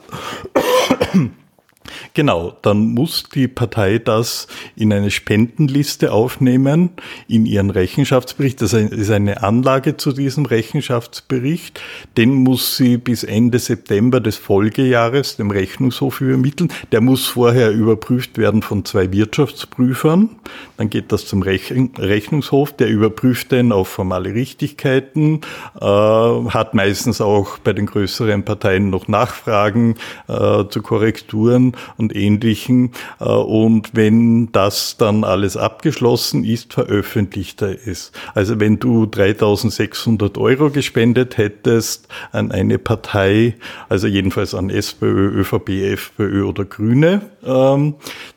Genau, 2.14 2.56
dann 2.62 2.94
muss 2.94 3.24
die 3.34 3.48
Partei 3.48 3.98
das 3.98 4.46
in 4.76 4.92
eine 4.92 5.10
Spendenliste 5.10 6.12
aufnehmen, 6.12 6.90
in 7.28 7.46
ihren 7.46 7.70
Rechenschaftsbericht. 7.70 8.62
Das 8.62 8.72
ist 8.72 9.10
eine 9.10 9.42
Anlage 9.42 9.96
zu 9.96 10.12
diesem 10.12 10.46
Rechenschaftsbericht. 10.46 11.80
Den 12.16 12.34
muss 12.34 12.76
sie 12.76 12.96
bis 12.96 13.24
Ende 13.24 13.58
September 13.58 14.20
des 14.20 14.36
Folgejahres 14.36 15.36
dem 15.36 15.50
Rechnungshof 15.50 16.20
übermitteln. 16.20 16.72
Der 16.92 17.00
muss 17.00 17.26
vorher 17.26 17.70
überprüft 17.70 18.38
werden 18.38 18.62
von 18.62 18.84
zwei 18.84 19.12
Wirtschaftsprüfern. 19.12 20.30
Dann 20.76 20.90
geht 20.90 21.12
das 21.12 21.26
zum 21.26 21.42
Rechnungshof, 21.42 22.72
der 22.72 22.88
überprüft 22.88 23.52
den 23.52 23.72
auf 23.72 23.88
formale 23.88 24.34
Richtigkeiten, 24.34 25.40
äh, 25.80 25.84
hat 25.84 26.74
meistens 26.74 27.20
auch 27.20 27.58
bei 27.58 27.72
den 27.72 27.86
größeren 27.86 28.44
Parteien 28.44 28.90
noch 28.90 29.08
Nachfragen 29.08 29.96
äh, 30.28 30.64
zu 30.68 30.82
Korrekturen 30.82 31.72
und 31.96 32.14
Ähnlichen. 32.14 32.92
Äh, 33.20 33.24
und 33.24 33.90
wenn 33.94 34.52
das 34.52 34.96
dann 34.96 35.24
alles 35.24 35.56
abgeschlossen 35.56 36.44
ist, 36.44 36.72
veröffentlicht 36.74 37.62
er 37.62 37.76
es. 37.86 38.12
Also 38.34 38.60
wenn 38.60 38.78
du 38.78 39.06
3600 39.06 40.38
Euro 40.38 40.70
gespendet 40.70 41.38
hättest 41.38 42.08
an 42.32 42.52
eine 42.52 42.78
Partei, 42.78 43.56
also 43.88 44.06
jedenfalls 44.06 44.54
an 44.54 44.70
SPÖ, 44.70 45.40
ÖVP, 45.40 45.68
FPÖ 45.92 46.44
oder 46.44 46.64
Grüne, 46.64 47.22
ähm, 47.44 47.94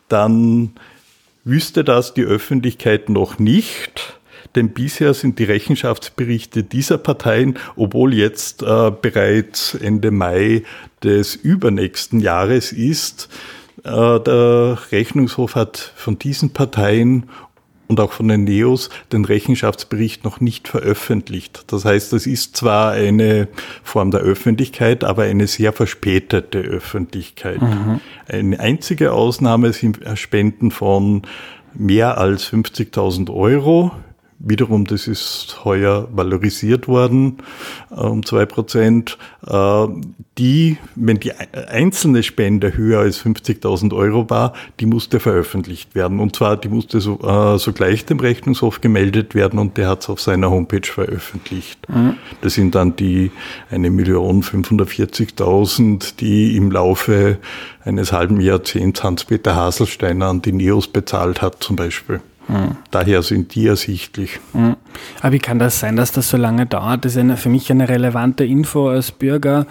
dann 0.07 0.73
wüsste 1.43 1.83
das 1.83 2.13
die 2.13 2.23
Öffentlichkeit 2.23 3.09
noch 3.09 3.39
nicht 3.39 4.20
denn 4.55 4.69
bisher 4.69 5.13
sind 5.13 5.39
die 5.39 5.45
Rechenschaftsberichte 5.45 6.63
dieser 6.63 6.97
Parteien, 6.97 7.57
obwohl 7.75 8.13
jetzt 8.13 8.63
äh, 8.63 8.91
bereits 8.91 9.75
Ende 9.75 10.11
Mai 10.11 10.63
des 11.03 11.35
übernächsten 11.35 12.19
Jahres 12.19 12.71
ist, 12.71 13.29
äh, 13.83 14.19
der 14.19 14.77
Rechnungshof 14.91 15.55
hat 15.55 15.93
von 15.95 16.19
diesen 16.19 16.51
Parteien 16.51 17.29
und 17.87 17.99
auch 17.99 18.13
von 18.13 18.29
den 18.29 18.45
Neos 18.45 18.89
den 19.11 19.25
Rechenschaftsbericht 19.25 20.23
noch 20.23 20.39
nicht 20.39 20.69
veröffentlicht. 20.69 21.65
Das 21.67 21.83
heißt, 21.83 22.13
es 22.13 22.25
ist 22.25 22.55
zwar 22.55 22.91
eine 22.91 23.49
Form 23.83 24.11
der 24.11 24.21
Öffentlichkeit, 24.21 25.03
aber 25.03 25.23
eine 25.23 25.45
sehr 25.47 25.73
verspätete 25.73 26.59
Öffentlichkeit. 26.59 27.61
Mhm. 27.61 27.99
Eine 28.27 28.59
einzige 28.61 29.11
Ausnahme 29.11 29.73
sind 29.73 29.99
Spenden 30.15 30.71
von 30.71 31.23
mehr 31.73 32.17
als 32.17 32.51
50.000 32.51 33.33
Euro 33.33 33.91
Wiederum, 34.43 34.85
das 34.85 35.07
ist 35.07 35.63
heuer 35.65 36.07
valorisiert 36.11 36.87
worden 36.87 37.37
um 37.89 38.25
zwei 38.25 38.45
Prozent. 38.45 39.17
Äh, 39.45 39.87
die, 40.37 40.77
wenn 40.95 41.19
die 41.19 41.33
einzelne 41.33 42.23
Spende 42.23 42.75
höher 42.75 43.01
als 43.01 43.23
50.000 43.23 43.93
Euro 43.93 44.29
war, 44.29 44.53
die 44.79 44.85
musste 44.85 45.19
veröffentlicht 45.19 45.93
werden. 45.93 46.19
Und 46.19 46.35
zwar, 46.35 46.57
die 46.57 46.69
musste 46.69 47.01
so, 47.01 47.19
äh, 47.19 47.59
sogleich 47.59 48.05
dem 48.05 48.19
Rechnungshof 48.19 48.81
gemeldet 48.81 49.35
werden 49.35 49.59
und 49.59 49.77
der 49.77 49.89
hat 49.89 50.01
es 50.01 50.09
auf 50.09 50.19
seiner 50.21 50.49
Homepage 50.49 50.87
veröffentlicht. 50.87 51.87
Mhm. 51.89 52.15
Das 52.41 52.53
sind 52.53 52.73
dann 52.75 52.95
die 52.95 53.31
1.540.000, 53.71 56.15
die 56.19 56.55
im 56.55 56.71
Laufe 56.71 57.37
eines 57.83 58.13
halben 58.13 58.41
Jahrzehnts 58.41 59.03
Hans-Peter 59.03 59.55
Haselsteiner 59.55 60.27
an 60.27 60.41
die 60.41 60.53
NEOS 60.53 60.87
bezahlt 60.87 61.41
hat, 61.41 61.61
zum 61.61 61.75
Beispiel. 61.75 62.21
Mhm. 62.51 62.75
Daher 62.91 63.23
sind 63.23 63.55
die 63.55 63.67
ersichtlich. 63.67 64.39
Mhm. 64.53 64.75
Aber 65.21 65.31
wie 65.31 65.39
kann 65.39 65.57
das 65.57 65.79
sein, 65.79 65.95
dass 65.95 66.11
das 66.11 66.29
so 66.29 66.37
lange 66.37 66.65
dauert? 66.65 67.05
Das 67.05 67.13
ist 67.13 67.17
eine, 67.17 67.37
für 67.37 67.49
mich 67.49 67.71
eine 67.71 67.87
relevante 67.87 68.43
Info 68.43 68.89
als 68.89 69.11
Bürger. 69.11 69.65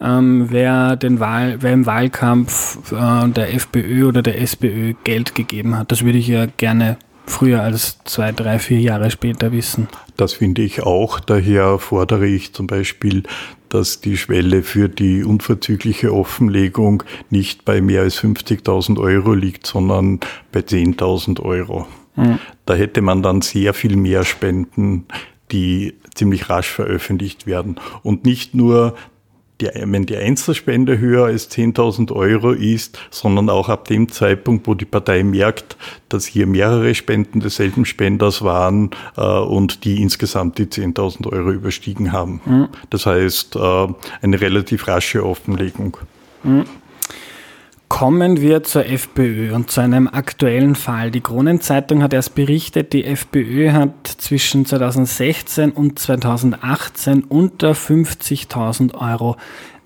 Ähm, 0.00 0.46
wer, 0.48 0.96
den 0.96 1.20
Wahl, 1.20 1.58
wer 1.60 1.72
im 1.72 1.84
Wahlkampf 1.84 2.92
äh, 2.92 3.28
der 3.28 3.52
FPÖ 3.54 4.06
oder 4.06 4.22
der 4.22 4.40
SPÖ 4.40 4.94
Geld 5.04 5.34
gegeben 5.34 5.76
hat. 5.76 5.92
Das 5.92 6.04
würde 6.04 6.18
ich 6.18 6.28
ja 6.28 6.46
gerne 6.46 6.96
früher 7.26 7.62
als 7.62 7.98
zwei, 8.04 8.32
drei, 8.32 8.58
vier 8.58 8.80
Jahre 8.80 9.10
später 9.10 9.52
wissen. 9.52 9.88
Das 10.16 10.34
finde 10.34 10.62
ich 10.62 10.82
auch. 10.82 11.20
Daher 11.20 11.78
fordere 11.78 12.26
ich 12.26 12.54
zum 12.54 12.66
Beispiel, 12.66 13.24
dass 13.68 14.00
die 14.00 14.16
Schwelle 14.16 14.62
für 14.62 14.88
die 14.88 15.22
unverzügliche 15.22 16.12
Offenlegung 16.12 17.02
nicht 17.28 17.64
bei 17.64 17.80
mehr 17.80 18.02
als 18.02 18.22
50.000 18.22 18.98
Euro 18.98 19.34
liegt, 19.34 19.66
sondern 19.66 20.20
bei 20.50 20.60
10.000 20.60 21.40
Euro. 21.40 21.86
Da 22.66 22.74
hätte 22.74 23.00
man 23.00 23.22
dann 23.22 23.40
sehr 23.40 23.74
viel 23.74 23.96
mehr 23.96 24.24
Spenden, 24.24 25.06
die 25.52 25.94
ziemlich 26.14 26.48
rasch 26.50 26.70
veröffentlicht 26.70 27.46
werden. 27.46 27.76
Und 28.02 28.24
nicht 28.24 28.54
nur, 28.54 28.94
die, 29.60 29.68
wenn 29.74 30.06
die 30.06 30.16
Einzelspende 30.16 30.98
höher 30.98 31.26
als 31.26 31.50
10.000 31.50 32.12
Euro 32.12 32.52
ist, 32.52 32.98
sondern 33.10 33.50
auch 33.50 33.68
ab 33.68 33.86
dem 33.86 34.10
Zeitpunkt, 34.10 34.66
wo 34.66 34.74
die 34.74 34.84
Partei 34.84 35.22
merkt, 35.22 35.76
dass 36.08 36.26
hier 36.26 36.46
mehrere 36.46 36.94
Spenden 36.94 37.40
desselben 37.40 37.84
Spenders 37.84 38.42
waren 38.42 38.90
äh, 39.16 39.22
und 39.22 39.84
die 39.84 40.00
insgesamt 40.00 40.58
die 40.58 40.66
10.000 40.66 41.30
Euro 41.30 41.50
überstiegen 41.50 42.12
haben. 42.12 42.40
Mhm. 42.44 42.68
Das 42.90 43.06
heißt, 43.06 43.56
äh, 43.56 43.88
eine 44.22 44.40
relativ 44.40 44.88
rasche 44.88 45.24
Offenlegung. 45.24 45.96
Mhm. 46.42 46.64
Kommen 47.90 48.40
wir 48.40 48.62
zur 48.62 48.86
FPÖ 48.86 49.52
und 49.52 49.72
zu 49.72 49.80
einem 49.80 50.06
aktuellen 50.06 50.76
Fall. 50.76 51.10
Die 51.10 51.20
Kronenzeitung 51.20 52.04
hat 52.04 52.14
erst 52.14 52.36
berichtet, 52.36 52.92
die 52.92 53.04
FPÖ 53.04 53.72
hat 53.72 54.06
zwischen 54.06 54.64
2016 54.64 55.72
und 55.72 55.98
2018 55.98 57.24
unter 57.24 57.72
50.000 57.72 58.94
Euro 58.94 59.36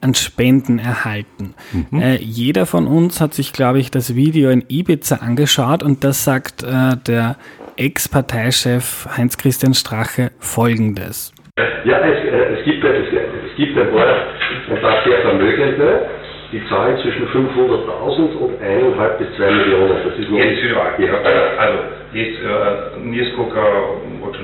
an 0.02 0.14
Spenden 0.14 0.78
erhalten. 0.78 1.54
Mhm. 1.72 2.00
Äh, 2.00 2.16
jeder 2.16 2.66
von 2.66 2.86
uns 2.86 3.22
hat 3.22 3.32
sich, 3.32 3.54
glaube 3.54 3.78
ich, 3.78 3.90
das 3.90 4.14
Video 4.14 4.50
in 4.50 4.62
Ibiza 4.68 5.16
angeschaut 5.16 5.82
und 5.82 6.04
das 6.04 6.24
sagt 6.24 6.62
äh, 6.62 6.96
der 7.06 7.36
Ex-Parteichef 7.76 9.08
Heinz-Christian 9.16 9.72
Strache 9.72 10.30
Folgendes. 10.38 11.32
Ja, 11.56 11.98
es, 12.00 12.18
äh, 12.22 12.58
es, 12.58 12.64
gibt, 12.66 12.84
es, 12.84 13.06
es 13.50 13.56
gibt 13.56 13.78
ein 13.78 13.90
paar, 13.90 14.26
ein 14.68 14.80
paar 14.82 15.04
sehr 15.04 15.22
Vermögende, 15.22 16.23
die 16.52 16.62
zahlen 16.68 16.96
zwischen 17.02 17.26
500.000 17.28 18.36
und 18.36 18.60
1,5 18.60 19.18
bis 19.18 19.36
2 19.36 19.50
Millionen. 19.50 19.88
Das 20.04 20.18
ist 20.18 20.30
jetzt 20.30 20.62
wieder 20.62 20.98
ja. 20.98 21.14
Also, 21.58 21.78
jetzt 22.12 22.38
äh, 22.42 23.00
Nieskoka 23.00 23.64
und 24.22 24.34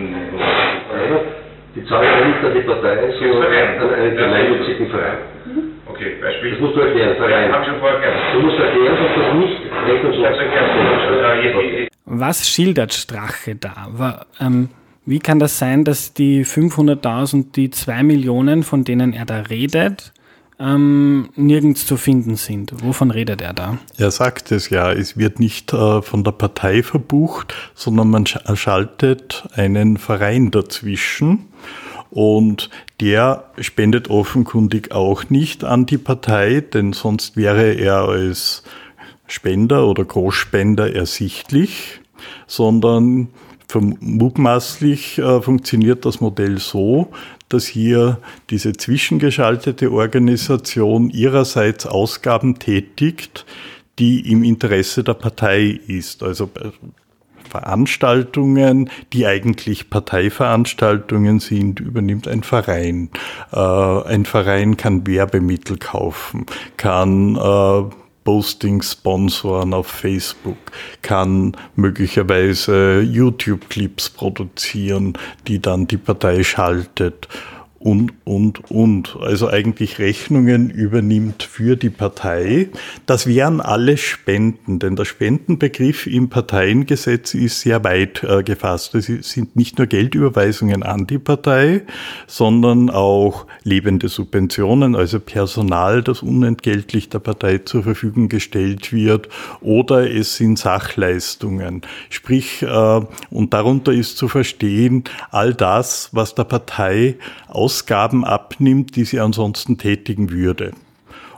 Die 1.74 1.84
zahlen 1.86 2.30
nicht 2.30 2.44
an 2.44 2.54
die 2.54 2.60
Partei, 2.60 3.12
sondern 3.18 3.44
an 3.44 3.94
einen 3.94 4.16
gemeinnützigen 4.16 4.88
Verein. 4.90 5.18
Okay, 5.86 6.16
Beispiel. 6.20 6.52
Das 6.52 6.60
musst 6.60 6.76
du 6.76 6.80
erklären, 6.80 7.16
Verein. 7.16 7.50
Ja, 7.50 7.64
schon 7.64 7.78
vorher. 7.80 8.12
Du 8.32 8.40
musst 8.40 8.58
erklären, 8.58 8.96
dass 8.96 9.14
das 9.16 9.34
nicht 9.34 9.58
rechnungslos 9.86 10.28
ist. 11.84 11.90
Was 12.06 12.48
schildert 12.48 12.92
Strache 12.92 13.54
da? 13.54 14.26
Ähm, 14.40 14.68
wie 15.06 15.18
kann 15.18 15.38
das 15.38 15.58
sein, 15.58 15.84
dass 15.84 16.12
die 16.12 16.44
500.000, 16.44 17.52
die 17.52 17.70
2 17.70 18.02
Millionen, 18.02 18.62
von 18.62 18.84
denen 18.84 19.12
er 19.12 19.24
da 19.24 19.40
redet, 19.40 20.12
ähm, 20.60 21.30
nirgends 21.34 21.86
zu 21.86 21.96
finden 21.96 22.36
sind. 22.36 22.72
Wovon 22.84 23.10
redet 23.10 23.40
er 23.40 23.54
da? 23.54 23.78
Er 23.96 24.10
sagt 24.10 24.52
es 24.52 24.68
ja, 24.68 24.92
es 24.92 25.16
wird 25.16 25.40
nicht 25.40 25.72
äh, 25.72 26.02
von 26.02 26.22
der 26.22 26.32
Partei 26.32 26.82
verbucht, 26.82 27.54
sondern 27.74 28.10
man 28.10 28.26
sch 28.26 28.38
schaltet 28.54 29.48
einen 29.54 29.96
Verein 29.96 30.50
dazwischen 30.50 31.46
und 32.10 32.68
der 33.00 33.44
spendet 33.58 34.10
offenkundig 34.10 34.92
auch 34.92 35.30
nicht 35.30 35.64
an 35.64 35.86
die 35.86 35.98
Partei, 35.98 36.60
denn 36.60 36.92
sonst 36.92 37.36
wäre 37.36 37.72
er 37.72 38.08
als 38.08 38.62
Spender 39.26 39.86
oder 39.86 40.04
Großspender 40.04 40.94
ersichtlich, 40.94 42.00
sondern 42.46 43.28
mutmaßlich 43.78 45.18
äh, 45.18 45.40
funktioniert 45.40 46.04
das 46.04 46.20
Modell 46.20 46.58
so, 46.58 47.10
dass 47.48 47.66
hier 47.66 48.18
diese 48.50 48.72
zwischengeschaltete 48.72 49.92
Organisation 49.92 51.10
ihrerseits 51.10 51.86
Ausgaben 51.86 52.58
tätigt, 52.58 53.46
die 53.98 54.30
im 54.30 54.42
Interesse 54.42 55.04
der 55.04 55.14
Partei 55.14 55.78
ist. 55.86 56.22
Also 56.22 56.50
Veranstaltungen, 57.50 58.88
die 59.12 59.26
eigentlich 59.26 59.90
Parteiveranstaltungen 59.90 61.40
sind, 61.40 61.80
übernimmt 61.80 62.28
ein 62.28 62.42
Verein. 62.42 63.10
Äh, 63.52 63.58
ein 63.58 64.24
Verein 64.24 64.76
kann 64.76 65.06
Werbemittel 65.06 65.76
kaufen, 65.76 66.46
kann 66.76 67.36
äh, 67.36 67.82
Postings 68.24 68.92
sponsoren 68.92 69.74
auf 69.74 69.86
Facebook, 69.86 70.58
kann 71.02 71.56
möglicherweise 71.76 73.00
YouTube-Clips 73.00 74.10
produzieren, 74.10 75.14
die 75.46 75.60
dann 75.60 75.86
die 75.86 75.96
Partei 75.96 76.42
schaltet 76.44 77.28
und, 77.80 78.12
und, 78.24 78.70
und. 78.70 79.16
Also 79.20 79.48
eigentlich 79.48 79.98
Rechnungen 79.98 80.68
übernimmt 80.68 81.42
für 81.42 81.76
die 81.76 81.88
Partei. 81.88 82.68
Das 83.06 83.26
wären 83.26 83.62
alle 83.62 83.96
Spenden, 83.96 84.78
denn 84.78 84.96
der 84.96 85.06
Spendenbegriff 85.06 86.06
im 86.06 86.28
Parteiengesetz 86.28 87.32
ist 87.32 87.62
sehr 87.62 87.82
weit 87.82 88.22
äh, 88.22 88.42
gefasst. 88.42 88.94
Es 88.94 89.06
sind 89.06 89.56
nicht 89.56 89.78
nur 89.78 89.86
Geldüberweisungen 89.86 90.82
an 90.82 91.06
die 91.06 91.18
Partei, 91.18 91.82
sondern 92.26 92.90
auch 92.90 93.46
lebende 93.64 94.08
Subventionen, 94.08 94.94
also 94.94 95.18
Personal, 95.18 96.02
das 96.02 96.22
unentgeltlich 96.22 97.08
der 97.08 97.20
Partei 97.20 97.58
zur 97.58 97.82
Verfügung 97.82 98.28
gestellt 98.28 98.92
wird, 98.92 99.30
oder 99.62 100.10
es 100.10 100.36
sind 100.36 100.58
Sachleistungen. 100.58 101.80
Sprich, 102.10 102.60
äh, 102.60 103.00
und 103.30 103.54
darunter 103.54 103.92
ist 103.92 104.18
zu 104.18 104.28
verstehen, 104.28 105.04
all 105.30 105.54
das, 105.54 106.10
was 106.12 106.34
der 106.34 106.44
Partei 106.44 107.16
aus 107.48 107.69
Ausgaben 107.70 108.24
abnimmt, 108.24 108.96
die 108.96 109.04
sie 109.04 109.20
ansonsten 109.20 109.78
tätigen 109.78 110.30
würde. 110.30 110.72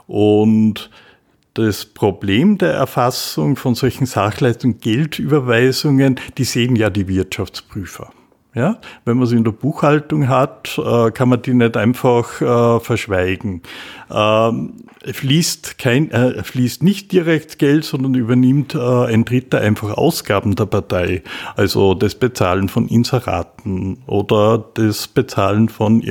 Und 0.07 0.89
das 1.53 1.85
Problem 1.85 2.57
der 2.57 2.73
Erfassung 2.73 3.55
von 3.55 3.75
solchen 3.75 4.07
Sachleistungen, 4.07 4.79
Geldüberweisungen, 4.79 6.19
die 6.39 6.43
sehen 6.43 6.75
ja 6.75 6.89
die 6.89 7.07
Wirtschaftsprüfer. 7.07 8.11
Ja, 8.55 8.77
wenn 9.03 9.17
man 9.17 9.25
sie 9.25 9.35
in 9.35 9.43
der 9.43 9.51
Buchhaltung 9.51 10.27
hat, 10.27 10.77
äh, 10.77 11.09
kann 11.09 11.27
man 11.27 11.41
die 11.41 11.55
nicht 11.55 11.75
einfach 11.75 12.39
äh, 12.39 12.79
verschweigen. 12.79 13.63
Ähm, 14.11 14.73
fließt 15.11 15.79
kein, 15.79 16.11
äh, 16.11 16.43
fließt 16.43 16.83
nicht 16.83 17.11
direkt 17.11 17.57
Geld, 17.57 17.83
sondern 17.83 18.13
übernimmt 18.13 18.75
ein 18.75 19.25
Dritter 19.25 19.59
einfach 19.59 19.97
Ausgaben 19.97 20.55
der 20.55 20.67
Partei. 20.67 21.23
Also 21.55 21.95
das 21.95 22.13
Bezahlen 22.13 22.69
von 22.69 22.87
Inseraten 22.87 23.97
oder 24.05 24.63
das 24.75 25.07
Bezahlen 25.07 25.67
von 25.67 26.03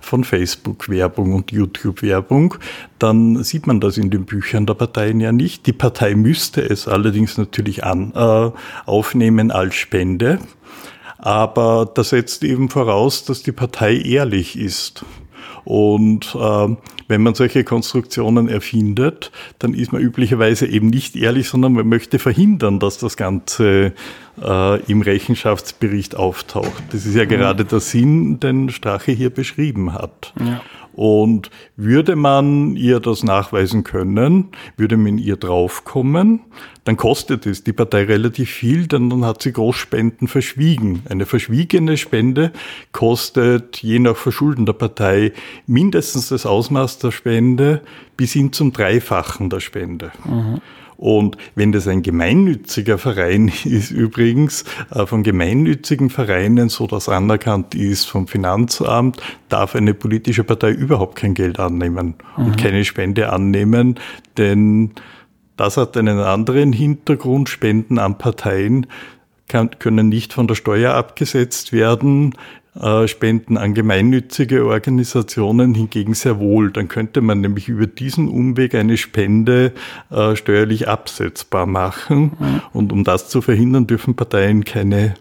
von 0.00 0.24
Facebook-Werbung 0.24 1.32
und 1.32 1.52
YouTube-Werbung. 1.52 2.56
Dann 2.98 3.44
sieht 3.44 3.66
man 3.66 3.80
das 3.80 3.98
in 3.98 4.10
den 4.10 4.24
Büchern 4.24 4.66
der 4.66 4.74
Parteien 4.74 5.20
ja 5.20 5.32
nicht. 5.32 5.66
Die 5.66 5.72
Partei 5.72 6.14
müsste 6.14 6.60
es 6.60 6.88
allerdings 6.88 7.38
natürlich 7.38 7.84
an, 7.84 8.12
aufnehmen 8.84 9.50
als 9.50 9.74
Spende. 9.76 10.38
Aber 11.18 11.90
das 11.92 12.10
setzt 12.10 12.44
eben 12.44 12.70
voraus, 12.70 13.24
dass 13.24 13.42
die 13.42 13.52
Partei 13.52 13.96
ehrlich 13.96 14.56
ist. 14.56 15.04
Und 15.64 16.34
äh, 16.34 16.76
wenn 17.08 17.22
man 17.22 17.34
solche 17.34 17.64
Konstruktionen 17.64 18.48
erfindet, 18.48 19.32
dann 19.58 19.74
ist 19.74 19.92
man 19.92 20.00
üblicherweise 20.00 20.66
eben 20.66 20.88
nicht 20.88 21.16
ehrlich, 21.16 21.48
sondern 21.48 21.72
man 21.72 21.88
möchte 21.88 22.18
verhindern, 22.18 22.78
dass 22.78 22.98
das 22.98 23.16
Ganze 23.16 23.92
äh, 24.42 24.82
im 24.84 25.02
Rechenschaftsbericht 25.02 26.16
auftaucht. 26.16 26.82
Das 26.90 27.06
ist 27.06 27.14
ja 27.14 27.24
mhm. 27.24 27.28
gerade 27.30 27.64
der 27.64 27.80
Sinn, 27.80 28.40
den 28.40 28.70
Strache 28.70 29.12
hier 29.12 29.30
beschrieben 29.30 29.94
hat. 29.94 30.32
Ja. 30.38 30.60
Und 30.98 31.50
würde 31.76 32.16
man 32.16 32.74
ihr 32.74 32.98
das 32.98 33.22
nachweisen 33.22 33.84
können, 33.84 34.48
würde 34.76 34.96
man 34.96 35.18
ihr 35.18 35.36
draufkommen, 35.36 36.40
dann 36.88 36.96
kostet 36.96 37.46
es 37.46 37.62
die 37.62 37.72
Partei 37.72 38.04
relativ 38.04 38.50
viel, 38.50 38.86
denn 38.86 39.08
dann 39.10 39.24
hat 39.24 39.42
sie 39.42 39.52
Großspenden 39.52 40.26
verschwiegen. 40.26 41.02
Eine 41.08 41.26
verschwiegene 41.26 41.98
Spende 41.98 42.50
kostet 42.90 43.76
je 43.82 44.00
nach 44.00 44.16
Verschulden 44.16 44.66
der 44.66 44.72
Partei 44.72 45.32
mindestens 45.66 46.30
das 46.30 46.46
Ausmaß 46.46 46.97
der 46.98 47.10
Spende 47.10 47.82
bis 48.16 48.32
hin 48.32 48.52
zum 48.52 48.72
Dreifachen 48.72 49.50
der 49.50 49.60
Spende. 49.60 50.10
Mhm. 50.24 50.60
Und 50.98 51.36
wenn 51.54 51.70
das 51.70 51.86
ein 51.86 52.02
gemeinnütziger 52.02 52.98
Verein 52.98 53.52
ist, 53.64 53.92
übrigens 53.92 54.64
äh, 54.90 55.06
von 55.06 55.22
gemeinnützigen 55.22 56.10
Vereinen, 56.10 56.68
so 56.68 56.88
dass 56.88 57.08
anerkannt 57.08 57.76
ist 57.76 58.06
vom 58.06 58.26
Finanzamt, 58.26 59.22
darf 59.48 59.76
eine 59.76 59.94
politische 59.94 60.42
Partei 60.42 60.72
überhaupt 60.72 61.14
kein 61.14 61.34
Geld 61.34 61.60
annehmen 61.60 62.14
mhm. 62.36 62.46
und 62.46 62.58
keine 62.58 62.84
Spende 62.84 63.32
annehmen, 63.32 63.94
denn 64.36 64.90
das 65.56 65.76
hat 65.76 65.96
einen 65.96 66.18
anderen 66.18 66.72
Hintergrund. 66.72 67.48
Spenden 67.48 67.98
an 67.98 68.18
Parteien 68.18 68.86
kann, 69.48 69.70
können 69.78 70.08
nicht 70.08 70.32
von 70.32 70.46
der 70.46 70.54
Steuer 70.54 70.94
abgesetzt 70.94 71.72
werden. 71.72 72.34
Äh, 72.80 73.08
Spenden 73.08 73.56
an 73.56 73.74
gemeinnützige 73.74 74.64
Organisationen 74.64 75.74
hingegen 75.74 76.14
sehr 76.14 76.38
wohl. 76.38 76.70
Dann 76.70 76.86
könnte 76.88 77.20
man 77.20 77.40
nämlich 77.40 77.68
über 77.68 77.86
diesen 77.86 78.28
Umweg 78.28 78.74
eine 78.74 78.96
Spende 78.96 79.72
äh, 80.10 80.36
steuerlich 80.36 80.86
absetzbar 80.86 81.66
machen. 81.66 82.32
Mhm. 82.38 82.62
Und 82.72 82.92
um 82.92 83.02
das 83.02 83.28
zu 83.28 83.40
verhindern, 83.40 83.86
dürfen 83.88 84.14
Parteien 84.14 84.64
keine 84.64 85.14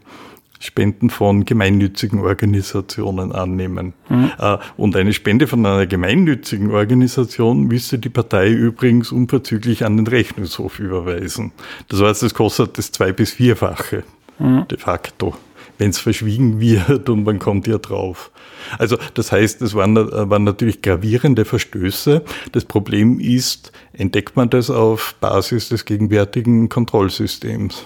Spenden 0.60 1.10
von 1.10 1.46
gemeinnützigen 1.46 2.20
Organisationen 2.20 3.32
annehmen. 3.32 3.94
Mhm. 4.10 4.32
Äh, 4.38 4.58
und 4.76 4.96
eine 4.96 5.14
Spende 5.14 5.48
von 5.48 5.66
einer 5.66 5.88
gemeinnützigen 5.88 6.72
Organisation 6.72 7.64
müsste 7.64 7.98
die 7.98 8.10
Partei 8.10 8.50
übrigens 8.52 9.12
unverzüglich 9.12 9.84
an 9.84 9.98
den 9.98 10.06
Rechnungshof 10.06 10.80
überweisen. 10.80 11.54
Das 11.90 12.02
heißt, 12.02 12.22
es 12.22 12.36
kostet 12.36 12.78
das 12.78 12.92
zwei- 12.92 13.14
bis 13.14 13.32
vierfache 13.32 14.04
mhm. 14.38 14.68
de 14.68 14.78
facto 14.78 15.36
wenn 15.78 15.90
es 15.90 16.00
verschwiegen 16.00 16.60
wird 16.60 17.10
und 17.10 17.24
man 17.24 17.40
kommt 17.40 17.68
ja 17.68 17.78
drauf. 17.78 18.32
Also 18.78 18.98
das 19.14 19.32
heißt, 19.32 19.62
es 19.62 19.74
waren, 19.76 19.96
waren 19.96 20.44
natürlich 20.44 20.82
gravierende 20.82 21.46
Verstöße. 21.46 22.24
Das 22.52 22.66
Problem 22.66 23.20
ist, 23.20 23.72
entdeckt 23.94 24.36
man 24.36 24.50
das 24.50 24.70
auf 24.70 25.16
Basis 25.20 25.70
des 25.70 25.86
gegenwärtigen 25.86 26.70
Kontrollsystems. 26.70 27.86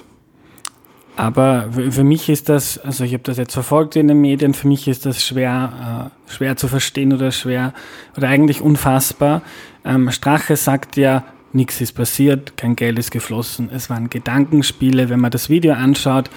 Aber 1.17 1.69
für 1.89 2.03
mich 2.03 2.29
ist 2.29 2.49
das, 2.49 2.77
also 2.77 3.03
ich 3.03 3.13
habe 3.13 3.23
das 3.23 3.37
jetzt 3.37 3.53
verfolgt 3.53 3.95
in 3.95 4.07
den 4.07 4.21
Medien, 4.21 4.53
für 4.53 4.67
mich 4.67 4.87
ist 4.87 5.05
das 5.05 5.23
schwer, 5.23 6.09
äh, 6.27 6.31
schwer 6.31 6.55
zu 6.55 6.67
verstehen 6.67 7.13
oder 7.13 7.31
schwer 7.31 7.73
oder 8.17 8.29
eigentlich 8.29 8.61
unfassbar. 8.61 9.41
Ähm, 9.83 10.09
Strache 10.09 10.55
sagt 10.55 10.95
ja, 10.97 11.25
nichts 11.53 11.81
ist 11.81 11.93
passiert, 11.93 12.55
kein 12.57 12.75
Geld 12.75 12.97
ist 12.97 13.11
geflossen, 13.11 13.69
es 13.71 13.89
waren 13.89 14.09
Gedankenspiele. 14.09 15.09
Wenn 15.09 15.19
man 15.19 15.31
das 15.31 15.49
Video 15.49 15.73
anschaut, 15.73 16.29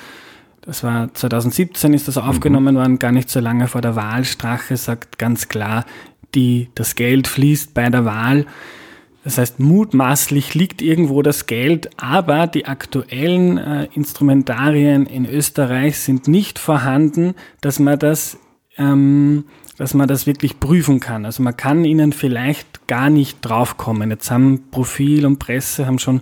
das 0.67 0.83
war 0.83 1.13
2017 1.13 1.93
ist 1.95 2.09
das 2.09 2.17
aufgenommen 2.17 2.75
mhm. 2.75 2.79
worden, 2.79 2.99
gar 2.99 3.13
nicht 3.13 3.29
so 3.29 3.41
lange 3.41 3.69
vor 3.69 3.81
der 3.81 3.97
Wahl. 3.97 4.25
Strache 4.25 4.77
sagt 4.77 5.19
ganz 5.19 5.49
klar, 5.49 5.85
die, 6.35 6.69
das 6.75 6.95
Geld 6.95 7.29
fließt 7.29 7.75
bei 7.75 7.89
der 7.91 8.05
Wahl. 8.05 8.47
Das 9.25 9.39
heißt, 9.39 9.59
mutmaßlich 9.59 10.55
liegt 10.55 10.83
irgendwo 10.83 11.23
das 11.23 11.47
Geld, 11.47 11.91
aber 11.97 12.47
die 12.47 12.67
aktuellen 12.67 13.57
äh, 13.57 13.89
Instrumentarien 13.95 15.07
in 15.07 15.25
Österreich 15.25 15.99
sind 15.99 16.29
nicht 16.29 16.59
vorhanden, 16.59 17.35
dass 17.63 17.79
man 17.79 17.99
das 17.99 18.39
ähm, 18.77 19.45
dass 19.77 19.95
man 19.95 20.07
das 20.07 20.27
wirklich 20.27 20.61
prüfen 20.61 21.01
kann. 21.01 21.25
Also 21.25 21.43
man 21.43 21.57
kann 21.57 21.85
ihnen 21.85 22.13
vielleicht 22.13 22.87
gar 22.87 23.11
nicht 23.11 23.39
draufkommen. 23.41 24.11
Jetzt 24.11 24.31
haben 24.31 24.65
Profil 24.71 25.27
und 25.27 25.39
Presse 25.39 25.87
haben 25.87 25.99
schon 25.99 26.21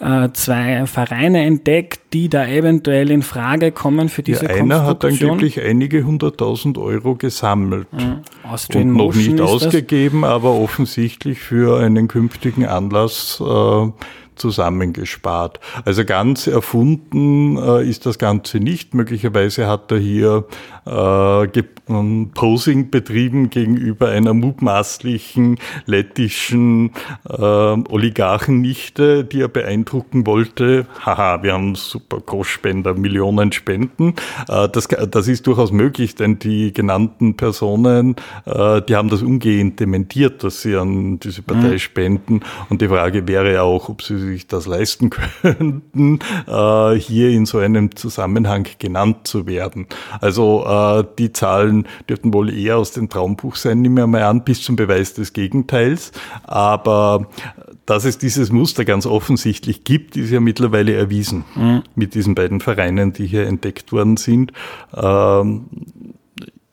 äh, 0.00 0.28
zwei 0.32 0.86
Vereine 0.86 1.44
entdeckt, 1.44 2.00
die 2.12 2.28
da 2.28 2.46
eventuell 2.46 3.10
in 3.10 3.22
Frage 3.22 3.72
kommen 3.72 4.08
für 4.08 4.22
diese 4.22 4.44
ja, 4.44 4.50
einer 4.50 4.84
hat 4.84 5.04
angeblich 5.04 5.60
einige 5.60 6.04
hunderttausend 6.04 6.76
Euro 6.76 7.14
gesammelt 7.14 7.86
mhm. 7.92 8.22
und 8.74 8.96
noch 8.96 9.14
nicht 9.14 9.40
ausgegeben, 9.40 10.24
aber 10.24 10.50
offensichtlich 10.50 11.38
für 11.38 11.80
einen 11.80 12.08
künftigen 12.08 12.66
Anlass 12.66 13.40
äh, 13.40 13.90
zusammengespart. 14.42 15.60
Also 15.84 16.04
ganz 16.04 16.46
erfunden 16.46 17.56
äh, 17.56 17.88
ist 17.88 18.06
das 18.06 18.18
Ganze 18.18 18.58
nicht. 18.58 18.92
Möglicherweise 18.92 19.68
hat 19.68 19.90
er 19.92 19.98
hier 19.98 20.44
äh, 20.84 21.46
Posing 22.34 22.90
betrieben 22.90 23.50
gegenüber 23.50 24.08
einer 24.08 24.34
mutmaßlichen 24.34 25.58
lettischen 25.86 26.92
äh, 27.28 27.36
Oligarchennichte, 27.42 29.24
die 29.24 29.42
er 29.42 29.48
beeindrucken 29.48 30.26
wollte. 30.26 30.86
Haha, 31.04 31.42
wir 31.42 31.52
haben 31.52 31.74
super 31.74 32.20
Großspender, 32.20 32.94
Millionen 32.94 33.52
Spenden. 33.52 34.14
Äh, 34.48 34.68
das, 34.68 34.88
das 34.88 35.28
ist 35.28 35.46
durchaus 35.46 35.72
möglich, 35.72 36.14
denn 36.14 36.38
die 36.38 36.72
genannten 36.72 37.36
Personen, 37.36 38.16
äh, 38.46 38.80
die 38.82 38.96
haben 38.96 39.08
das 39.08 39.22
umgehend 39.22 39.78
dementiert, 39.80 40.42
dass 40.44 40.62
sie 40.62 40.76
an 40.76 41.20
diese 41.20 41.42
Partei 41.42 41.72
mhm. 41.72 41.78
spenden. 41.78 42.40
Und 42.70 42.80
die 42.80 42.88
Frage 42.88 43.28
wäre 43.28 43.62
auch, 43.62 43.88
ob 43.88 44.02
sie 44.02 44.18
sich 44.32 44.46
das 44.46 44.66
leisten 44.66 45.10
könnten, 45.42 46.18
äh, 46.46 46.94
hier 46.94 47.30
in 47.30 47.46
so 47.46 47.58
einem 47.58 47.94
Zusammenhang 47.96 48.66
genannt 48.78 49.26
zu 49.26 49.46
werden. 49.46 49.86
Also 50.20 50.64
äh, 50.66 51.04
die 51.18 51.32
Zahlen 51.32 51.86
dürften 52.08 52.32
wohl 52.32 52.52
eher 52.52 52.78
aus 52.78 52.92
dem 52.92 53.08
Traumbuch 53.08 53.56
sein, 53.56 53.82
nehmen 53.82 53.96
wir 53.96 54.06
mal 54.06 54.22
an, 54.22 54.44
bis 54.44 54.62
zum 54.62 54.76
Beweis 54.76 55.14
des 55.14 55.32
Gegenteils. 55.32 56.12
Aber 56.44 57.28
dass 57.86 58.04
es 58.04 58.18
dieses 58.18 58.50
Muster 58.50 58.84
ganz 58.84 59.06
offensichtlich 59.06 59.84
gibt, 59.84 60.16
ist 60.16 60.30
ja 60.30 60.40
mittlerweile 60.40 60.94
erwiesen 60.94 61.44
mhm. 61.54 61.82
mit 61.94 62.14
diesen 62.14 62.34
beiden 62.34 62.60
Vereinen, 62.60 63.12
die 63.12 63.26
hier 63.26 63.46
entdeckt 63.46 63.92
worden 63.92 64.16
sind. 64.16 64.52
Ähm, 64.94 65.66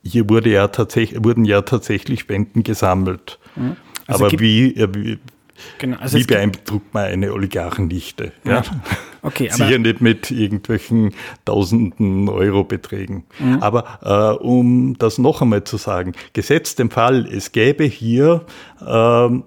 hier 0.03 0.29
wurde 0.29 0.49
ja 0.49 0.67
tatsächlich, 0.67 1.23
wurden 1.23 1.45
ja 1.45 1.61
tatsächlich 1.61 2.21
Spenden 2.21 2.63
gesammelt. 2.63 3.39
Mhm. 3.55 3.75
Also 4.07 4.25
Aber 4.25 4.39
wie, 4.39 4.75
wie, 4.75 5.19
genau, 5.77 5.97
also 5.99 6.17
wie 6.17 6.23
beeindruckt 6.23 6.93
man 6.93 7.05
eine 7.05 7.33
Oligarchendichte? 7.33 8.31
Ja. 8.43 8.51
ja. 8.51 8.63
Okay, 9.21 9.49
Sicher 9.51 9.79
nicht 9.79 10.01
mit 10.01 10.31
irgendwelchen 10.31 11.13
tausenden 11.45 12.29
Euro-Beträgen. 12.29 13.23
Mhm. 13.39 13.61
Aber 13.61 13.99
äh, 14.01 14.43
um 14.43 14.97
das 14.97 15.17
noch 15.17 15.41
einmal 15.41 15.63
zu 15.63 15.77
sagen, 15.77 16.13
gesetzt 16.33 16.79
dem 16.79 16.89
Fall, 16.89 17.27
es 17.27 17.51
gäbe 17.51 17.83
hier 17.83 18.45
ähm, 18.85 19.43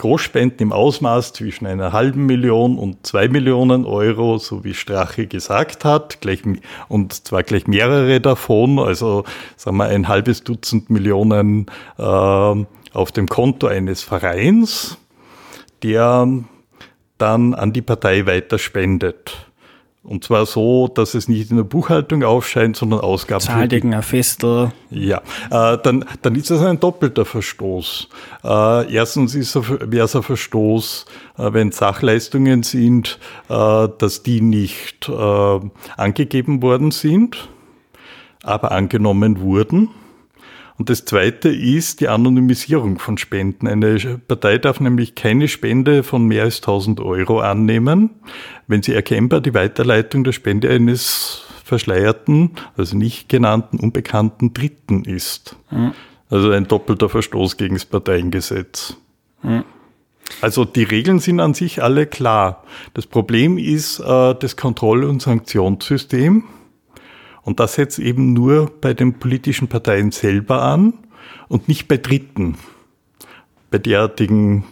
Großspenden 0.00 0.68
im 0.68 0.72
Ausmaß 0.72 1.34
zwischen 1.34 1.66
einer 1.66 1.92
halben 1.92 2.24
Million 2.24 2.78
und 2.78 3.06
zwei 3.06 3.28
Millionen 3.28 3.84
Euro, 3.84 4.38
so 4.38 4.64
wie 4.64 4.72
Strache 4.72 5.26
gesagt 5.26 5.84
hat, 5.84 6.22
gleich, 6.22 6.40
und 6.88 7.26
zwar 7.26 7.42
gleich 7.42 7.66
mehrere 7.66 8.18
davon, 8.18 8.78
also 8.78 9.24
sagen 9.56 9.76
wir 9.76 9.84
ein 9.84 10.08
halbes 10.08 10.42
Dutzend 10.42 10.88
Millionen 10.88 11.66
äh, 11.98 12.02
auf 12.02 13.12
dem 13.12 13.28
Konto 13.28 13.66
eines 13.66 14.02
Vereins, 14.02 14.96
der 15.82 16.28
dann 17.18 17.54
an 17.54 17.72
die 17.72 17.82
Partei 17.82 18.26
weiter 18.26 18.58
spendet. 18.58 19.50
Und 20.02 20.24
zwar 20.24 20.46
so, 20.46 20.88
dass 20.88 21.12
es 21.12 21.28
nicht 21.28 21.50
in 21.50 21.58
der 21.58 21.64
Buchhaltung 21.64 22.24
aufscheint, 22.24 22.74
sondern 22.74 23.00
Ausgaben. 23.00 23.42
Zahldegen, 23.42 23.92
ein 23.92 24.02
Festel. 24.02 24.72
Ja, 24.88 25.18
äh, 25.50 25.76
dann, 25.82 26.06
dann 26.22 26.34
ist 26.36 26.50
das 26.50 26.62
ein 26.62 26.80
doppelter 26.80 27.26
Verstoß. 27.26 28.08
Äh, 28.42 28.94
erstens 28.94 29.34
wäre 29.34 30.04
es 30.06 30.16
ein 30.16 30.22
Verstoß, 30.22 31.04
äh, 31.36 31.52
wenn 31.52 31.70
Sachleistungen 31.70 32.62
sind, 32.62 33.18
äh, 33.50 33.88
dass 33.98 34.22
die 34.22 34.40
nicht 34.40 35.06
äh, 35.10 35.60
angegeben 35.98 36.62
worden 36.62 36.92
sind, 36.92 37.50
aber 38.42 38.72
angenommen 38.72 39.40
wurden. 39.40 39.90
Und 40.80 40.88
das 40.88 41.04
Zweite 41.04 41.50
ist 41.50 42.00
die 42.00 42.08
Anonymisierung 42.08 42.98
von 42.98 43.18
Spenden. 43.18 43.68
Eine 43.68 43.98
Partei 44.26 44.56
darf 44.56 44.80
nämlich 44.80 45.14
keine 45.14 45.46
Spende 45.46 46.02
von 46.02 46.24
mehr 46.24 46.44
als 46.44 46.62
1000 46.62 47.00
Euro 47.00 47.40
annehmen, 47.40 48.08
wenn 48.66 48.82
sie 48.82 48.94
erkennbar 48.94 49.42
die 49.42 49.52
Weiterleitung 49.52 50.24
der 50.24 50.32
Spende 50.32 50.70
eines 50.70 51.42
verschleierten, 51.66 52.52
also 52.78 52.96
nicht 52.96 53.28
genannten, 53.28 53.78
unbekannten 53.78 54.54
Dritten 54.54 55.04
ist. 55.04 55.54
Mhm. 55.70 55.92
Also 56.30 56.50
ein 56.50 56.66
doppelter 56.66 57.10
Verstoß 57.10 57.58
gegen 57.58 57.74
das 57.74 57.84
Parteiengesetz. 57.84 58.96
Mhm. 59.42 59.64
Also 60.40 60.64
die 60.64 60.84
Regeln 60.84 61.18
sind 61.18 61.40
an 61.40 61.52
sich 61.52 61.82
alle 61.82 62.06
klar. 62.06 62.64
Das 62.94 63.06
Problem 63.06 63.58
ist 63.58 64.00
äh, 64.00 64.34
das 64.34 64.56
Kontroll- 64.56 65.04
und 65.04 65.20
Sanktionssystem. 65.20 66.44
Und 67.42 67.60
das 67.60 67.74
setzt 67.74 67.98
eben 67.98 68.32
nur 68.32 68.70
bei 68.80 68.94
den 68.94 69.18
politischen 69.18 69.68
Parteien 69.68 70.10
selber 70.10 70.62
an 70.62 70.94
und 71.48 71.68
nicht 71.68 71.88
bei 71.88 71.96
Dritten, 71.96 72.56
bei 73.70 73.78
derartigen 73.78 74.64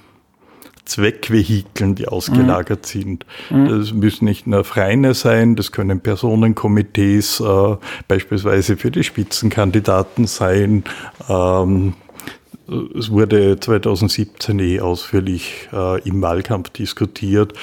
Zweckvehikeln, 0.89 1.95
die 1.95 2.09
ausgelagert 2.09 2.83
mhm. 2.83 2.87
sind. 2.87 3.27
Das 3.51 3.93
müssen 3.93 4.25
nicht 4.25 4.47
nur 4.47 4.64
Vereine 4.64 5.14
sein, 5.14 5.55
das 5.55 5.71
können 5.71 6.01
Personenkomitees 6.01 7.41
äh, 7.41 7.77
beispielsweise 8.09 8.77
für 8.77 8.91
die 8.91 9.05
Spitzenkandidaten 9.05 10.27
sein. 10.27 10.85
Ähm, 11.29 11.95
es 12.99 13.11
wurde 13.11 13.59
2017 13.61 14.59
eh 14.59 14.81
ausführlich 14.81 15.69
äh, 15.73 16.07
im 16.07 16.21
Wahlkampf 16.21 16.71
diskutiert, 16.71 17.55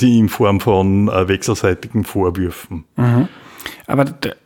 in 0.00 0.28
Form 0.28 0.60
von 0.60 1.08
äh, 1.08 1.28
wechselseitigen 1.28 2.04
Vorwürfen. 2.04 2.84
Mhm. 2.96 3.28
Aber 3.86 4.04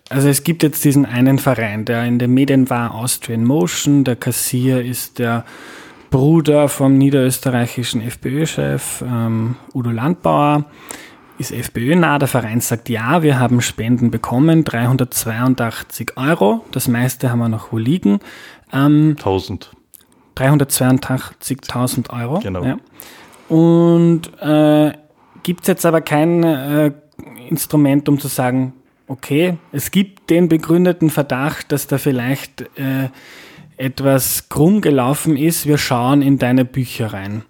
also 0.09 0.29
es 0.29 0.45
gibt 0.45 0.63
jetzt 0.63 0.85
diesen 0.85 1.05
einen 1.05 1.39
Verein, 1.39 1.85
der 1.85 2.05
in 2.05 2.19
den 2.19 2.33
Medien 2.33 2.71
war, 2.71 2.95
Austrian 2.95 3.45
Motion. 3.45 4.05
Der 4.05 4.17
Kassier 4.17 4.83
ist 4.83 5.19
der 5.19 5.45
Bruder 6.11 6.69
vom 6.69 6.97
niederösterreichischen 6.97 8.01
FPÖ-Chef 8.01 9.03
ähm, 9.07 9.57
Udo 9.75 9.91
Landbauer. 9.91 10.67
Ist 11.39 11.53
FPÖ 11.53 11.97
nah? 11.97 12.19
Der 12.19 12.29
Verein 12.29 12.61
sagt 12.61 12.89
ja, 12.89 13.23
wir 13.23 13.39
haben 13.39 13.61
Spenden 13.61 14.11
bekommen, 14.11 14.65
382 14.65 16.17
Euro. 16.17 16.65
Das 16.71 16.89
meiste 16.89 17.31
haben 17.31 17.41
wir 17.41 17.49
noch 17.49 17.73
wo 17.73 17.79
liegen. 17.79 18.21
Ähm, 18.73 19.17
1000. 19.19 19.73
382.000 20.37 22.11
Euro. 22.11 22.39
Genau. 22.41 22.65
Ja. 22.65 22.77
Und 23.49 24.31
äh, 24.41 24.93
gibt 25.43 25.63
es 25.63 25.67
jetzt 25.67 25.85
aber 25.85 26.01
kein 26.01 26.43
äh, 26.43 26.93
Instrument, 27.49 28.09
um 28.09 28.19
zu 28.19 28.29
sagen, 28.29 28.73
okay, 29.07 29.59
es 29.73 29.91
gibt 29.91 30.31
den 30.31 30.49
begründeten 30.49 31.11
Verdacht, 31.11 31.73
dass 31.73 31.87
da 31.87 31.99
vielleicht 31.99 32.63
äh, 32.79 33.09
etwas 33.77 34.49
krumm 34.49 34.81
gelaufen 34.81 35.37
ist. 35.37 35.67
Wir 35.67 35.79
schauen 35.79 36.23
in 36.23 36.39
deine 36.39 36.65
Bücher 36.65 37.13
rein. 37.13 37.43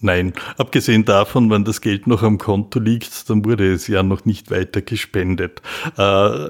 Nein, 0.00 0.34
abgesehen 0.58 1.04
davon, 1.04 1.50
wenn 1.50 1.64
das 1.64 1.80
Geld 1.80 2.06
noch 2.06 2.22
am 2.22 2.38
Konto 2.38 2.78
liegt, 2.78 3.30
dann 3.30 3.44
wurde 3.44 3.72
es 3.72 3.88
ja 3.88 4.02
noch 4.02 4.24
nicht 4.24 4.50
weiter 4.50 4.82
gespendet, 4.82 5.62
äh, 5.96 6.48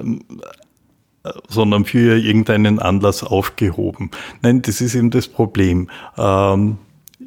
sondern 1.47 1.85
für 1.85 2.17
irgendeinen 2.17 2.79
Anlass 2.79 3.23
aufgehoben. 3.23 4.11
Nein, 4.41 4.61
das 4.61 4.81
ist 4.81 4.95
eben 4.95 5.11
das 5.11 5.27
Problem. 5.27 5.89
Ähm, 6.17 6.77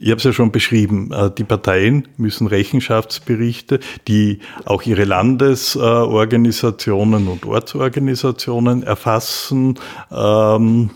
ich 0.00 0.10
habe 0.10 0.16
es 0.16 0.24
ja 0.24 0.32
schon 0.32 0.50
beschrieben, 0.50 1.12
äh, 1.12 1.30
die 1.30 1.44
Parteien 1.44 2.08
müssen 2.16 2.46
Rechenschaftsberichte, 2.46 3.80
die 4.08 4.38
auch 4.64 4.82
ihre 4.82 5.04
Landesorganisationen 5.04 7.28
und 7.28 7.44
Ortsorganisationen 7.44 8.82
erfassen, 8.82 9.78
ähm, 10.10 10.88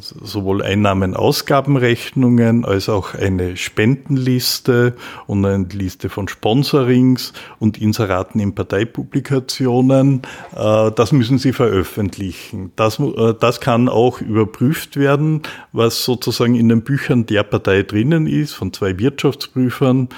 sowohl 0.00 0.62
Einnahmen-Ausgabenrechnungen 0.62 2.64
als 2.64 2.88
auch 2.88 3.14
eine 3.14 3.56
Spendenliste 3.56 4.94
und 5.26 5.44
eine 5.44 5.64
Liste 5.64 6.08
von 6.08 6.28
Sponsorings 6.28 7.32
und 7.58 7.80
Inseraten 7.80 8.40
in 8.40 8.54
Parteipublikationen. 8.54 10.22
Äh, 10.56 10.92
das 10.92 11.12
müssen 11.12 11.38
sie 11.38 11.52
veröffentlichen. 11.52 12.72
Das, 12.76 12.98
äh, 12.98 13.34
das 13.38 13.60
kann 13.60 13.88
auch 13.88 14.20
überprüft 14.20 14.96
werden, 14.96 15.42
was 15.72 16.04
sozusagen 16.04 16.54
in 16.54 16.68
den 16.68 16.82
Büchern 16.82 17.26
der 17.26 17.42
Partei 17.42 17.82
drinnen 17.82 18.26
ist, 18.26 18.54
von 18.54 18.72
zwei 18.72 18.98
Wirtschaftsprüfern, 18.98 20.08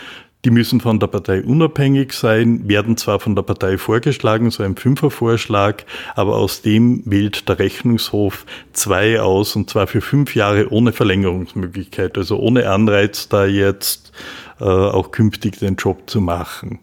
die 0.44 0.50
müssen 0.50 0.80
von 0.80 0.98
der 0.98 1.06
Partei 1.06 1.42
unabhängig 1.42 2.12
sein, 2.12 2.66
werden 2.68 2.96
zwar 2.96 3.20
von 3.20 3.34
der 3.34 3.42
Partei 3.42 3.76
vorgeschlagen, 3.76 4.50
so 4.50 4.62
ein 4.62 4.76
Fünfervorschlag, 4.76 5.84
aber 6.14 6.36
aus 6.36 6.62
dem 6.62 7.02
wählt 7.04 7.48
der 7.48 7.58
Rechnungshof 7.58 8.46
zwei 8.72 9.20
aus 9.20 9.54
und 9.54 9.68
zwar 9.68 9.86
für 9.86 10.00
fünf 10.00 10.34
Jahre 10.34 10.72
ohne 10.72 10.92
Verlängerungsmöglichkeit, 10.92 12.16
also 12.16 12.38
ohne 12.38 12.70
Anreiz, 12.70 13.28
da 13.28 13.44
jetzt 13.44 14.12
äh, 14.60 14.64
auch 14.64 15.10
künftig 15.10 15.58
den 15.58 15.76
Job 15.76 16.08
zu 16.08 16.20
machen. 16.20 16.78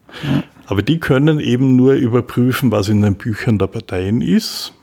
Aber 0.67 0.81
die 0.81 0.99
können 0.99 1.39
eben 1.39 1.75
nur 1.75 1.93
überprüfen, 1.93 2.71
was 2.71 2.89
in 2.89 3.01
den 3.01 3.15
Büchern 3.15 3.57
der 3.57 3.67
Parteien 3.67 4.21
ist. 4.21 4.73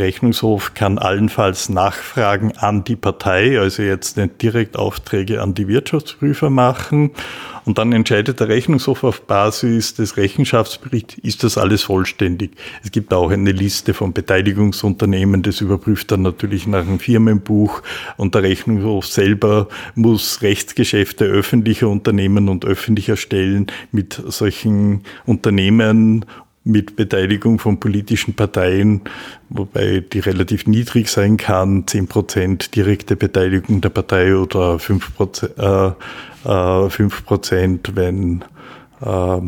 Rechnungshof 0.00 0.74
kann 0.74 0.98
allenfalls 0.98 1.68
Nachfragen 1.68 2.52
an 2.58 2.82
die 2.82 2.96
Partei, 2.96 3.60
also 3.60 3.82
jetzt 3.82 4.16
nicht 4.16 4.42
direkt 4.42 4.76
Aufträge 4.76 5.40
an 5.40 5.54
die 5.54 5.68
Wirtschaftsprüfer 5.68 6.50
machen 6.50 7.12
und 7.64 7.78
dann 7.78 7.92
entscheidet 7.92 8.40
der 8.40 8.48
Rechnungshof 8.48 9.04
auf 9.04 9.22
Basis 9.22 9.94
des 9.94 10.16
Rechenschaftsberichts, 10.16 11.18
ist 11.18 11.44
das 11.44 11.58
alles 11.58 11.82
vollständig. 11.84 12.52
Es 12.82 12.90
gibt 12.90 13.12
auch 13.12 13.30
eine 13.30 13.52
Liste 13.52 13.94
von 13.94 14.12
Beteiligungsunternehmen, 14.12 15.42
das 15.42 15.60
überprüft 15.60 16.10
dann 16.10 16.22
natürlich 16.22 16.66
nach 16.66 16.80
einem 16.80 16.98
Firmenbuch 16.98 17.82
und 18.16 18.34
der 18.34 18.42
Rechnungshof 18.42 19.06
selber 19.06 19.68
muss 19.94 20.42
Rechtsgeschäfte 20.42 21.26
öffentlicher 21.26 21.88
Unternehmen 21.88 22.48
und 22.48 22.64
öffentlicher 22.64 23.16
Stellen 23.16 23.66
mit 23.92 24.20
solchen 24.26 25.04
Unternehmen 25.26 26.24
mit 26.62 26.94
Beteiligung 26.96 27.58
von 27.58 27.80
politischen 27.80 28.34
Parteien, 28.34 29.00
wobei 29.48 30.00
die 30.00 30.18
relativ 30.18 30.66
niedrig 30.66 31.08
sein 31.08 31.36
kann, 31.36 31.86
zehn 31.86 32.06
Prozent 32.06 32.76
direkte 32.76 33.16
Beteiligung 33.16 33.80
der 33.80 33.88
Partei 33.88 34.36
oder 34.36 34.78
fünf 34.78 35.14
Prozent, 35.14 35.58
äh, 35.58 35.92
äh, 36.44 36.88
5 36.90 37.24
Prozent, 37.24 37.92
wenn 37.94 38.44
äh, 39.02 39.40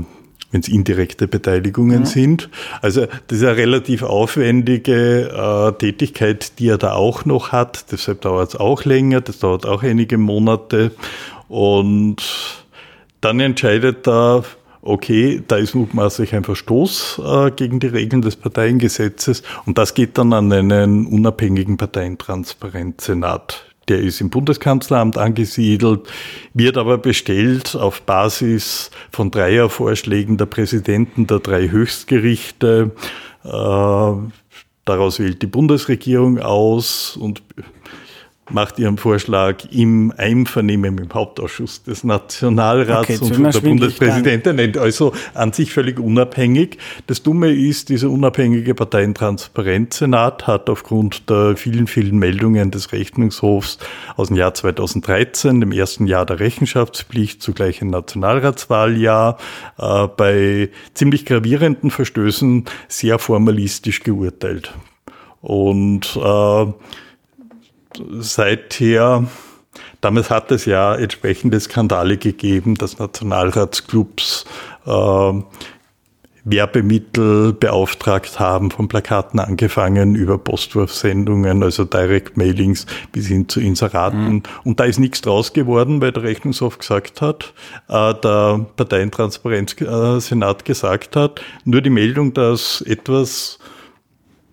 wenn 0.53 0.61
es 0.61 0.69
indirekte 0.69 1.29
Beteiligungen 1.29 2.01
mhm. 2.01 2.05
sind. 2.05 2.51
Also 2.83 3.07
das 3.27 3.39
ist 3.39 3.45
eine 3.45 3.57
relativ 3.57 4.03
aufwendige 4.03 5.31
äh, 5.31 5.73
Tätigkeit, 5.79 6.59
die 6.59 6.69
er 6.69 6.77
da 6.77 6.93
auch 6.93 7.25
noch 7.25 7.53
hat. 7.53 7.91
Deshalb 7.91 8.21
dauert 8.21 8.51
es 8.51 8.57
auch 8.57 8.85
länger, 8.85 9.23
das 9.23 9.39
dauert 9.39 9.65
auch 9.65 9.83
einige 9.83 10.19
Monate. 10.19 10.93
Und 11.49 12.23
dann 13.23 13.41
entscheidet 13.41 14.07
er, 14.07 14.45
okay, 14.83 15.43
da 15.47 15.57
ist 15.57 15.75
mutmaßlich 15.75 16.35
ein 16.35 16.45
Verstoß 16.45 17.23
äh, 17.25 17.51
gegen 17.53 17.81
die 17.81 17.87
Regeln 17.87 18.21
des 18.21 18.37
Parteiengesetzes 18.37 19.43
und 19.65 19.79
das 19.79 19.95
geht 19.95 20.19
dann 20.19 20.33
an 20.33 20.53
einen 20.53 21.07
unabhängigen 21.07 21.77
Parteientransparenzsenat. 21.77 23.67
Der 23.89 24.01
ist 24.01 24.21
im 24.21 24.31
Bundeskanzleramt 24.31 25.19
angesiedelt, 25.19 26.09
wird 26.55 26.77
aber 26.77 26.99
bestellt 26.99 27.75
auf 27.75 28.03
Basis 28.03 28.91
von 29.11 29.31
Dreiervorschlägen 29.31 30.37
der 30.37 30.47
Präsidenten 30.47 31.27
der 31.27 31.41
drei 31.41 31.69
Höchstgerichte. 31.69 32.93
Äh, 33.45 34.13
daraus 34.85 35.19
wählt 35.19 35.43
die 35.43 35.47
Bundesregierung 35.47 36.39
aus 36.39 37.17
und 37.17 37.43
macht 38.51 38.79
ihren 38.79 38.99
Vorschlag 38.99 39.65
im 39.71 40.13
Einvernehmen 40.17 40.99
im 40.99 41.13
Hauptausschuss 41.13 41.85
des 41.85 42.03
Nationalrats 42.03 43.09
okay, 43.09 43.19
und 43.21 43.55
der 43.55 43.61
Bundespräsident 43.61 44.47
nennt 44.47 44.77
also 44.77 45.13
an 45.35 45.53
sich 45.53 45.73
völlig 45.73 46.01
unabhängig. 46.01 46.79
Das 47.07 47.23
Dumme 47.23 47.53
ist, 47.53 47.89
dieser 47.89 48.11
unabhängige 48.11 48.75
Parteientransparenzsenat 48.75 50.47
hat 50.47 50.69
aufgrund 50.69 51.31
der 51.31 51.57
vielen, 51.57 51.87
vielen 51.87 52.19
Meldungen 52.19 52.71
des 52.71 52.93
Rechnungshofs 52.93 53.79
aus 54.17 54.29
dem 54.29 54.37
Jahr 54.37 54.55
2013, 54.55 55.61
dem 55.61 55.73
ersten 55.73 56.07
Jahr 56.07 56.27
der 56.27 56.41
Rechenschaftspflicht, 56.41 57.43
zugleich 57.43 57.81
ein 57.81 57.91
Nationalratswahljahr, 57.91 59.39
äh, 59.79 60.09
bei 60.09 60.71
ziemlich 60.95 61.27
gravierenden 61.27 61.91
Verstößen 61.91 62.65
sehr 62.89 63.19
formalistisch 63.19 64.03
geurteilt. 64.03 64.75
Und 65.41 66.17
äh, 66.17 66.67
seither, 68.19 69.27
damals 70.01 70.31
hat 70.31 70.51
es 70.51 70.65
ja 70.65 70.95
entsprechende 70.95 71.61
Skandale 71.61 72.17
gegeben, 72.17 72.75
dass 72.75 72.99
Nationalratsclubs 72.99 74.45
äh, 74.87 75.33
Werbemittel 76.45 77.53
beauftragt 77.53 78.41
haben, 78.41 78.71
von 78.71 78.89
Plakaten 78.89 79.39
angefangen 79.39 80.17
über 80.17 80.39
Postwurfsendungen, 80.39 81.63
also 81.63 81.85
Direct 81.85 82.37
Mailings 82.37 82.87
bis 83.13 83.29
hin 83.29 83.49
zu 83.49 83.61
Inseraten. 83.61 84.35
Mhm. 84.35 84.43
Und 84.65 84.81
da 84.81 84.85
ist 84.85 84.99
nichts 84.99 85.21
draus 85.21 85.53
geworden, 85.53 86.01
weil 86.01 86.11
der 86.13 86.25
Rechnungshof 86.25 86.79
gesagt 86.79 87.21
hat, 87.21 87.55
äh, 87.89 88.15
der 88.15 88.67
Parteientransparenzsenat 88.77 90.65
gesagt 90.65 91.15
hat, 91.15 91.41
nur 91.65 91.81
die 91.81 91.91
Meldung, 91.91 92.35
dass 92.35 92.81
etwas 92.81 93.59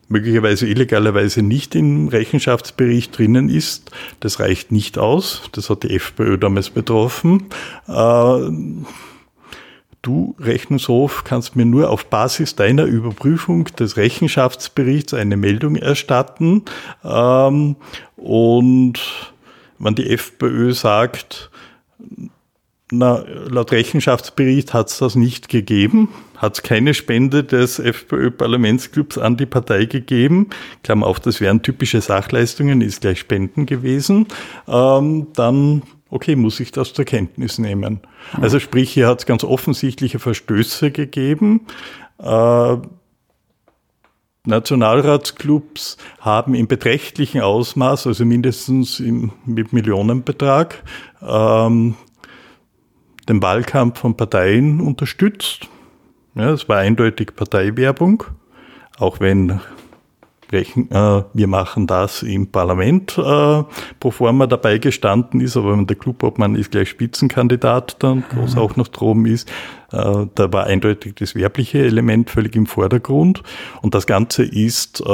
möglicherweise 0.09 0.67
illegalerweise 0.67 1.41
nicht 1.41 1.75
im 1.75 2.07
Rechenschaftsbericht 2.09 3.17
drinnen 3.17 3.49
ist. 3.49 3.91
Das 4.19 4.39
reicht 4.39 4.71
nicht 4.71 4.97
aus. 4.97 5.43
Das 5.53 5.69
hat 5.69 5.83
die 5.83 5.95
FPÖ 5.95 6.37
damals 6.37 6.71
betroffen. 6.71 7.45
Äh, 7.87 8.49
du, 10.01 10.35
Rechnungshof, 10.39 11.23
kannst 11.23 11.55
mir 11.55 11.65
nur 11.65 11.89
auf 11.89 12.07
Basis 12.07 12.55
deiner 12.55 12.85
Überprüfung 12.85 13.65
des 13.65 13.97
Rechenschaftsberichts 13.97 15.13
eine 15.13 15.37
Meldung 15.37 15.75
erstatten. 15.75 16.63
Ähm, 17.03 17.75
und 18.17 18.99
wenn 19.77 19.95
die 19.95 20.09
FPÖ 20.09 20.73
sagt, 20.73 21.51
na, 22.91 23.23
laut 23.49 23.71
Rechenschaftsbericht 23.71 24.73
hat 24.73 24.89
es 24.89 24.97
das 24.97 25.15
nicht 25.15 25.47
gegeben, 25.49 26.09
hat 26.37 26.55
es 26.55 26.63
keine 26.63 26.93
Spende 26.93 27.43
des 27.43 27.77
FPÖ-Parlamentsclubs 27.77 29.17
an 29.17 29.37
die 29.37 29.45
Partei 29.45 29.85
gegeben. 29.85 30.49
Klammer 30.83 31.05
auf, 31.07 31.19
das 31.19 31.39
wären 31.39 31.61
typische 31.61 32.01
Sachleistungen, 32.01 32.81
ist 32.81 33.01
gleich 33.01 33.19
Spenden 33.19 33.65
gewesen. 33.67 34.27
Ähm, 34.67 35.27
dann, 35.35 35.83
okay, 36.09 36.35
muss 36.35 36.59
ich 36.59 36.71
das 36.71 36.93
zur 36.93 37.05
Kenntnis 37.05 37.59
nehmen. 37.59 38.01
Mhm. 38.35 38.43
Also 38.43 38.59
sprich, 38.59 38.91
hier 38.91 39.07
hat 39.07 39.19
es 39.19 39.25
ganz 39.27 39.43
offensichtliche 39.43 40.17
Verstöße 40.17 40.89
gegeben. 40.89 41.67
Äh, 42.17 42.77
Nationalratsclubs 44.45 45.97
haben 46.21 46.55
im 46.55 46.67
beträchtlichen 46.67 47.41
Ausmaß, 47.41 48.07
also 48.07 48.25
mindestens 48.25 48.99
im, 48.99 49.31
mit 49.45 49.73
Millionenbetrag, 49.73 50.81
ähm, 51.21 51.95
den 53.29 53.41
Wahlkampf 53.41 53.99
von 53.99 54.17
Parteien 54.17 54.81
unterstützt. 54.81 55.67
Ja, 56.35 56.51
es 56.51 56.67
war 56.67 56.77
eindeutig 56.77 57.35
Parteiwerbung, 57.35 58.23
auch 58.97 59.19
wenn 59.19 59.59
äh, 60.51 61.21
wir 61.33 61.47
machen 61.47 61.85
das 61.85 62.23
im 62.23 62.47
Parlament, 62.47 63.17
äh, 63.17 63.63
pro 63.99 64.11
forma 64.11 64.47
dabei 64.47 64.79
gestanden 64.79 65.41
ist, 65.41 65.55
aber 65.55 65.73
wenn 65.73 65.85
der 65.85 65.95
Clubobmann 65.95 66.55
ist 66.55 66.71
gleich 66.71 66.89
Spitzenkandidat, 66.89 67.97
dann 67.99 68.23
groß 68.29 68.55
mhm. 68.55 68.61
auch 68.61 68.75
noch 68.75 68.87
droben 68.87 69.25
ist, 69.25 69.51
da 69.91 70.53
war 70.53 70.65
eindeutig 70.65 71.15
das 71.15 71.35
werbliche 71.35 71.79
Element 71.79 72.29
völlig 72.29 72.55
im 72.55 72.65
Vordergrund. 72.65 73.43
Und 73.81 73.95
das 73.95 74.05
Ganze 74.07 74.43
ist 74.43 75.01
äh, 75.01 75.05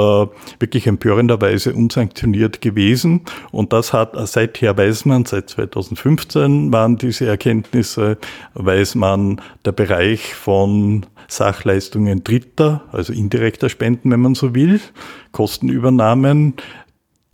wirklich 0.59 0.87
empörenderweise 0.87 1.73
unsanktioniert 1.73 2.61
gewesen. 2.61 3.21
Und 3.51 3.73
das 3.73 3.93
hat, 3.93 4.13
seither 4.27 4.77
weiß 4.77 5.05
man, 5.05 5.25
seit 5.25 5.49
2015 5.49 6.73
waren 6.73 6.97
diese 6.97 7.25
Erkenntnisse, 7.25 8.17
weiß 8.53 8.95
man, 8.95 9.41
der 9.63 9.71
Bereich 9.71 10.33
von 10.35 11.05
Sachleistungen 11.27 12.23
Dritter, 12.23 12.83
also 12.91 13.13
indirekter 13.13 13.69
Spenden, 13.69 14.11
wenn 14.11 14.19
man 14.19 14.35
so 14.35 14.53
will, 14.53 14.79
Kostenübernahmen, 15.31 16.53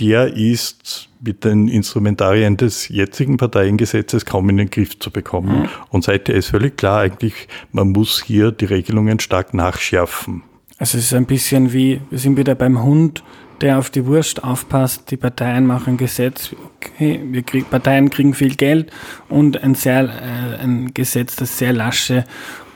der 0.01 0.35
ist 0.35 1.09
mit 1.21 1.45
den 1.45 1.67
Instrumentarien 1.67 2.57
des 2.57 2.89
jetzigen 2.89 3.37
Parteiengesetzes 3.37 4.25
kaum 4.25 4.49
in 4.49 4.57
den 4.57 4.69
Griff 4.71 4.97
zu 4.97 5.11
bekommen. 5.11 5.61
Mhm. 5.61 5.69
Und 5.89 6.03
seither 6.03 6.33
ist 6.33 6.47
völlig 6.47 6.75
klar 6.75 7.01
eigentlich, 7.01 7.47
man 7.71 7.91
muss 7.91 8.23
hier 8.23 8.51
die 8.51 8.65
Regelungen 8.65 9.19
stark 9.19 9.53
nachschärfen. 9.53 10.41
Also 10.79 10.97
es 10.97 11.05
ist 11.05 11.13
ein 11.13 11.27
bisschen 11.27 11.71
wie, 11.71 12.01
wir 12.09 12.17
sind 12.17 12.35
wieder 12.37 12.55
beim 12.55 12.81
Hund, 12.81 13.23
der 13.61 13.77
auf 13.77 13.91
die 13.91 14.07
Wurst 14.07 14.43
aufpasst, 14.43 15.11
die 15.11 15.17
Parteien 15.17 15.67
machen 15.67 15.97
Gesetz, 15.97 16.55
okay, 16.77 17.21
wir 17.23 17.43
krieg, 17.43 17.69
Parteien 17.69 18.09
kriegen 18.09 18.33
viel 18.33 18.55
Geld 18.55 18.91
und 19.29 19.63
ein 19.63 19.75
sehr 19.75 20.05
äh, 20.05 20.63
ein 20.63 20.95
Gesetz, 20.95 21.35
das 21.35 21.59
sehr 21.59 21.73
lasche 21.73 22.25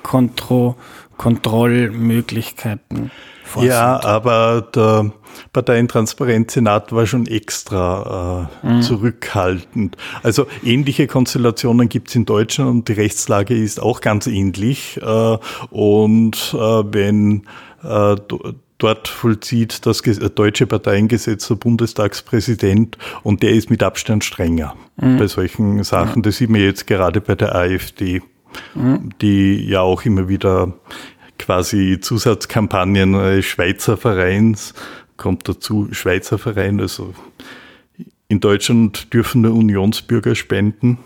Kontro 0.04 0.76
Kontrollmöglichkeiten 1.18 3.10
vorsieht. 3.46 3.72
Ja, 3.72 4.04
aber 4.04 4.62
der 4.74 5.12
Parteientransparenzsenat 5.54 6.92
war 6.92 7.06
schon 7.06 7.28
extra 7.28 8.50
äh, 8.64 8.68
mhm. 8.68 8.82
zurückhaltend. 8.82 9.98
Also 10.24 10.48
ähnliche 10.64 11.08
Konstellationen 11.08 11.90
gibt 11.90 12.10
es 12.10 12.16
in 12.16 12.26
Deutschland 12.26 12.70
und 12.70 12.88
die 12.88 12.94
Rechtslage 12.94 13.56
ist 13.56 13.82
auch 13.82 14.02
ganz 14.02 14.28
ähnlich. 14.28 15.00
Äh, 15.02 15.38
und 15.70 16.54
äh, 16.54 16.58
wenn 16.58 17.44
äh, 17.84 18.16
dort 18.78 19.08
vollzieht 19.08 19.86
das 19.86 20.02
deutsche 20.02 20.68
Parteiengesetz 20.68 21.48
der 21.48 21.56
Bundestagspräsident 21.56 22.98
und 23.24 23.42
der 23.42 23.52
ist 23.52 23.70
mit 23.70 23.84
Abstand 23.84 24.24
strenger 24.24 24.76
mhm. 24.98 25.18
bei 25.18 25.28
solchen 25.28 25.84
Sachen. 25.84 26.24
Das 26.24 26.38
sieht 26.38 26.50
man 26.50 26.62
jetzt 26.62 26.88
gerade 26.88 27.22
bei 27.22 27.36
der 27.36 27.56
AfD 27.56 28.22
die 29.22 29.68
ja 29.68 29.82
auch 29.82 30.06
immer 30.06 30.28
wieder 30.28 30.74
quasi 31.46 32.00
Zusatzkampagnen 32.02 33.14
äh, 33.14 33.42
Schweizer 33.44 33.98
Vereins, 33.98 34.74
kommt 35.16 35.48
dazu 35.48 35.88
Schweizer 35.92 36.40
Verein, 36.40 36.80
also 36.80 37.14
in 38.28 38.40
Deutschland 38.40 39.14
dürfen 39.14 39.42
nur 39.42 39.54
Unionsbürger 39.54 40.34
spenden, 40.34 40.98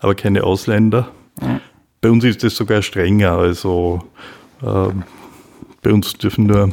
aber 0.00 0.16
keine 0.16 0.42
Ausländer. 0.42 1.12
Mhm. 1.40 1.60
Bei 2.00 2.10
uns 2.10 2.24
ist 2.24 2.42
es 2.42 2.56
sogar 2.56 2.82
strenger, 2.82 3.32
also 3.32 4.02
äh, 4.62 4.88
bei 5.82 5.92
uns 5.92 6.14
dürfen 6.14 6.46
nur 6.46 6.72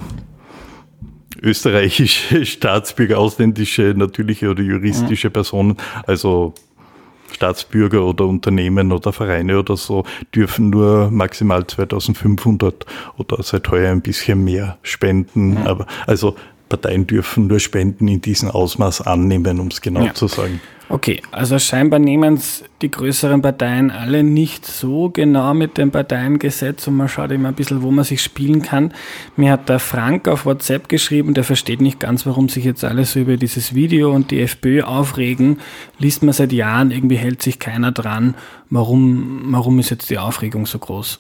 österreichische 1.40 2.46
Staatsbürger, 2.48 3.20
ausländische, 3.20 3.94
natürliche 3.96 4.50
oder 4.50 4.64
juristische 4.64 5.30
Personen, 5.30 5.78
also 6.08 6.56
Staatsbürger 7.32 8.04
oder 8.04 8.26
Unternehmen 8.26 8.92
oder 8.92 9.14
Vereine 9.14 9.60
oder 9.60 9.78
so 9.78 10.06
dürfen 10.34 10.70
nur 10.70 11.12
maximal 11.12 11.66
2500 11.66 12.86
oder 13.18 13.42
seit 13.44 13.70
heuer 13.70 13.92
ein 13.92 14.02
bisschen 14.02 14.44
mehr 14.44 14.78
spenden. 14.82 15.52
Mhm. 15.52 15.68
Aber 15.68 15.88
also 16.06 16.36
Parteien 16.70 17.08
dürfen 17.08 17.48
nur 17.48 17.60
Spenden 17.60 18.08
in 18.08 18.22
diesem 18.22 18.52
Ausmaß 18.52 19.02
annehmen, 19.02 19.60
um 19.60 19.68
es 19.68 19.82
genau 19.82 20.04
ja. 20.04 20.14
zu 20.14 20.28
sagen. 20.28 20.60
Okay, 20.90 21.22
also 21.32 21.60
scheinbar 21.60 22.00
nehmen 22.00 22.36
es 22.36 22.64
die 22.82 22.90
größeren 22.90 23.42
Parteien 23.42 23.92
alle 23.92 24.24
nicht 24.24 24.66
so 24.66 25.10
genau 25.10 25.54
mit 25.54 25.78
dem 25.78 25.92
Parteiengesetz 25.92 26.88
und 26.88 26.96
man 26.96 27.10
schaut 27.10 27.32
immer 27.32 27.50
ein 27.50 27.56
bisschen, 27.56 27.82
wo 27.82 27.92
man 27.92 28.06
sich 28.06 28.24
spielen 28.24 28.62
kann. 28.62 28.94
Mir 29.36 29.52
hat 29.52 29.68
der 29.68 29.80
Frank 29.80 30.30
auf 30.30 30.46
WhatsApp 30.46 30.88
geschrieben, 30.88 31.34
der 31.34 31.44
versteht 31.44 31.82
nicht 31.82 32.00
ganz, 32.00 32.26
warum 32.26 32.48
sich 32.48 32.64
jetzt 32.64 32.86
alle 32.86 33.04
so 33.04 33.20
über 33.20 33.36
dieses 33.36 33.76
Video 33.76 34.14
und 34.14 34.32
die 34.32 34.40
FPÖ 34.40 34.84
aufregen. 34.84 35.60
Liest 36.00 36.24
man 36.24 36.32
seit 36.32 36.54
Jahren, 36.54 36.92
irgendwie 36.92 37.18
hält 37.18 37.42
sich 37.42 37.60
keiner 37.60 37.92
dran. 37.92 38.36
Warum, 38.70 39.48
warum 39.48 39.80
ist 39.80 39.90
jetzt 39.90 40.10
die 40.10 40.20
Aufregung 40.20 40.66
so 40.66 40.80
groß? 40.80 41.20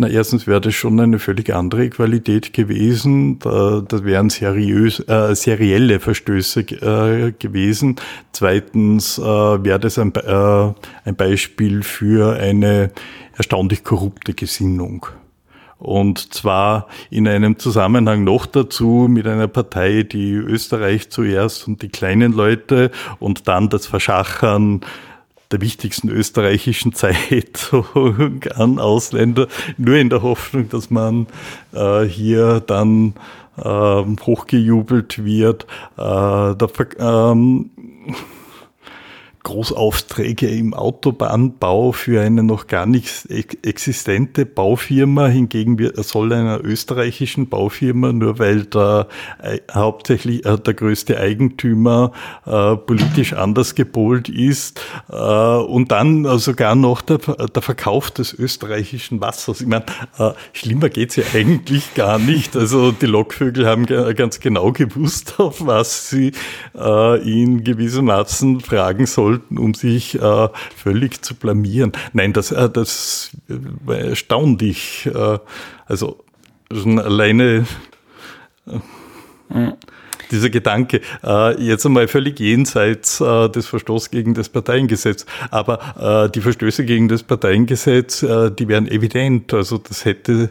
Na, 0.00 0.06
erstens 0.06 0.46
wäre 0.46 0.60
das 0.60 0.76
schon 0.76 1.00
eine 1.00 1.18
völlig 1.18 1.52
andere 1.52 1.90
Qualität 1.90 2.52
gewesen. 2.52 3.40
Da, 3.40 3.80
das 3.80 4.04
wären 4.04 4.30
seriös, 4.30 5.00
äh, 5.00 5.34
serielle 5.34 5.98
Verstöße 5.98 6.60
äh, 6.60 7.32
gewesen. 7.32 7.96
Zweitens 8.30 9.18
äh, 9.18 9.22
wäre 9.24 9.80
das 9.80 9.98
ein, 9.98 10.14
äh, 10.14 10.72
ein 11.04 11.16
Beispiel 11.16 11.82
für 11.82 12.38
eine 12.38 12.92
erstaunlich 13.36 13.82
korrupte 13.82 14.34
Gesinnung. 14.34 15.06
Und 15.78 16.32
zwar 16.32 16.86
in 17.10 17.26
einem 17.26 17.58
Zusammenhang 17.58 18.22
noch 18.22 18.46
dazu 18.46 19.08
mit 19.10 19.26
einer 19.26 19.48
Partei, 19.48 20.04
die 20.04 20.34
Österreich 20.34 21.10
zuerst 21.10 21.66
und 21.66 21.82
die 21.82 21.88
kleinen 21.88 22.34
Leute 22.34 22.92
und 23.18 23.48
dann 23.48 23.68
das 23.68 23.88
Verschachern 23.88 24.82
der 25.50 25.60
wichtigsten 25.60 26.08
österreichischen 26.08 26.92
Zeitung 26.94 28.40
an 28.54 28.78
Ausländer, 28.78 29.48
nur 29.76 29.96
in 29.96 30.10
der 30.10 30.22
Hoffnung, 30.22 30.68
dass 30.68 30.90
man 30.90 31.26
äh, 31.72 32.04
hier 32.04 32.60
dann 32.60 33.14
ähm, 33.62 34.16
hochgejubelt 34.24 35.24
wird. 35.24 35.66
Äh, 35.96 36.54
der, 36.54 36.70
ähm, 36.98 37.70
Großaufträge 39.48 40.46
im 40.46 40.74
Autobahnbau 40.74 41.92
für 41.92 42.20
eine 42.20 42.42
noch 42.42 42.66
gar 42.66 42.84
nicht 42.84 43.26
existente 43.62 44.44
Baufirma. 44.44 45.26
Hingegen 45.28 45.78
soll 45.94 46.34
einer 46.34 46.62
österreichischen 46.62 47.48
Baufirma, 47.48 48.12
nur 48.12 48.38
weil 48.38 48.66
da 48.66 49.08
äh, 49.42 49.60
hauptsächlich 49.72 50.44
äh, 50.44 50.58
der 50.58 50.74
größte 50.74 51.18
Eigentümer 51.18 52.12
äh, 52.44 52.76
politisch 52.76 53.32
anders 53.32 53.74
gepolt 53.74 54.28
ist 54.28 54.82
äh, 55.10 55.14
und 55.16 55.92
dann 55.92 56.38
sogar 56.38 56.74
noch 56.74 57.00
der, 57.00 57.16
der, 57.16 57.62
Verkauf 57.62 58.10
des 58.10 58.34
österreichischen 58.34 59.22
Wassers. 59.22 59.62
Ich 59.62 59.66
meine, 59.66 59.86
äh, 60.18 60.32
schlimmer 60.52 60.90
geht's 60.90 61.16
ja 61.16 61.24
eigentlich 61.32 61.94
gar 61.94 62.18
nicht. 62.18 62.54
Also 62.54 62.92
die 62.92 63.06
Lockvögel 63.06 63.66
haben 63.66 63.86
ganz 63.86 64.40
genau 64.40 64.72
gewusst, 64.72 65.36
auf 65.38 65.64
was 65.64 66.10
sie 66.10 66.32
äh, 66.78 67.22
ihn 67.22 67.64
gewissermaßen 67.64 68.60
fragen 68.60 69.06
sollten 69.06 69.37
sollten, 69.38 69.58
um 69.58 69.74
sich 69.74 70.20
äh, 70.20 70.48
völlig 70.76 71.22
zu 71.22 71.34
blamieren. 71.34 71.92
Nein, 72.12 72.32
das, 72.32 72.52
äh, 72.52 72.68
das 72.68 73.30
war 73.48 73.96
erstaunlich. 73.96 75.06
Äh, 75.06 75.38
also 75.86 76.24
schon 76.72 76.98
alleine 76.98 77.66
äh, 78.66 79.72
dieser 80.30 80.50
Gedanke, 80.50 81.00
äh, 81.24 81.62
jetzt 81.62 81.86
einmal 81.86 82.06
völlig 82.06 82.38
jenseits 82.38 83.20
äh, 83.20 83.48
des 83.48 83.66
Verstoßes 83.66 84.10
gegen 84.10 84.34
das 84.34 84.50
Parteiengesetz. 84.50 85.24
Aber 85.50 86.28
die 86.34 86.40
Verstöße 86.40 86.84
gegen 86.84 87.08
das 87.08 87.22
Parteiengesetz, 87.22 88.20
die 88.20 88.68
wären 88.68 88.88
evident. 88.88 89.54
Also 89.54 89.78
das 89.78 90.04
hätte 90.04 90.50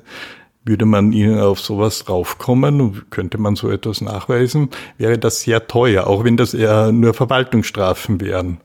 würde 0.68 0.86
man 0.86 1.12
ihnen 1.14 1.40
auf 1.40 1.60
sowas 1.60 2.04
draufkommen 2.06 2.82
und 2.82 3.12
könnte 3.12 3.38
man 3.38 3.56
so 3.56 3.70
etwas 3.72 4.02
nachweisen, 4.02 4.70
wäre 4.98 5.18
das 5.18 5.42
sehr 5.42 5.68
teuer, 5.68 6.08
auch 6.08 6.24
wenn 6.24 6.38
das 6.38 6.54
eher 6.54 6.92
nur 6.92 7.14
Verwaltungsstrafen 7.14 8.22
wären. 8.22 8.60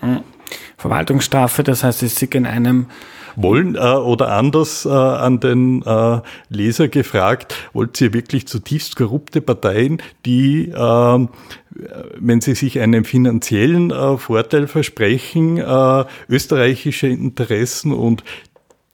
Hm. 0.00 0.20
Verwaltungsstrafe, 0.76 1.62
das 1.62 1.84
heißt, 1.84 2.02
es 2.02 2.16
sind 2.16 2.34
in 2.34 2.46
einem 2.46 2.86
wollen 3.36 3.76
äh, 3.76 3.78
oder 3.78 4.32
anders 4.32 4.84
äh, 4.84 4.90
an 4.90 5.40
den 5.40 5.82
äh, 5.82 6.20
Leser 6.48 6.88
gefragt, 6.88 7.54
wollt 7.72 8.00
ihr 8.00 8.12
wirklich 8.12 8.46
zutiefst 8.46 8.96
korrupte 8.96 9.40
Parteien, 9.40 10.02
die, 10.26 10.68
äh, 10.68 11.26
wenn 12.16 12.40
sie 12.40 12.54
sich 12.54 12.80
einen 12.80 13.04
finanziellen 13.04 13.90
äh, 13.90 14.18
Vorteil 14.18 14.66
versprechen, 14.66 15.58
äh, 15.58 16.04
österreichische 16.28 17.06
Interessen 17.06 17.92
und 17.92 18.24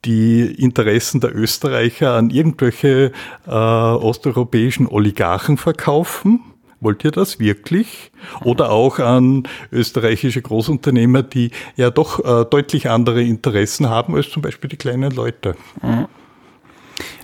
die 0.04 0.42
Interessen 0.62 1.20
der 1.20 1.34
Österreicher 1.34 2.14
an 2.14 2.30
irgendwelche 2.30 3.12
äh, 3.46 3.50
osteuropäischen 3.50 4.86
Oligarchen 4.86 5.56
verkaufen? 5.56 6.40
Wollt 6.80 7.04
ihr 7.04 7.10
das 7.10 7.40
wirklich? 7.40 8.12
Oder 8.44 8.70
auch 8.70 9.00
an 9.00 9.48
österreichische 9.72 10.40
Großunternehmer, 10.40 11.24
die 11.24 11.50
ja 11.74 11.90
doch 11.90 12.20
äh, 12.24 12.44
deutlich 12.48 12.88
andere 12.88 13.22
Interessen 13.22 13.88
haben 13.88 14.14
als 14.14 14.30
zum 14.30 14.42
Beispiel 14.42 14.70
die 14.70 14.76
kleinen 14.76 15.10
Leute. 15.10 15.56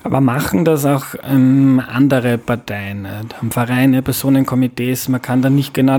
Aber 0.02 0.20
machen 0.20 0.64
das 0.64 0.84
auch 0.84 1.14
ähm, 1.22 1.80
andere 1.86 2.36
Parteien, 2.36 3.04
äh, 3.04 3.22
Vereine, 3.50 4.02
Personenkomitees? 4.02 5.08
Man 5.08 5.22
kann 5.22 5.40
da 5.40 5.50
nicht 5.50 5.72
genau 5.72 5.98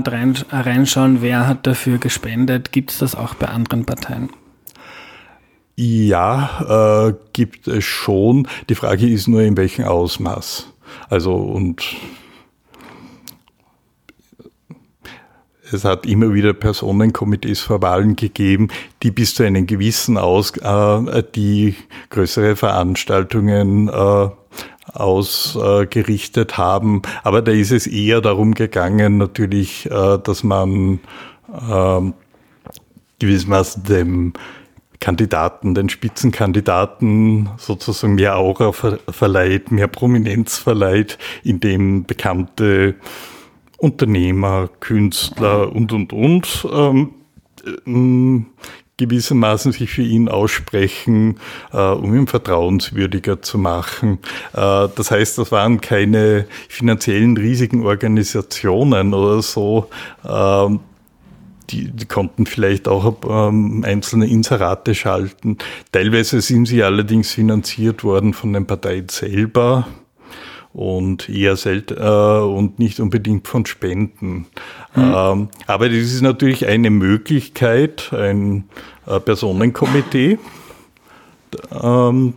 reinschauen, 0.50 1.22
wer 1.22 1.46
hat 1.48 1.66
dafür 1.66 1.98
gespendet. 1.98 2.72
Gibt 2.72 2.90
es 2.90 2.98
das 2.98 3.14
auch 3.14 3.34
bei 3.34 3.48
anderen 3.48 3.84
Parteien? 3.86 4.28
Ja, 5.78 7.08
äh, 7.08 7.14
gibt 7.34 7.68
es 7.68 7.84
schon. 7.84 8.48
Die 8.70 8.74
Frage 8.74 9.06
ist 9.08 9.28
nur, 9.28 9.42
in 9.42 9.58
welchem 9.58 9.84
Ausmaß. 9.84 10.72
Also 11.10 11.34
und 11.34 11.82
es 15.70 15.84
hat 15.84 16.06
immer 16.06 16.32
wieder 16.32 16.54
Personenkomitees 16.54 17.60
vor 17.60 17.82
Wahlen 17.82 18.16
gegeben, 18.16 18.68
die 19.02 19.10
bis 19.10 19.34
zu 19.34 19.42
einem 19.42 19.66
gewissen 19.66 20.16
Aus, 20.16 20.56
äh, 20.56 21.22
die 21.34 21.74
größere 22.08 22.56
Veranstaltungen 22.56 23.88
äh, 23.88 24.28
ausgerichtet 24.92 26.52
äh, 26.52 26.54
haben. 26.54 27.02
Aber 27.22 27.42
da 27.42 27.52
ist 27.52 27.72
es 27.72 27.86
eher 27.86 28.22
darum 28.22 28.54
gegangen, 28.54 29.18
natürlich, 29.18 29.90
äh, 29.90 30.18
dass 30.22 30.42
man 30.42 31.00
äh, 31.52 32.00
gewissermaßen 33.18 33.84
dem 33.84 34.32
Kandidaten, 35.00 35.74
den 35.74 35.88
Spitzenkandidaten 35.88 37.50
sozusagen 37.58 38.14
mehr 38.14 38.36
Aura 38.36 38.72
verleiht, 38.72 39.70
mehr 39.70 39.88
Prominenz 39.88 40.58
verleiht, 40.58 41.18
indem 41.42 42.04
bekannte 42.04 42.94
Unternehmer, 43.78 44.68
Künstler 44.80 45.72
und, 45.72 45.92
und, 45.92 46.12
und 46.12 46.66
ähm, 46.72 47.14
ähm, 47.86 48.46
gewissermaßen 48.96 49.72
sich 49.72 49.90
für 49.90 50.02
ihn 50.02 50.28
aussprechen, 50.28 51.38
äh, 51.72 51.78
um 51.78 52.14
ihn 52.14 52.26
vertrauenswürdiger 52.26 53.42
zu 53.42 53.58
machen. 53.58 54.18
Äh, 54.54 54.88
das 54.94 55.10
heißt, 55.10 55.38
das 55.38 55.52
waren 55.52 55.80
keine 55.80 56.46
finanziellen 56.68 57.36
riesigen 57.36 57.84
Organisationen 57.84 59.12
oder 59.12 59.42
so, 59.42 59.88
äh, 60.24 60.78
die, 61.70 61.90
die 61.90 62.06
konnten 62.06 62.46
vielleicht 62.46 62.88
auch 62.88 63.16
ähm, 63.28 63.84
einzelne 63.84 64.26
Inserate 64.26 64.94
schalten. 64.94 65.58
Teilweise 65.92 66.40
sind 66.40 66.66
sie 66.66 66.82
allerdings 66.82 67.32
finanziert 67.32 68.04
worden 68.04 68.34
von 68.34 68.52
den 68.52 68.66
Parteien 68.66 69.08
selber 69.08 69.86
und 70.72 71.28
eher 71.30 71.56
selten 71.56 71.96
äh, 71.98 72.40
und 72.44 72.78
nicht 72.78 73.00
unbedingt 73.00 73.48
von 73.48 73.64
Spenden. 73.64 74.46
Mhm. 74.94 75.14
Ähm, 75.16 75.48
aber 75.66 75.88
das 75.88 75.98
ist 75.98 76.20
natürlich 76.20 76.66
eine 76.66 76.90
Möglichkeit, 76.90 78.12
ein 78.12 78.64
äh, 79.06 79.18
Personenkomitee, 79.18 80.38
ähm, 81.82 82.34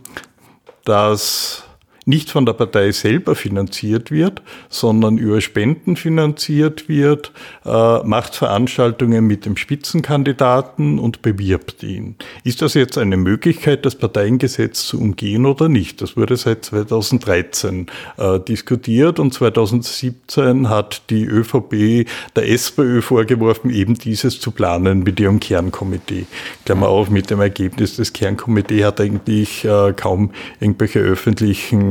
das 0.84 1.64
nicht 2.06 2.30
von 2.30 2.46
der 2.46 2.54
Partei 2.54 2.92
selber 2.92 3.34
finanziert 3.34 4.10
wird, 4.10 4.42
sondern 4.68 5.18
über 5.18 5.40
Spenden 5.40 5.96
finanziert 5.96 6.88
wird, 6.88 7.32
äh, 7.64 7.98
macht 8.04 8.34
Veranstaltungen 8.34 9.26
mit 9.26 9.46
dem 9.46 9.56
Spitzenkandidaten 9.56 10.98
und 10.98 11.22
bewirbt 11.22 11.82
ihn. 11.82 12.16
Ist 12.44 12.62
das 12.62 12.74
jetzt 12.74 12.96
eine 12.98 13.16
Möglichkeit, 13.16 13.84
das 13.84 13.94
Parteiengesetz 13.94 14.86
zu 14.86 15.00
umgehen 15.00 15.46
oder 15.46 15.68
nicht? 15.68 16.00
Das 16.00 16.16
wurde 16.16 16.36
seit 16.36 16.64
2013 16.64 17.86
äh, 18.16 18.40
diskutiert 18.40 19.18
und 19.18 19.34
2017 19.34 20.68
hat 20.68 21.02
die 21.10 21.24
ÖVP 21.24 22.06
der 22.34 22.48
SPÖ 22.48 23.02
vorgeworfen, 23.02 23.70
eben 23.70 23.94
dieses 23.94 24.40
zu 24.40 24.50
planen 24.50 25.02
mit 25.02 25.20
ihrem 25.20 25.40
Kernkomitee. 25.40 26.26
Klammer 26.64 26.88
auf, 26.88 27.10
mit 27.10 27.30
dem 27.30 27.40
Ergebnis, 27.40 27.96
das 27.96 28.12
Kernkomitee 28.12 28.84
hat 28.84 29.00
eigentlich 29.00 29.64
äh, 29.64 29.92
kaum 29.92 30.30
irgendwelche 30.60 31.00
öffentlichen 31.00 31.89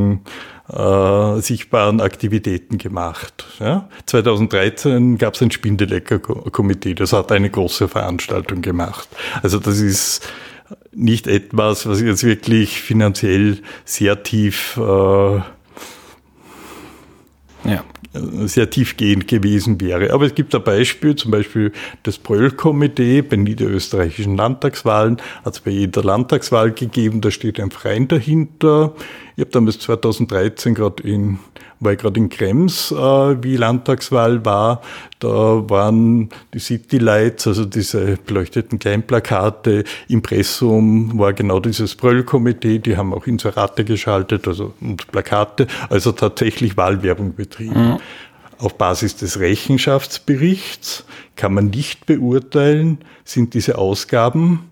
äh, 0.72 1.40
sichtbaren 1.42 2.02
Aktivitäten 2.02 2.78
gemacht. 2.78 3.46
Ja? 3.60 3.90
2013 4.06 5.18
gab 5.18 5.36
es 5.36 5.42
ein 5.42 5.52
Spindelecker-Komitee, 5.52 6.94
das 6.94 7.14
hat 7.14 7.32
eine 7.32 7.50
große 7.50 7.88
Veranstaltung 7.88 8.62
gemacht. 8.62 9.08
Also 9.42 9.60
das 9.60 9.80
ist 9.80 10.28
nicht 10.92 11.28
etwas, 11.28 11.88
was 11.88 12.02
jetzt 12.02 12.24
wirklich 12.24 12.82
finanziell 12.82 13.60
sehr 13.86 14.24
tief 14.24 14.78
äh, 14.78 15.42
ja 17.66 17.84
sehr 18.14 18.70
tiefgehend 18.70 19.28
gewesen 19.28 19.80
wäre. 19.80 20.14
Aber 20.14 20.26
es 20.26 20.34
gibt 20.34 20.56
ein 20.56 20.64
Beispiel, 20.64 21.16
zum 21.16 21.32
Beispiel 21.32 21.72
das 22.04 22.18
Bröll-Komitee 22.18 23.22
bei 23.22 23.36
niederösterreichischen 23.36 24.36
Landtagswahlen, 24.36 25.18
hat 25.46 25.54
es 25.54 25.60
bei 25.60 25.72
jeder 25.72 26.04
Landtagswahl 26.04 26.72
gegeben, 26.72 27.22
da 27.22 27.30
steht 27.30 27.60
ein 27.60 27.70
Verein 27.70 28.08
dahinter, 28.08 28.96
Ich 29.40 29.46
habe 29.46 29.52
damals 29.52 29.80
2013 29.80 30.76
gerade 30.76 31.02
in, 31.02 31.40
war 31.80 31.94
ich 31.94 31.98
gerade 31.98 32.20
in 32.20 32.28
Krems, 32.28 32.92
äh, 32.92 32.96
wie 33.42 33.56
Landtagswahl 33.56 34.44
war. 34.44 34.82
Da 35.20 35.30
waren 35.30 36.28
die 36.54 36.60
City 36.60 36.98
Lights, 36.98 37.48
also 37.48 37.64
diese 37.64 38.18
beleuchteten 38.18 38.80
Kleinplakate. 38.80 39.86
Impressum 40.10 41.18
war 41.18 41.32
genau 41.32 41.62
dieses 41.62 41.96
Bröllkomitee, 41.96 42.80
die 42.80 42.98
haben 42.98 43.14
auch 43.14 43.28
Inserate 43.28 43.86
geschaltet 43.86 44.46
also, 44.46 44.74
und 44.82 45.10
Plakate, 45.10 45.68
also 45.90 46.12
tatsächlich 46.12 46.76
Wahlwerbung 46.76 47.34
betrieben. 47.34 47.92
Mhm. 47.92 47.98
Auf 48.58 48.78
Basis 48.78 49.16
des 49.16 49.40
Rechenschaftsberichts 49.40 51.06
kann 51.38 51.54
man 51.54 51.68
nicht 51.68 52.06
beurteilen, 52.06 52.98
sind 53.24 53.54
diese 53.54 53.78
Ausgaben 53.78 54.70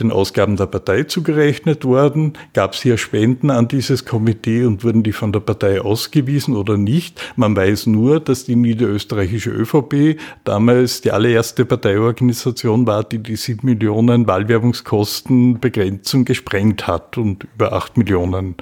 den 0.00 0.10
Ausgaben 0.10 0.56
der 0.56 0.66
Partei 0.66 1.04
zugerechnet 1.04 1.84
worden? 1.84 2.32
Gab 2.52 2.72
es 2.72 2.82
hier 2.82 2.98
Spenden 2.98 3.50
an 3.50 3.68
dieses 3.68 4.04
Komitee 4.04 4.64
und 4.64 4.84
wurden 4.84 5.02
die 5.02 5.12
von 5.12 5.32
der 5.32 5.40
Partei 5.40 5.80
ausgewiesen 5.80 6.56
oder 6.56 6.76
nicht? 6.76 7.20
Man 7.36 7.56
weiß 7.56 7.86
nur, 7.86 8.20
dass 8.20 8.44
die 8.44 8.56
niederösterreichische 8.56 9.50
ÖVP 9.50 10.18
damals 10.44 11.00
die 11.00 11.12
allererste 11.12 11.64
Parteiorganisation 11.64 12.86
war, 12.86 13.04
die 13.04 13.18
die 13.18 13.36
7 13.36 13.66
Millionen 13.66 14.26
Wahlwerbungskostenbegrenzung 14.26 16.24
gesprengt 16.24 16.86
hat 16.86 17.16
und 17.18 17.44
über 17.54 17.72
8 17.72 17.96
Millionen 17.96 18.56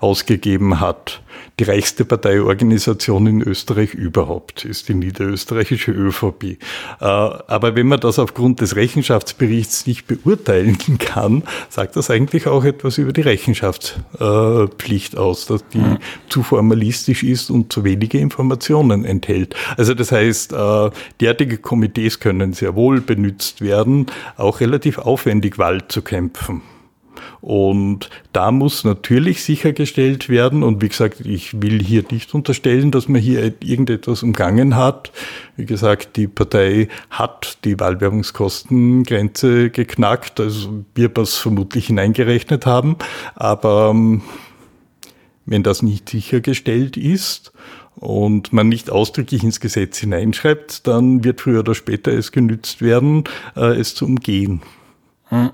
ausgegeben 0.00 0.80
hat. 0.80 1.22
Die 1.58 1.64
reichste 1.64 2.04
Parteiorganisation 2.04 3.26
in 3.26 3.42
Österreich 3.42 3.92
überhaupt 3.92 4.64
ist 4.64 4.88
die 4.88 4.94
niederösterreichische 4.94 5.90
ÖVP. 5.90 6.44
Äh, 6.44 6.56
aber 7.00 7.74
wenn 7.74 7.88
man 7.88 7.98
das 7.98 8.20
aufgrund 8.20 8.60
des 8.60 8.76
Rechenschaftsberichts 8.76 9.86
nicht 9.86 10.06
beurteilen 10.06 10.78
kann, 10.98 11.42
sagt 11.68 11.96
das 11.96 12.10
eigentlich 12.10 12.46
auch 12.46 12.64
etwas 12.64 12.98
über 12.98 13.12
die 13.12 13.22
Rechenschaftspflicht 13.22 15.16
aus, 15.16 15.46
dass 15.46 15.66
die 15.68 15.78
mhm. 15.78 15.98
zu 16.28 16.44
formalistisch 16.44 17.24
ist 17.24 17.50
und 17.50 17.72
zu 17.72 17.82
wenige 17.82 18.18
Informationen 18.18 19.04
enthält. 19.04 19.56
Also 19.76 19.94
das 19.94 20.12
heißt, 20.12 20.52
äh, 20.52 20.90
derartige 21.20 21.58
Komitees 21.58 22.20
können 22.20 22.52
sehr 22.52 22.76
wohl 22.76 23.00
benutzt 23.00 23.62
werden, 23.62 24.06
auch 24.36 24.60
relativ 24.60 24.98
aufwendig 24.98 25.58
Wald 25.58 25.90
zu 25.90 26.02
kämpfen. 26.02 26.62
Und 27.40 28.10
da 28.32 28.50
muss 28.50 28.84
natürlich 28.84 29.44
sichergestellt 29.44 30.28
werden, 30.28 30.62
und 30.62 30.82
wie 30.82 30.88
gesagt, 30.88 31.20
ich 31.20 31.62
will 31.62 31.80
hier 31.82 32.04
nicht 32.10 32.34
unterstellen, 32.34 32.90
dass 32.90 33.08
man 33.08 33.20
hier 33.20 33.52
irgendetwas 33.60 34.22
umgangen 34.22 34.76
hat. 34.76 35.12
Wie 35.56 35.66
gesagt, 35.66 36.16
die 36.16 36.26
Partei 36.26 36.88
hat 37.10 37.58
die 37.64 37.78
Wahlwerbungskostengrenze 37.78 39.70
geknackt, 39.70 40.40
also 40.40 40.84
wir 40.94 41.08
das 41.08 41.34
vermutlich 41.34 41.86
hineingerechnet 41.86 42.66
haben. 42.66 42.96
Aber 43.34 43.90
ähm, 43.90 44.22
wenn 45.46 45.62
das 45.62 45.82
nicht 45.82 46.08
sichergestellt 46.08 46.96
ist 46.96 47.52
und 47.94 48.52
man 48.52 48.68
nicht 48.68 48.90
ausdrücklich 48.90 49.44
ins 49.44 49.60
Gesetz 49.60 49.98
hineinschreibt, 49.98 50.86
dann 50.86 51.24
wird 51.24 51.40
früher 51.40 51.60
oder 51.60 51.74
später 51.74 52.12
es 52.12 52.32
genützt 52.32 52.82
werden, 52.82 53.24
äh, 53.56 53.78
es 53.78 53.94
zu 53.94 54.04
umgehen. 54.04 54.62
Hm. 55.28 55.50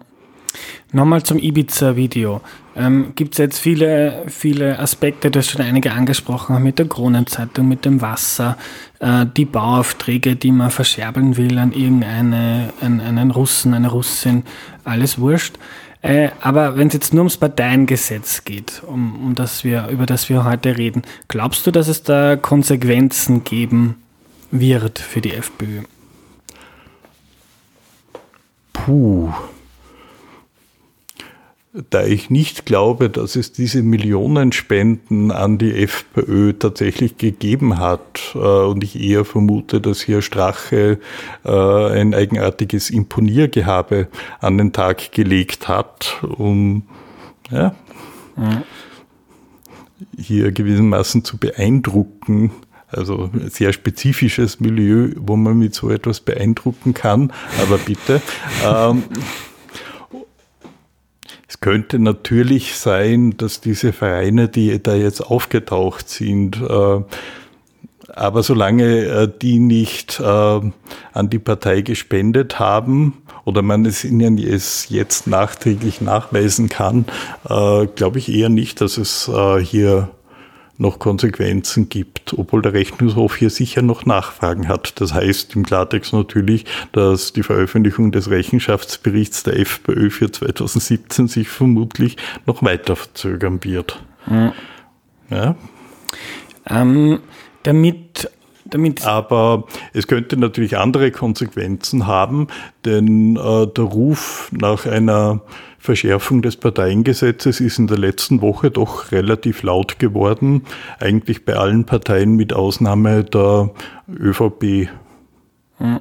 Nochmal 0.94 1.24
zum 1.24 1.40
Ibiza-Video. 1.40 2.40
Ähm, 2.76 3.14
Gibt 3.16 3.34
es 3.34 3.38
jetzt 3.38 3.58
viele, 3.58 4.22
viele 4.28 4.78
Aspekte, 4.78 5.28
das 5.28 5.50
schon 5.50 5.60
einige 5.60 5.90
angesprochen 5.90 6.54
haben, 6.54 6.62
mit 6.62 6.78
der 6.78 6.86
Kronenzeitung, 6.86 7.66
mit 7.66 7.84
dem 7.84 8.00
Wasser, 8.00 8.56
äh, 9.00 9.26
die 9.36 9.44
Bauaufträge, 9.44 10.36
die 10.36 10.52
man 10.52 10.70
verscherbeln 10.70 11.36
will 11.36 11.58
an 11.58 11.72
irgendeinen 11.72 12.70
einen 12.80 13.32
Russen, 13.32 13.74
eine 13.74 13.90
Russin, 13.90 14.44
alles 14.84 15.18
wurscht. 15.18 15.56
Äh, 16.00 16.28
aber 16.40 16.76
wenn 16.76 16.86
es 16.86 16.94
jetzt 16.94 17.12
nur 17.12 17.22
ums 17.22 17.38
Parteiengesetz 17.38 18.44
geht, 18.44 18.84
um, 18.86 19.16
um 19.20 19.34
das 19.34 19.64
wir, 19.64 19.88
über 19.88 20.06
das 20.06 20.28
wir 20.28 20.44
heute 20.44 20.78
reden, 20.78 21.02
glaubst 21.26 21.66
du, 21.66 21.72
dass 21.72 21.88
es 21.88 22.04
da 22.04 22.36
Konsequenzen 22.36 23.42
geben 23.42 23.96
wird 24.52 25.00
für 25.00 25.20
die 25.20 25.32
FPÖ? 25.32 25.80
Puh 28.72 29.32
da 31.90 32.04
ich 32.04 32.30
nicht 32.30 32.66
glaube, 32.66 33.10
dass 33.10 33.34
es 33.34 33.50
diese 33.50 33.82
Millionenspenden 33.82 35.32
an 35.32 35.58
die 35.58 35.74
FPÖ 35.82 36.52
tatsächlich 36.52 37.18
gegeben 37.18 37.78
hat 37.78 38.32
äh, 38.36 38.38
und 38.38 38.84
ich 38.84 39.00
eher 39.00 39.24
vermute, 39.24 39.80
dass 39.80 40.00
hier 40.00 40.22
Strache 40.22 41.00
äh, 41.44 41.50
ein 41.50 42.14
eigenartiges 42.14 42.90
Imponiergehabe 42.90 44.06
an 44.40 44.56
den 44.56 44.72
Tag 44.72 45.10
gelegt 45.10 45.66
hat, 45.66 46.22
um 46.22 46.84
ja, 47.50 47.74
mhm. 48.36 48.62
hier 50.16 50.52
gewissermaßen 50.52 51.24
zu 51.24 51.38
beeindrucken, 51.38 52.52
also 52.86 53.30
sehr 53.48 53.72
spezifisches 53.72 54.60
Milieu, 54.60 55.10
wo 55.16 55.34
man 55.34 55.58
mit 55.58 55.74
so 55.74 55.90
etwas 55.90 56.20
beeindrucken 56.20 56.94
kann, 56.94 57.32
aber 57.60 57.78
bitte. 57.78 58.22
Ähm, 58.64 59.02
es 61.54 61.60
könnte 61.60 62.00
natürlich 62.00 62.76
sein, 62.76 63.36
dass 63.36 63.60
diese 63.60 63.92
Vereine, 63.92 64.48
die 64.48 64.82
da 64.82 64.96
jetzt 64.96 65.20
aufgetaucht 65.20 66.08
sind, 66.08 66.60
äh, 66.60 67.00
aber 68.12 68.42
solange 68.42 69.04
äh, 69.04 69.28
die 69.40 69.60
nicht 69.60 70.18
äh, 70.18 70.24
an 70.24 71.30
die 71.30 71.38
Partei 71.38 71.82
gespendet 71.82 72.58
haben 72.58 73.22
oder 73.44 73.62
man 73.62 73.86
es 73.86 74.04
ihnen 74.04 74.36
jetzt 74.36 75.26
nachträglich 75.28 76.00
nachweisen 76.00 76.70
kann, 76.70 77.04
glaube 77.44 78.18
ich 78.18 78.32
eher 78.32 78.48
nicht, 78.48 78.80
dass 78.80 78.96
es 78.96 79.30
hier 79.60 80.08
noch 80.76 80.98
Konsequenzen 80.98 81.88
gibt, 81.88 82.34
obwohl 82.36 82.62
der 82.62 82.72
Rechnungshof 82.72 83.36
hier 83.36 83.50
sicher 83.50 83.82
noch 83.82 84.06
Nachfragen 84.06 84.68
hat. 84.68 85.00
Das 85.00 85.14
heißt 85.14 85.54
im 85.54 85.64
Klartext 85.64 86.12
natürlich, 86.12 86.64
dass 86.92 87.32
die 87.32 87.42
Veröffentlichung 87.42 88.12
des 88.12 88.30
Rechenschaftsberichts 88.30 89.44
der 89.44 89.58
FPÖ 89.58 90.10
für 90.10 90.30
2017 90.30 91.28
sich 91.28 91.48
vermutlich 91.48 92.16
noch 92.46 92.62
weiter 92.62 92.96
verzögern 92.96 93.62
wird. 93.62 94.02
Mhm. 94.26 94.52
Ja. 95.30 95.56
Ähm, 96.66 97.20
damit 97.62 98.30
damit 98.64 99.06
Aber 99.06 99.64
es 99.92 100.06
könnte 100.06 100.36
natürlich 100.36 100.78
andere 100.78 101.10
Konsequenzen 101.10 102.06
haben, 102.06 102.48
denn 102.84 103.36
äh, 103.36 103.66
der 103.66 103.84
Ruf 103.84 104.50
nach 104.52 104.86
einer 104.86 105.42
Verschärfung 105.84 106.40
des 106.40 106.56
Parteiengesetzes 106.56 107.60
ist 107.60 107.78
in 107.78 107.88
der 107.88 107.98
letzten 107.98 108.40
Woche 108.40 108.70
doch 108.70 109.12
relativ 109.12 109.62
laut 109.62 109.98
geworden, 109.98 110.62
eigentlich 110.98 111.44
bei 111.44 111.56
allen 111.56 111.84
Parteien 111.84 112.36
mit 112.36 112.54
Ausnahme 112.54 113.22
der 113.22 113.70
ÖVP. 114.08 114.88
Mhm. 115.78 116.00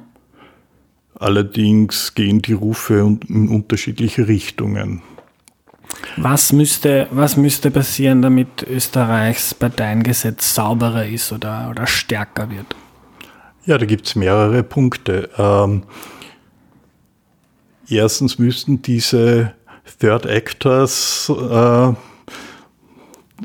Allerdings 1.16 2.14
gehen 2.14 2.40
die 2.40 2.54
Rufe 2.54 3.18
in 3.28 3.50
unterschiedliche 3.50 4.26
Richtungen. 4.26 5.02
Was 6.16 6.54
müsste, 6.54 7.06
was 7.10 7.36
müsste 7.36 7.70
passieren, 7.70 8.22
damit 8.22 8.62
Österreichs 8.62 9.52
Parteiengesetz 9.52 10.54
sauberer 10.54 11.04
ist 11.04 11.30
oder, 11.30 11.68
oder 11.70 11.86
stärker 11.86 12.48
wird? 12.48 12.74
Ja, 13.66 13.76
da 13.76 13.84
gibt 13.84 14.06
es 14.06 14.16
mehrere 14.16 14.62
Punkte. 14.62 15.28
Ähm, 15.36 15.82
erstens 17.86 18.38
müssten 18.38 18.80
diese 18.80 19.52
Third 19.98 20.26
Actors, 20.26 21.30
äh, 21.30 21.92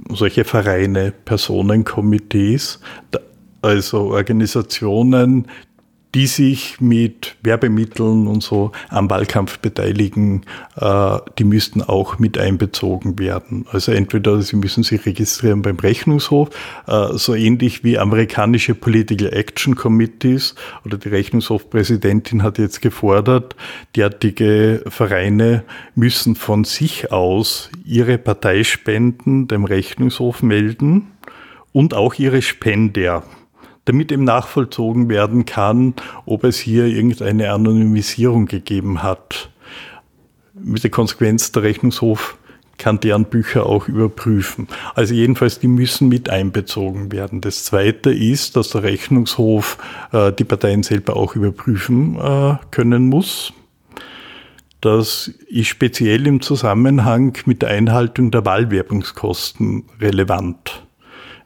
solche 0.09 0.43
Vereine, 0.45 1.11
Personenkomitees, 1.11 2.79
also 3.61 4.11
Organisationen, 4.11 5.47
die 6.15 6.25
sich 6.25 6.81
mit 6.81 7.35
Werbemitteln 7.43 8.27
und 8.27 8.41
so 8.41 8.71
am 8.89 9.09
Wahlkampf 9.09 9.59
beteiligen, 9.59 10.41
äh, 10.75 11.17
die 11.37 11.43
müssten 11.43 11.83
auch 11.83 12.17
mit 12.17 12.37
einbezogen 12.37 13.19
werden. 13.19 13.65
Also 13.71 13.91
entweder 13.91 14.41
sie 14.41 14.55
müssen 14.55 14.83
sich 14.83 15.05
registrieren 15.05 15.61
beim 15.61 15.77
Rechnungshof, 15.77 16.49
äh, 16.87 17.13
so 17.13 17.35
ähnlich 17.35 17.83
wie 17.83 17.99
amerikanische 17.99 18.73
Political 18.73 19.31
Action 19.33 19.75
Committees 19.75 20.55
oder 20.83 20.97
die 20.97 21.09
Rechnungshofpräsidentin 21.09 22.41
hat 22.41 22.57
jetzt 22.57 22.81
gefordert, 22.81 23.55
derartige 23.95 24.83
Vereine 24.87 25.63
müssen 25.93 26.35
von 26.35 26.63
sich 26.63 27.11
aus 27.11 27.69
ihre 27.85 28.17
Parteispenden 28.17 29.47
dem 29.47 29.63
Rechnungshof 29.63 30.41
melden 30.41 31.11
und 31.71 31.93
auch 31.93 32.15
ihre 32.15 32.41
Spender 32.41 33.23
damit 33.89 34.11
eben 34.11 34.23
nachvollzogen 34.23 35.09
werden 35.09 35.45
kann, 35.45 35.95
ob 36.25 36.43
es 36.43 36.59
hier 36.59 36.85
irgendeine 36.85 37.51
Anonymisierung 37.51 38.45
gegeben 38.45 39.01
hat. 39.01 39.49
Mit 40.53 40.83
der 40.83 40.91
Konsequenz, 40.91 41.51
der 41.51 41.63
Rechnungshof 41.63 42.37
kann 42.77 42.99
deren 42.99 43.25
Bücher 43.25 43.65
auch 43.65 43.87
überprüfen. 43.87 44.67
Also 44.93 45.15
jedenfalls, 45.15 45.59
die 45.59 45.67
müssen 45.67 46.07
mit 46.07 46.29
einbezogen 46.29 47.11
werden. 47.11 47.41
Das 47.41 47.65
Zweite 47.65 48.11
ist, 48.11 48.55
dass 48.55 48.69
der 48.69 48.83
Rechnungshof 48.83 49.77
äh, 50.11 50.31
die 50.31 50.45
Parteien 50.45 50.83
selber 50.83 51.17
auch 51.17 51.35
überprüfen 51.35 52.15
äh, 52.15 52.57
können 52.71 53.07
muss. 53.07 53.53
das 54.81 55.27
ist 55.47 55.67
speziell 55.67 56.27
im 56.27 56.41
Zusammenhang 56.41 57.37
mit 57.45 57.63
der 57.63 57.69
Einhaltung 57.69 58.29
der 58.31 58.45
Wahlwerbungskosten 58.45 59.85
relevant. 59.99 60.83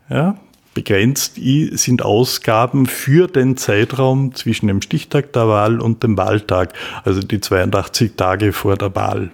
Ja, 0.09 0.37
begrenzt 0.73 1.35
sind 1.35 2.03
Ausgaben 2.03 2.85
für 2.85 3.27
den 3.27 3.57
Zeitraum 3.57 4.33
zwischen 4.35 4.67
dem 4.67 4.81
Stichtag 4.81 5.33
der 5.33 5.47
Wahl 5.47 5.79
und 5.79 6.03
dem 6.03 6.17
Wahltag, 6.17 6.73
also 7.03 7.21
die 7.21 7.39
82 7.39 8.15
Tage 8.15 8.53
vor 8.53 8.75
der 8.75 8.95
Wahl. 8.95 9.31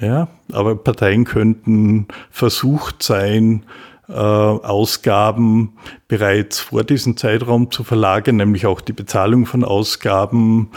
Ja, 0.00 0.28
aber 0.52 0.76
Parteien 0.76 1.24
könnten 1.24 2.08
versucht 2.30 3.02
sein, 3.02 3.64
äh, 4.08 4.12
Ausgaben 4.14 5.74
bereits 6.08 6.58
vor 6.58 6.84
diesem 6.84 7.16
Zeitraum 7.16 7.70
zu 7.70 7.84
verlagern, 7.84 8.36
nämlich 8.36 8.66
auch 8.66 8.80
die 8.80 8.92
Bezahlung 8.92 9.46
von 9.46 9.62
Ausgaben, 9.62 10.70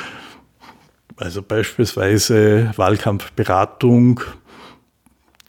also 1.17 1.41
beispielsweise 1.41 2.71
Wahlkampfberatung, 2.75 4.21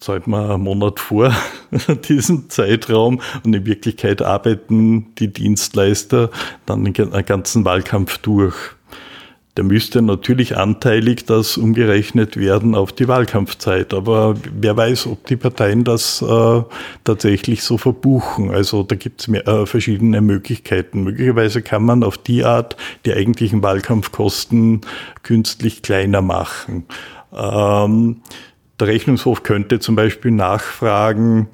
zahlt 0.04 0.26
man 0.26 0.50
einen 0.50 0.62
Monat 0.62 1.00
vor 1.00 1.34
diesem 2.08 2.50
Zeitraum 2.50 3.20
und 3.42 3.56
in 3.56 3.64
Wirklichkeit 3.64 4.20
arbeiten 4.20 5.14
die 5.16 5.32
Dienstleister 5.32 6.30
dann 6.66 6.84
den 6.84 6.92
ganzen 6.92 7.64
Wahlkampf 7.64 8.18
durch. 8.18 8.54
Der 9.56 9.64
müsste 9.64 10.02
natürlich 10.02 10.56
anteilig 10.56 11.26
das 11.26 11.56
umgerechnet 11.56 12.36
werden 12.36 12.74
auf 12.74 12.92
die 12.92 13.06
Wahlkampfzeit. 13.06 13.94
Aber 13.94 14.34
wer 14.52 14.76
weiß, 14.76 15.06
ob 15.06 15.26
die 15.26 15.36
Parteien 15.36 15.84
das 15.84 16.20
äh, 16.20 16.62
tatsächlich 17.04 17.62
so 17.62 17.78
verbuchen. 17.78 18.50
Also 18.50 18.82
da 18.82 18.96
gibt 18.96 19.20
es 19.20 19.28
äh, 19.28 19.64
verschiedene 19.64 20.20
Möglichkeiten. 20.20 21.04
Möglicherweise 21.04 21.62
kann 21.62 21.84
man 21.84 22.02
auf 22.02 22.18
die 22.18 22.44
Art 22.44 22.76
die 23.06 23.14
eigentlichen 23.14 23.62
Wahlkampfkosten 23.62 24.80
künstlich 25.22 25.82
kleiner 25.82 26.20
machen. 26.20 26.86
Ähm, 27.32 28.16
der 28.80 28.88
Rechnungshof 28.88 29.42
könnte 29.42 29.78
zum 29.80 29.96
Beispiel 29.96 30.30
nachfragen, 30.30 31.48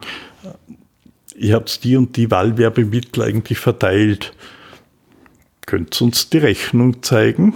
ihr 1.36 1.54
habt 1.54 1.84
die 1.84 1.96
und 1.96 2.16
die 2.16 2.30
Wahlwerbemittel 2.30 3.22
eigentlich 3.22 3.58
verteilt. 3.58 4.34
Könnt 5.66 6.00
ihr 6.00 6.04
uns 6.06 6.30
die 6.30 6.38
Rechnung 6.38 7.02
zeigen? 7.02 7.54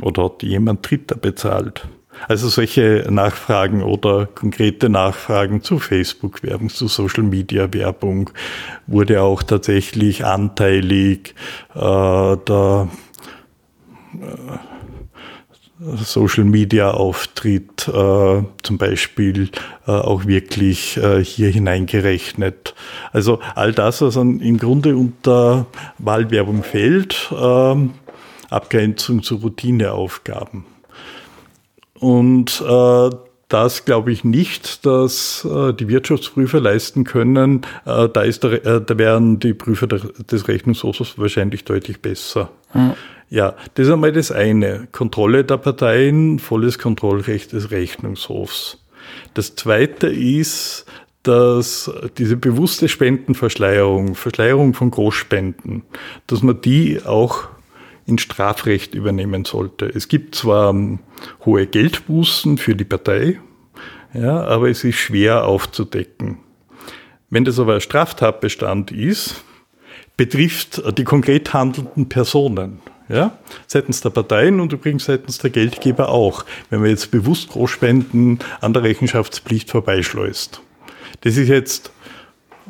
Oder 0.00 0.24
hat 0.24 0.42
jemand 0.42 0.88
Dritter 0.88 1.16
bezahlt? 1.16 1.88
Also 2.26 2.48
solche 2.48 3.06
Nachfragen 3.10 3.82
oder 3.82 4.26
konkrete 4.26 4.88
Nachfragen 4.88 5.62
zu 5.62 5.78
Facebook-Werbung, 5.78 6.68
zu 6.68 6.88
Social-Media-Werbung 6.88 8.30
wurde 8.86 9.22
auch 9.22 9.42
tatsächlich 9.42 10.24
anteilig 10.24 11.34
äh, 11.74 11.78
der 12.36 12.88
äh, 14.14 14.67
Social-Media-Auftritt 15.80 17.88
äh, 17.88 18.42
zum 18.62 18.78
Beispiel 18.78 19.50
äh, 19.86 19.92
auch 19.92 20.26
wirklich 20.26 20.96
äh, 20.96 21.24
hier 21.24 21.50
hineingerechnet. 21.50 22.74
Also 23.12 23.38
all 23.54 23.72
das, 23.72 24.02
was 24.02 24.14
dann 24.14 24.40
im 24.40 24.58
Grunde 24.58 24.96
unter 24.96 25.66
Wahlwerbung 25.98 26.64
fällt, 26.64 27.32
ähm, 27.32 27.94
Abgrenzung 28.50 29.22
zu 29.22 29.36
Routineaufgaben. 29.36 30.64
Und 31.94 32.62
äh, 32.66 33.10
das 33.48 33.84
glaube 33.84 34.12
ich 34.12 34.24
nicht, 34.24 34.84
dass 34.84 35.44
äh, 35.44 35.72
die 35.72 35.88
Wirtschaftsprüfer 35.88 36.60
leisten 36.60 37.04
können. 37.04 37.62
Äh, 37.86 38.08
da, 38.08 38.22
ist 38.22 38.44
der, 38.44 38.64
äh, 38.64 38.80
da 38.84 38.98
wären 38.98 39.40
die 39.40 39.54
Prüfer 39.54 39.86
der, 39.86 40.00
des 40.30 40.48
Rechnungshofs 40.48 41.18
wahrscheinlich 41.18 41.64
deutlich 41.64 42.00
besser. 42.00 42.50
Mhm. 42.74 42.92
Ja, 43.30 43.54
das 43.74 43.86
ist 43.86 43.92
einmal 43.92 44.12
das 44.12 44.32
eine. 44.32 44.88
Kontrolle 44.92 45.44
der 45.44 45.58
Parteien, 45.58 46.38
volles 46.38 46.78
Kontrollrecht 46.78 47.52
des 47.52 47.70
Rechnungshofs. 47.70 48.78
Das 49.34 49.54
zweite 49.56 50.08
ist, 50.08 50.86
dass 51.22 51.90
diese 52.16 52.36
bewusste 52.36 52.88
Spendenverschleierung, 52.88 54.14
Verschleierung 54.14 54.72
von 54.72 54.90
Großspenden, 54.90 55.82
dass 56.26 56.42
man 56.42 56.60
die 56.60 57.00
auch 57.04 57.48
ins 58.08 58.22
Strafrecht 58.22 58.94
übernehmen 58.94 59.44
sollte. 59.44 59.86
Es 59.86 60.08
gibt 60.08 60.34
zwar 60.34 60.70
ähm, 60.70 61.00
hohe 61.44 61.66
Geldbußen 61.66 62.58
für 62.58 62.74
die 62.74 62.84
Partei, 62.84 63.38
ja, 64.14 64.42
aber 64.44 64.70
es 64.70 64.82
ist 64.84 64.96
schwer 64.96 65.44
aufzudecken. 65.44 66.38
Wenn 67.30 67.44
das 67.44 67.58
aber 67.58 67.74
ein 67.74 67.80
Straftatbestand 67.80 68.90
ist, 68.90 69.44
betrifft 70.16 70.82
die 70.98 71.04
konkret 71.04 71.52
handelnden 71.52 72.08
Personen. 72.08 72.80
Ja, 73.10 73.38
seitens 73.66 74.02
der 74.02 74.10
Parteien 74.10 74.60
und 74.60 74.70
übrigens 74.74 75.06
seitens 75.06 75.38
der 75.38 75.48
Geldgeber 75.48 76.10
auch, 76.10 76.44
wenn 76.68 76.80
man 76.80 76.90
jetzt 76.90 77.10
bewusst 77.10 77.48
Großspenden 77.48 78.40
an 78.60 78.74
der 78.74 78.82
Rechenschaftspflicht 78.82 79.70
vorbeischleust. 79.70 80.60
Das 81.22 81.38
ist 81.38 81.48
jetzt 81.48 81.90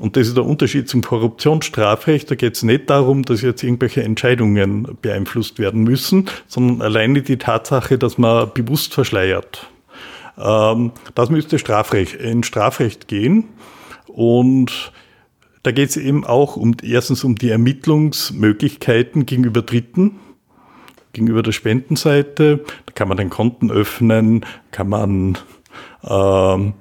und 0.00 0.16
das 0.16 0.28
ist 0.28 0.36
der 0.36 0.44
Unterschied 0.44 0.88
zum 0.88 1.02
Korruptionsstrafrecht. 1.02 2.30
Da 2.30 2.34
geht 2.34 2.54
es 2.54 2.62
nicht 2.62 2.88
darum, 2.90 3.22
dass 3.22 3.42
jetzt 3.42 3.62
irgendwelche 3.62 4.02
Entscheidungen 4.02 4.96
beeinflusst 5.02 5.58
werden 5.58 5.82
müssen, 5.82 6.28
sondern 6.46 6.82
alleine 6.82 7.22
die 7.22 7.36
Tatsache, 7.36 7.98
dass 7.98 8.18
man 8.18 8.50
bewusst 8.54 8.94
verschleiert. 8.94 9.68
Ähm, 10.38 10.92
das 11.14 11.30
müsste 11.30 11.58
Strafrecht, 11.58 12.14
in 12.14 12.42
Strafrecht 12.42 13.08
gehen. 13.08 13.44
Und 14.06 14.92
da 15.62 15.72
geht 15.72 15.90
es 15.90 15.96
eben 15.96 16.24
auch 16.24 16.56
um 16.56 16.76
erstens 16.82 17.24
um 17.24 17.34
die 17.34 17.50
Ermittlungsmöglichkeiten 17.50 19.26
gegenüber 19.26 19.62
Dritten, 19.62 20.18
gegenüber 21.12 21.42
der 21.42 21.52
Spendenseite. 21.52 22.64
Da 22.86 22.92
kann 22.94 23.08
man 23.08 23.16
den 23.16 23.30
Konten 23.30 23.70
öffnen, 23.70 24.46
kann 24.70 24.88
man 24.88 25.38
ähm, 26.04 26.74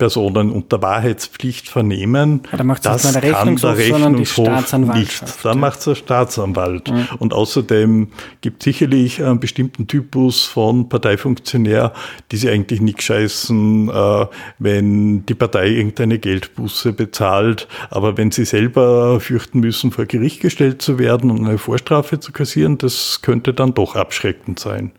Personen 0.00 0.50
unter 0.50 0.80
Wahrheitspflicht 0.80 1.68
vernehmen. 1.68 2.40
Ja, 2.50 2.56
da 2.56 2.64
macht 2.64 2.86
das 2.86 3.04
nicht 3.04 3.16
der 3.16 3.22
Rechnungshof, 3.22 3.76
der 3.76 3.94
Rechnungshof 3.94 4.94
nicht. 4.94 5.22
Dann 5.44 5.60
macht 5.60 5.80
es 5.80 5.84
der 5.84 5.94
Staatsanwalt. 5.94 6.88
Ja. 6.88 7.06
Und 7.18 7.34
außerdem 7.34 8.08
gibt 8.40 8.62
es 8.62 8.64
sicherlich 8.64 9.22
einen 9.22 9.40
bestimmten 9.40 9.86
Typus 9.86 10.46
von 10.46 10.88
Parteifunktionär, 10.88 11.92
die 12.32 12.38
sich 12.38 12.48
eigentlich 12.48 12.80
nicht 12.80 13.02
scheißen, 13.02 13.90
äh, 13.90 14.26
wenn 14.58 15.26
die 15.26 15.34
Partei 15.34 15.68
irgendeine 15.68 16.18
Geldbuße 16.18 16.94
bezahlt. 16.94 17.68
Aber 17.90 18.16
wenn 18.16 18.30
sie 18.30 18.46
selber 18.46 19.20
fürchten 19.20 19.60
müssen, 19.60 19.92
vor 19.92 20.06
Gericht 20.06 20.40
gestellt 20.40 20.80
zu 20.80 20.98
werden 20.98 21.30
und 21.30 21.46
eine 21.46 21.58
Vorstrafe 21.58 22.20
zu 22.20 22.32
kassieren, 22.32 22.78
das 22.78 23.20
könnte 23.20 23.52
dann 23.52 23.74
doch 23.74 23.96
abschreckend 23.96 24.58
sein. 24.58 24.92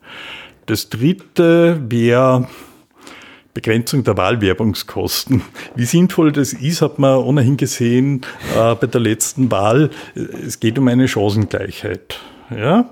Das 0.68 0.90
dritte 0.90 1.82
wäre, 1.90 2.48
Begrenzung 3.54 4.04
der 4.04 4.18
Wahlwerbungskosten. 4.18 5.42
Wie 5.76 5.86
sinnvoll 5.86 6.32
das 6.32 6.54
ist, 6.54 6.82
hat 6.82 7.00
man 7.00 7.18
ohnehin 7.18 7.58
gesehen 7.58 8.22
äh, 8.56 8.76
bei 8.76 8.88
der 8.88 9.02
letzten 9.02 9.52
Wahl. 9.52 9.90
Es 10.16 10.60
geht 10.60 10.80
um 10.80 10.88
eine 10.88 11.08
Chancengleichheit. 11.08 12.20
Ja? 12.56 12.90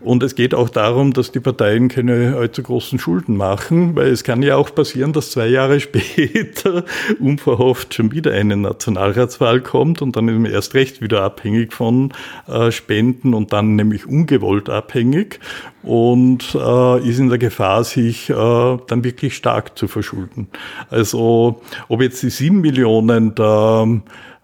Und 0.00 0.22
es 0.22 0.34
geht 0.34 0.54
auch 0.54 0.70
darum, 0.70 1.12
dass 1.12 1.32
die 1.32 1.40
Parteien 1.40 1.88
keine 1.88 2.36
allzu 2.36 2.62
großen 2.62 2.98
Schulden 2.98 3.36
machen, 3.36 3.96
weil 3.96 4.08
es 4.08 4.24
kann 4.24 4.42
ja 4.42 4.56
auch 4.56 4.74
passieren, 4.74 5.12
dass 5.12 5.30
zwei 5.30 5.48
Jahre 5.48 5.80
später 5.80 6.84
unverhofft 7.18 7.94
schon 7.94 8.12
wieder 8.12 8.32
eine 8.32 8.56
Nationalratswahl 8.56 9.60
kommt 9.60 10.00
und 10.00 10.16
dann 10.16 10.26
man 10.26 10.46
erst 10.46 10.74
recht 10.74 11.02
wieder 11.02 11.22
abhängig 11.22 11.72
von 11.72 12.12
äh, 12.46 12.70
Spenden 12.70 13.34
und 13.34 13.52
dann 13.52 13.76
nämlich 13.76 14.06
ungewollt 14.06 14.70
abhängig 14.70 15.40
und 15.82 16.54
äh, 16.54 17.08
ist 17.08 17.18
in 17.18 17.28
der 17.28 17.38
Gefahr, 17.38 17.84
sich 17.84 18.30
äh, 18.30 18.34
dann 18.34 19.04
wirklich 19.04 19.34
stark 19.36 19.76
zu 19.78 19.88
verschulden. 19.88 20.48
Also 20.88 21.60
ob 21.88 22.02
jetzt 22.02 22.22
die 22.22 22.30
sieben 22.30 22.60
Millionen 22.60 23.34
da 23.34 23.86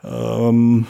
ähm, 0.04 0.86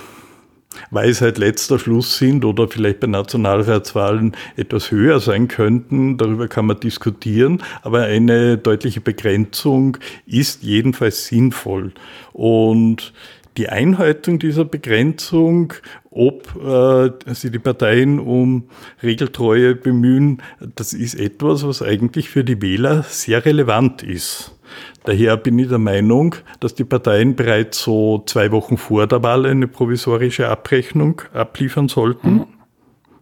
Weisheit 0.90 1.38
letzter 1.38 1.78
Schluss 1.78 2.18
sind 2.18 2.44
oder 2.44 2.68
vielleicht 2.68 3.00
bei 3.00 3.06
Nationalratswahlen 3.06 4.36
etwas 4.56 4.90
höher 4.90 5.20
sein 5.20 5.48
könnten. 5.48 6.16
Darüber 6.18 6.48
kann 6.48 6.66
man 6.66 6.80
diskutieren, 6.80 7.62
aber 7.82 8.02
eine 8.02 8.58
deutliche 8.58 9.00
Begrenzung 9.00 9.98
ist 10.26 10.62
jedenfalls 10.62 11.26
sinnvoll. 11.26 11.92
Und 12.32 13.12
die 13.56 13.68
Einhaltung 13.68 14.38
dieser 14.38 14.64
Begrenzung, 14.64 15.72
ob 16.10 16.54
äh, 16.56 17.10
sie 17.34 17.50
die 17.50 17.58
Parteien 17.58 18.18
um 18.18 18.68
Regeltreue 19.02 19.74
bemühen, 19.74 20.42
das 20.74 20.92
ist 20.92 21.14
etwas, 21.14 21.66
was 21.66 21.82
eigentlich 21.82 22.28
für 22.28 22.44
die 22.44 22.60
Wähler 22.60 23.04
sehr 23.08 23.44
relevant 23.44 24.02
ist. 24.02 24.55
Daher 25.04 25.36
bin 25.36 25.58
ich 25.58 25.68
der 25.68 25.78
Meinung, 25.78 26.34
dass 26.60 26.74
die 26.74 26.84
Parteien 26.84 27.36
bereits 27.36 27.82
so 27.82 28.22
zwei 28.26 28.50
Wochen 28.52 28.76
vor 28.76 29.06
der 29.06 29.22
Wahl 29.22 29.46
eine 29.46 29.68
provisorische 29.68 30.48
Abrechnung 30.48 31.22
abliefern 31.32 31.88
sollten, 31.88 32.34
mhm. 32.34 32.46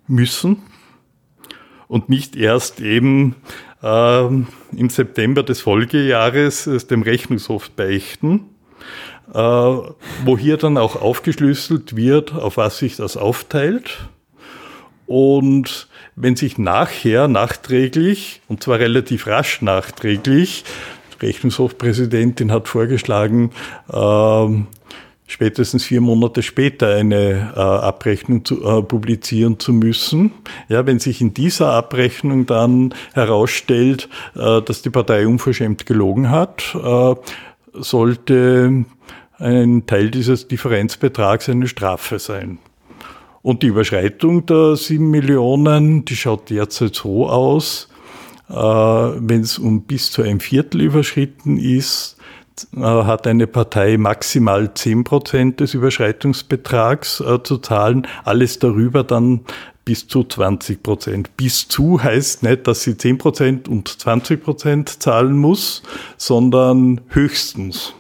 müssen 0.07 0.62
und 1.88 2.09
nicht 2.09 2.36
erst 2.36 2.80
eben 2.80 3.36
äh, 3.82 4.24
im 4.26 4.88
September 4.88 5.42
des 5.42 5.61
Folgejahres 5.61 6.66
es 6.66 6.86
dem 6.86 7.03
Rechnungshof 7.03 7.70
beichten, 7.70 8.47
äh, 9.32 9.38
wo 9.38 10.38
hier 10.38 10.57
dann 10.57 10.78
auch 10.78 11.01
aufgeschlüsselt 11.01 11.97
wird, 11.97 12.32
auf 12.34 12.57
was 12.57 12.78
sich 12.78 12.97
das 12.97 13.16
aufteilt 13.16 14.09
Und 15.07 15.88
wenn 16.16 16.36
sich 16.36 16.57
nachher, 16.59 17.28
nachträglich, 17.28 18.40
und 18.49 18.62
zwar 18.62 18.78
relativ 18.78 19.26
rasch 19.26 19.61
nachträglich, 19.61 20.64
Rechnungshofpräsidentin 21.22 22.52
hat 22.52 22.68
vorgeschlagen, 22.68 23.50
ähm, 23.92 24.66
spätestens 25.26 25.84
vier 25.84 26.00
Monate 26.00 26.42
später 26.42 26.94
eine 26.94 27.52
äh, 27.56 27.60
Abrechnung 27.60 28.44
zu, 28.44 28.64
äh, 28.64 28.82
publizieren 28.82 29.58
zu 29.58 29.72
müssen. 29.72 30.32
Ja, 30.68 30.86
wenn 30.86 30.98
sich 30.98 31.20
in 31.20 31.34
dieser 31.34 31.72
Abrechnung 31.72 32.46
dann 32.46 32.94
herausstellt, 33.14 34.08
äh, 34.36 34.60
dass 34.62 34.82
die 34.82 34.90
Partei 34.90 35.26
unverschämt 35.26 35.86
gelogen 35.86 36.30
hat, 36.30 36.74
äh, 36.74 37.14
sollte 37.72 38.84
ein 39.38 39.86
Teil 39.86 40.10
dieses 40.10 40.46
Differenzbetrags 40.46 41.48
eine 41.48 41.66
Strafe 41.66 42.18
sein. 42.18 42.58
Und 43.42 43.62
die 43.62 43.66
Überschreitung 43.66 44.46
der 44.46 44.76
sieben 44.76 45.10
Millionen, 45.10 46.04
die 46.04 46.16
schaut 46.16 46.48
derzeit 46.48 46.94
so 46.94 47.28
aus, 47.28 47.88
wenn 48.49 49.40
es 49.40 49.59
um 49.59 49.82
bis 49.82 50.11
zu 50.11 50.22
ein 50.22 50.40
Viertel 50.40 50.82
überschritten 50.82 51.57
ist, 51.57 52.16
äh, 52.76 52.80
hat 52.80 53.26
eine 53.26 53.47
Partei 53.47 53.97
maximal 53.97 54.72
zehn 54.74 55.03
Prozent 55.03 55.61
des 55.61 55.74
Überschreitungsbetrags 55.74 57.20
äh, 57.20 57.42
zu 57.42 57.59
zahlen, 57.59 58.07
alles 58.24 58.59
darüber 58.59 59.03
dann 59.03 59.40
bis 59.84 60.07
zu 60.07 60.24
20 60.24 60.82
Prozent. 60.82 61.36
Bis 61.36 61.68
zu 61.68 62.03
heißt 62.03 62.42
nicht, 62.42 62.66
dass 62.66 62.82
sie 62.82 62.97
10 62.97 63.18
Prozent 63.18 63.68
und 63.68 63.88
20 63.88 64.42
Prozent 64.42 65.03
zahlen 65.03 65.36
muss, 65.36 65.82
sondern 66.16 67.01
höchstens. 67.09 67.92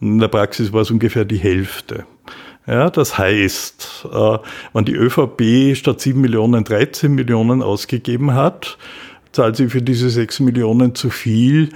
Und 0.00 0.12
in 0.12 0.18
der 0.18 0.28
Praxis 0.28 0.72
war 0.72 0.82
es 0.82 0.90
ungefähr 0.90 1.24
die 1.24 1.38
Hälfte. 1.38 2.04
Ja, 2.66 2.88
das 2.90 3.18
heißt, 3.18 4.08
äh, 4.12 4.38
wenn 4.72 4.84
die 4.84 4.94
ÖVP 4.94 5.76
statt 5.76 6.00
7 6.00 6.20
Millionen 6.20 6.64
13 6.64 7.12
Millionen 7.12 7.62
ausgegeben 7.62 8.34
hat, 8.34 8.78
zahlt 9.34 9.56
sie 9.56 9.68
für 9.68 9.82
diese 9.82 10.08
6 10.10 10.40
Millionen 10.40 10.94
zu 10.94 11.10
viel, 11.10 11.70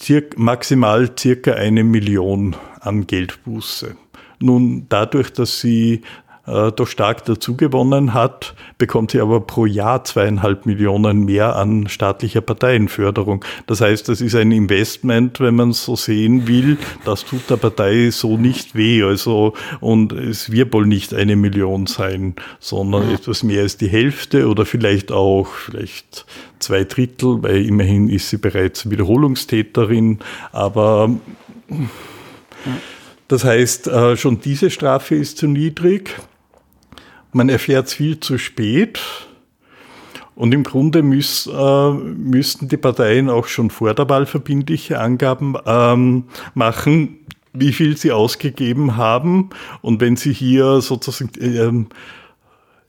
circa, 0.00 0.36
maximal 0.38 1.10
circa 1.16 1.52
eine 1.52 1.84
Million 1.84 2.56
an 2.80 3.06
Geldbuße. 3.06 3.96
Nun, 4.40 4.86
dadurch, 4.88 5.32
dass 5.32 5.60
sie 5.60 6.02
äh, 6.46 6.72
doch 6.72 6.88
stark 6.88 7.24
dazugewonnen 7.24 8.14
hat, 8.14 8.54
bekommt 8.78 9.12
sie 9.12 9.20
aber 9.20 9.40
pro 9.40 9.64
Jahr 9.64 10.02
zweieinhalb 10.04 10.66
Millionen 10.66 11.24
mehr 11.24 11.56
an 11.56 11.88
staatlicher 11.88 12.40
Parteienförderung. 12.40 13.44
Das 13.66 13.80
heißt, 13.80 14.08
das 14.08 14.20
ist 14.20 14.34
ein 14.34 14.50
Investment, 14.50 15.38
wenn 15.40 15.54
man 15.54 15.70
es 15.70 15.84
so 15.84 15.94
sehen 15.94 16.48
will. 16.48 16.78
Das 17.04 17.24
tut 17.24 17.48
der 17.48 17.56
Partei 17.56 18.10
so 18.10 18.36
nicht 18.36 18.74
weh. 18.74 19.02
Also, 19.04 19.54
und 19.80 20.12
es 20.12 20.50
wird 20.50 20.72
wohl 20.72 20.86
nicht 20.86 21.14
eine 21.14 21.36
Million 21.36 21.86
sein, 21.86 22.34
sondern 22.58 23.10
etwas 23.10 23.42
mehr 23.42 23.62
als 23.62 23.76
die 23.76 23.88
Hälfte 23.88 24.48
oder 24.48 24.66
vielleicht 24.66 25.12
auch, 25.12 25.46
vielleicht 25.46 26.26
zwei 26.58 26.84
Drittel, 26.84 27.42
weil 27.42 27.66
immerhin 27.66 28.08
ist 28.08 28.30
sie 28.30 28.38
bereits 28.38 28.90
Wiederholungstäterin. 28.90 30.18
Aber, 30.50 31.10
das 33.28 33.44
heißt, 33.44 33.86
äh, 33.86 34.16
schon 34.16 34.40
diese 34.40 34.70
Strafe 34.70 35.14
ist 35.14 35.38
zu 35.38 35.46
niedrig. 35.46 36.16
Man 37.32 37.48
erfährt 37.48 37.88
es 37.88 37.94
viel 37.94 38.20
zu 38.20 38.38
spät. 38.38 39.00
Und 40.34 40.54
im 40.54 40.62
Grunde 40.62 41.02
müß, 41.02 41.50
äh, 41.52 41.90
müssten 41.90 42.68
die 42.68 42.78
Parteien 42.78 43.28
auch 43.28 43.46
schon 43.46 43.70
vor 43.70 43.92
der 43.94 44.08
Wahl 44.08 44.24
verbindliche 44.24 44.98
Angaben 44.98 45.56
ähm, 45.66 46.24
machen, 46.54 47.18
wie 47.52 47.72
viel 47.72 47.96
sie 47.98 48.12
ausgegeben 48.12 48.96
haben. 48.96 49.50
Und 49.82 50.00
wenn 50.00 50.16
sie 50.16 50.32
hier 50.32 50.80
sozusagen 50.80 51.30
äh, 51.38 51.86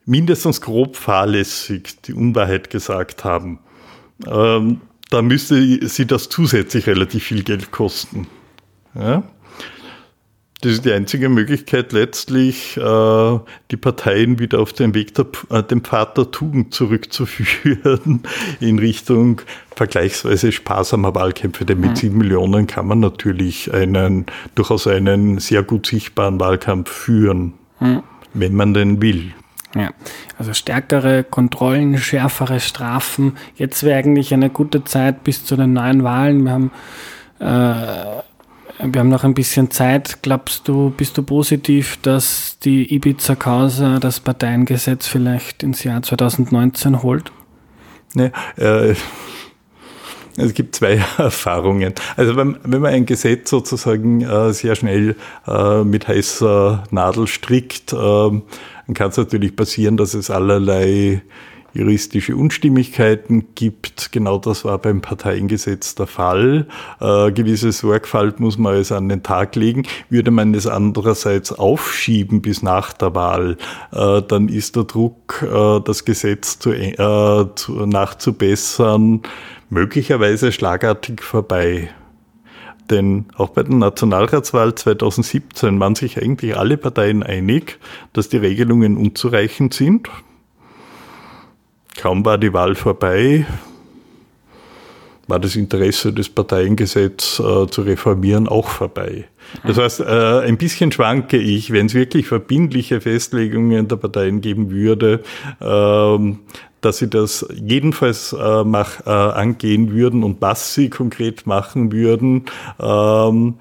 mindestens 0.05 0.61
grob 0.61 0.95
fahrlässig 0.95 2.01
die 2.03 2.13
Unwahrheit 2.13 2.69
gesagt 2.69 3.25
haben, 3.25 3.59
ähm, 4.25 4.81
dann 5.09 5.25
müsste 5.25 5.87
sie 5.87 6.07
das 6.07 6.29
zusätzlich 6.29 6.87
relativ 6.87 7.25
viel 7.25 7.43
Geld 7.43 7.71
kosten. 7.71 8.27
Ja? 8.95 9.23
Das 10.63 10.71
ist 10.71 10.85
die 10.85 10.93
einzige 10.93 11.27
Möglichkeit, 11.27 11.91
letztlich 11.91 12.77
äh, 12.77 13.39
die 13.69 13.75
Parteien 13.75 14.39
wieder 14.39 14.61
auf 14.61 14.71
den 14.71 14.93
Weg 14.93 15.13
der, 15.13 15.25
äh, 15.49 15.61
den 15.61 15.81
Pfad 15.81 16.17
der 16.17 16.31
Tugend 16.31 16.73
zurückzuführen 16.73 18.23
in 18.61 18.79
Richtung 18.79 19.41
vergleichsweise 19.75 20.53
sparsamer 20.53 21.13
Wahlkämpfe. 21.15 21.65
Denn 21.65 21.81
mit 21.81 21.89
mhm. 21.89 21.95
sieben 21.97 22.17
Millionen 22.17 22.65
kann 22.65 22.87
man 22.87 23.01
natürlich 23.01 23.73
einen 23.73 24.25
durchaus 24.55 24.87
einen 24.87 25.39
sehr 25.39 25.63
gut 25.63 25.85
sichtbaren 25.85 26.39
Wahlkampf 26.39 26.89
führen, 26.89 27.55
mhm. 27.81 28.01
wenn 28.33 28.55
man 28.55 28.73
den 28.73 29.01
will. 29.01 29.33
Ja, 29.75 29.89
also 30.37 30.53
stärkere 30.53 31.25
Kontrollen, 31.25 31.97
schärfere 31.97 32.61
Strafen. 32.61 33.35
Jetzt 33.57 33.83
wäre 33.83 33.99
eigentlich 33.99 34.33
eine 34.33 34.49
gute 34.49 34.85
Zeit 34.85 35.25
bis 35.25 35.43
zu 35.43 35.57
den 35.57 35.73
neuen 35.73 36.05
Wahlen. 36.05 36.45
Wir 36.45 36.51
haben 36.51 36.71
äh, 37.39 38.23
wir 38.85 38.99
haben 38.99 39.09
noch 39.09 39.23
ein 39.23 39.33
bisschen 39.33 39.71
Zeit. 39.71 40.19
Glaubst 40.21 40.67
du, 40.67 40.89
bist 40.95 41.17
du 41.17 41.23
positiv, 41.23 41.97
dass 42.01 42.57
die 42.59 42.93
Ibiza-Causa 42.93 43.99
das 43.99 44.19
Parteiengesetz 44.19 45.07
vielleicht 45.07 45.63
ins 45.63 45.83
Jahr 45.83 46.01
2019 46.01 47.01
holt? 47.03 47.31
Nee, 48.13 48.31
äh, 48.57 48.93
es 50.37 50.53
gibt 50.53 50.75
zwei 50.75 51.03
Erfahrungen. 51.17 51.93
Also 52.15 52.35
wenn, 52.35 52.57
wenn 52.63 52.81
man 52.81 52.93
ein 52.93 53.05
Gesetz 53.05 53.49
sozusagen 53.49 54.21
äh, 54.21 54.53
sehr 54.53 54.75
schnell 54.75 55.15
äh, 55.47 55.83
mit 55.83 56.07
heißer 56.07 56.83
Nadel 56.91 57.27
strickt, 57.27 57.93
äh, 57.93 57.95
dann 57.95 58.43
kann 58.93 59.09
es 59.09 59.17
natürlich 59.17 59.55
passieren, 59.55 59.97
dass 59.97 60.13
es 60.13 60.29
allerlei 60.29 61.21
juristische 61.73 62.35
Unstimmigkeiten 62.35 63.55
gibt. 63.55 64.11
Genau 64.11 64.37
das 64.37 64.63
war 64.63 64.77
beim 64.77 65.01
Parteiengesetz 65.01 65.95
der 65.95 66.07
Fall. 66.07 66.67
Äh, 66.99 67.31
gewisse 67.31 67.71
Sorgfalt 67.71 68.39
muss 68.39 68.57
man 68.57 68.75
also 68.75 68.95
an 68.95 69.09
den 69.09 69.23
Tag 69.23 69.55
legen. 69.55 69.83
Würde 70.09 70.31
man 70.31 70.53
es 70.53 70.67
andererseits 70.67 71.51
aufschieben 71.51 72.41
bis 72.41 72.61
nach 72.61 72.93
der 72.93 73.15
Wahl, 73.15 73.57
äh, 73.91 74.21
dann 74.21 74.49
ist 74.49 74.75
der 74.75 74.83
Druck, 74.83 75.41
äh, 75.43 75.79
das 75.81 76.05
Gesetz 76.05 76.59
zu, 76.59 76.71
äh, 76.71 77.45
zu, 77.55 77.85
nachzubessern, 77.85 79.21
möglicherweise 79.69 80.51
schlagartig 80.51 81.21
vorbei. 81.21 81.89
Denn 82.89 83.25
auch 83.35 83.49
bei 83.49 83.63
der 83.63 83.75
Nationalratswahl 83.75 84.75
2017 84.75 85.79
waren 85.79 85.95
sich 85.95 86.21
eigentlich 86.21 86.57
alle 86.57 86.77
Parteien 86.77 87.23
einig, 87.23 87.79
dass 88.11 88.29
die 88.29 88.37
Regelungen 88.37 88.97
unzureichend 88.97 89.73
sind. 89.73 90.09
Kaum 91.97 92.25
war 92.25 92.37
die 92.37 92.53
Wahl 92.53 92.75
vorbei, 92.75 93.45
war 95.27 95.39
das 95.39 95.55
Interesse 95.55 96.11
des 96.11 96.29
Parteiengesetzes 96.29 97.39
äh, 97.39 97.67
zu 97.67 97.81
reformieren 97.81 98.47
auch 98.47 98.67
vorbei. 98.67 99.25
Das 99.65 99.77
heißt, 99.77 100.01
äh, 100.01 100.41
ein 100.41 100.57
bisschen 100.57 100.91
schwanke 100.91 101.37
ich, 101.37 101.71
wenn 101.71 101.85
es 101.85 101.93
wirklich 101.93 102.27
verbindliche 102.27 103.01
Festlegungen 103.01 103.87
der 103.87 103.95
Parteien 103.97 104.41
geben 104.41 104.71
würde, 104.71 105.23
äh, 105.59 106.35
dass 106.81 106.97
sie 106.97 107.09
das 107.09 107.47
jedenfalls 107.53 108.33
äh, 108.33 108.63
mach, 108.63 109.05
äh, 109.05 109.09
angehen 109.09 109.93
würden 109.93 110.23
und 110.23 110.41
was 110.41 110.73
sie 110.73 110.89
konkret 110.89 111.45
machen 111.47 111.91
würden, 111.91 112.45
ähm, 112.79 113.55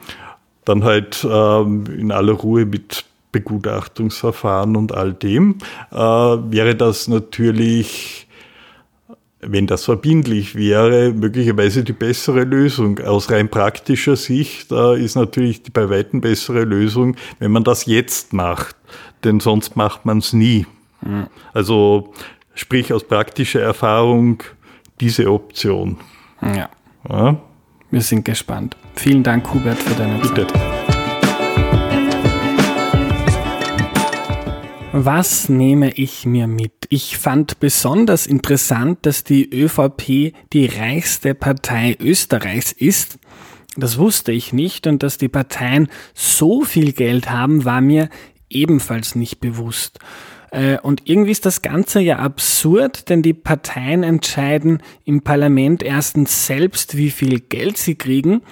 dann 0.64 0.85
halt 0.85 1.26
ähm, 1.28 1.85
in 1.97 2.12
aller 2.12 2.33
Ruhe 2.33 2.66
mit 2.66 3.05
Begutachtungsverfahren 3.33 4.76
und 4.76 4.93
all 4.93 5.14
dem, 5.14 5.57
äh, 5.91 5.97
wäre 5.97 6.76
das 6.76 7.09
natürlich, 7.09 8.28
wenn 9.41 9.66
das 9.66 9.85
verbindlich 9.85 10.55
wäre, 10.55 11.12
möglicherweise 11.12 11.83
die 11.83 11.93
bessere 11.93 12.45
Lösung. 12.45 13.01
Aus 13.01 13.30
rein 13.30 13.49
praktischer 13.49 14.16
Sicht 14.16 14.70
äh, 14.70 15.03
ist 15.03 15.16
natürlich 15.16 15.62
die 15.62 15.70
bei 15.70 15.91
weitem 15.91 16.20
bessere 16.20 16.64
Lösung, 16.64 17.16
wenn 17.39 17.51
man 17.51 17.64
das 17.64 17.87
jetzt 17.87 18.33
macht, 18.33 18.76
denn 19.24 19.41
sonst 19.41 19.74
macht 19.76 20.05
man 20.05 20.18
es 20.18 20.33
nie. 20.33 20.66
Mhm. 21.01 21.26
Also 21.53 22.12
sprich 22.55 22.93
aus 22.93 23.05
praktischer 23.05 23.61
Erfahrung 23.61 24.43
diese 25.01 25.30
Option. 25.30 25.97
Ja. 26.41 26.68
ja. 27.09 27.37
Wir 27.91 28.01
sind 28.01 28.24
gespannt. 28.24 28.76
Vielen 28.95 29.22
Dank, 29.22 29.53
Hubert, 29.53 29.78
für 29.78 29.95
deine 29.95 30.18
Bitte. 30.18 30.47
Zeit. 30.47 30.72
Was 34.95 35.49
nehme 35.49 35.93
ich 35.93 36.26
mir 36.26 36.47
mit? 36.47 36.72
Ich 36.90 37.16
fand 37.16 37.61
besonders 37.61 38.26
interessant, 38.26 38.99
dass 39.07 39.24
die 39.24 39.49
ÖVP 39.49 40.34
die 40.53 40.66
reichste 40.66 41.34
Partei 41.34 41.97
Österreichs 41.99 42.72
ist. 42.72 43.18
Das 43.74 43.97
wusste 43.97 44.32
ich 44.32 44.53
nicht 44.53 44.86
und 44.86 45.03
dass 45.03 45.16
die 45.16 45.30
Parteien 45.30 45.88
so 46.12 46.61
viel 46.61 46.93
Geld 46.93 47.30
haben, 47.30 47.64
war 47.64 47.80
mir 47.80 48.11
ebenfalls 48.51 49.14
nicht 49.14 49.40
bewusst. 49.40 49.99
Äh, 50.51 50.76
und 50.80 51.09
irgendwie 51.09 51.32
ist 51.32 51.47
das 51.47 51.62
Ganze 51.62 52.01
ja 52.01 52.18
absurd, 52.18 53.09
denn 53.09 53.22
die 53.22 53.32
Parteien 53.32 54.03
entscheiden 54.03 54.82
im 55.07 55.22
Parlament 55.22 55.82
erstens 55.82 56.47
selbst, 56.47 56.99
wie 56.99 57.11
viel 57.11 57.40
Geld 57.40 57.78
sie 57.78 57.95
kriegen 57.95 58.43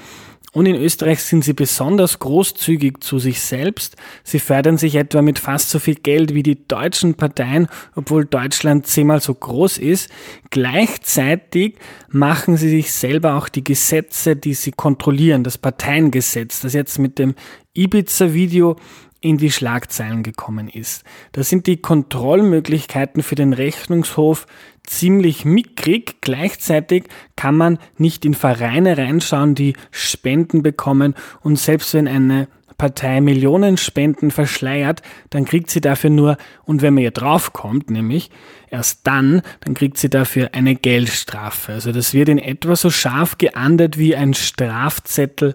Und 0.53 0.67
in 0.67 0.75
Österreich 0.75 1.23
sind 1.23 1.45
sie 1.45 1.53
besonders 1.53 2.19
großzügig 2.19 3.05
zu 3.05 3.21
sich 3.21 3.41
selbst. 3.41 3.97
Sie 4.25 4.41
fördern 4.41 4.79
sich 4.79 4.97
etwa 4.97 5.23
mit 5.23 5.39
fast 5.39 5.71
so 5.71 5.79
viel 5.79 5.95
Geld 5.95 6.35
wie 6.35 6.43
die 6.43 6.67
deutschen 6.67 7.15
Parteien, 7.15 7.69
obwohl 7.95 8.25
Deutschland 8.25 8.87
zehnmal 8.87 9.21
so 9.21 9.33
groß 9.33 9.79
ist. 9.79 10.11
Gleichzeitig 10.51 11.77
machen 12.09 12.57
sie 12.57 12.69
sich 12.69 12.93
selber 12.93 13.37
auch 13.37 13.49
die 13.49 13.63
Gesetze, 13.63 14.35
die 14.35 14.55
sie 14.55 14.73
kontrollieren, 14.73 15.45
das 15.45 15.57
Parteiengesetz, 15.57 16.61
das 16.61 16.73
jetzt 16.75 16.99
mit 16.99 17.21
dem 17.21 17.37
Ibiza-Video 17.75 18.75
in 19.21 19.37
die 19.37 19.51
Schlagzeilen 19.51 20.23
gekommen 20.23 20.69
ist. 20.69 21.05
Da 21.33 21.43
sind 21.43 21.67
die 21.67 21.77
Kontrollmöglichkeiten 21.77 23.23
für 23.23 23.35
den 23.35 23.53
Rechnungshof 23.53 24.47
ziemlich 24.83 25.45
mickrig. 25.45 26.21
Gleichzeitig 26.21 27.05
kann 27.37 27.57
man 27.57 27.79
nicht 27.99 28.25
in 28.25 28.35
Vereine 28.35 28.97
reinschauen, 28.97 29.55
die 29.55 29.75
Spenden 29.91 30.63
bekommen 30.63 31.15
und 31.43 31.59
selbst 31.59 31.95
wenn 31.95 32.09
eine 32.09 32.49
Partei 32.81 33.21
Millionen 33.21 33.77
Spenden 33.77 34.31
verschleiert, 34.31 35.03
dann 35.29 35.45
kriegt 35.45 35.69
sie 35.69 35.83
dafür 35.83 36.09
nur, 36.09 36.39
und 36.65 36.81
wenn 36.81 36.95
man 36.95 37.03
ihr 37.05 37.11
draufkommt, 37.11 37.91
nämlich 37.91 38.31
erst 38.71 39.07
dann, 39.07 39.43
dann 39.61 39.75
kriegt 39.75 39.99
sie 39.99 40.09
dafür 40.09 40.55
eine 40.55 40.75
Geldstrafe. 40.77 41.75
Also 41.75 41.93
das 41.93 42.15
wird 42.15 42.31
in 42.31 42.39
etwa 42.39 42.75
so 42.77 42.89
scharf 42.89 43.37
geahndet 43.37 43.99
wie 43.99 44.17
ein 44.17 44.33
Strafzettel 44.33 45.53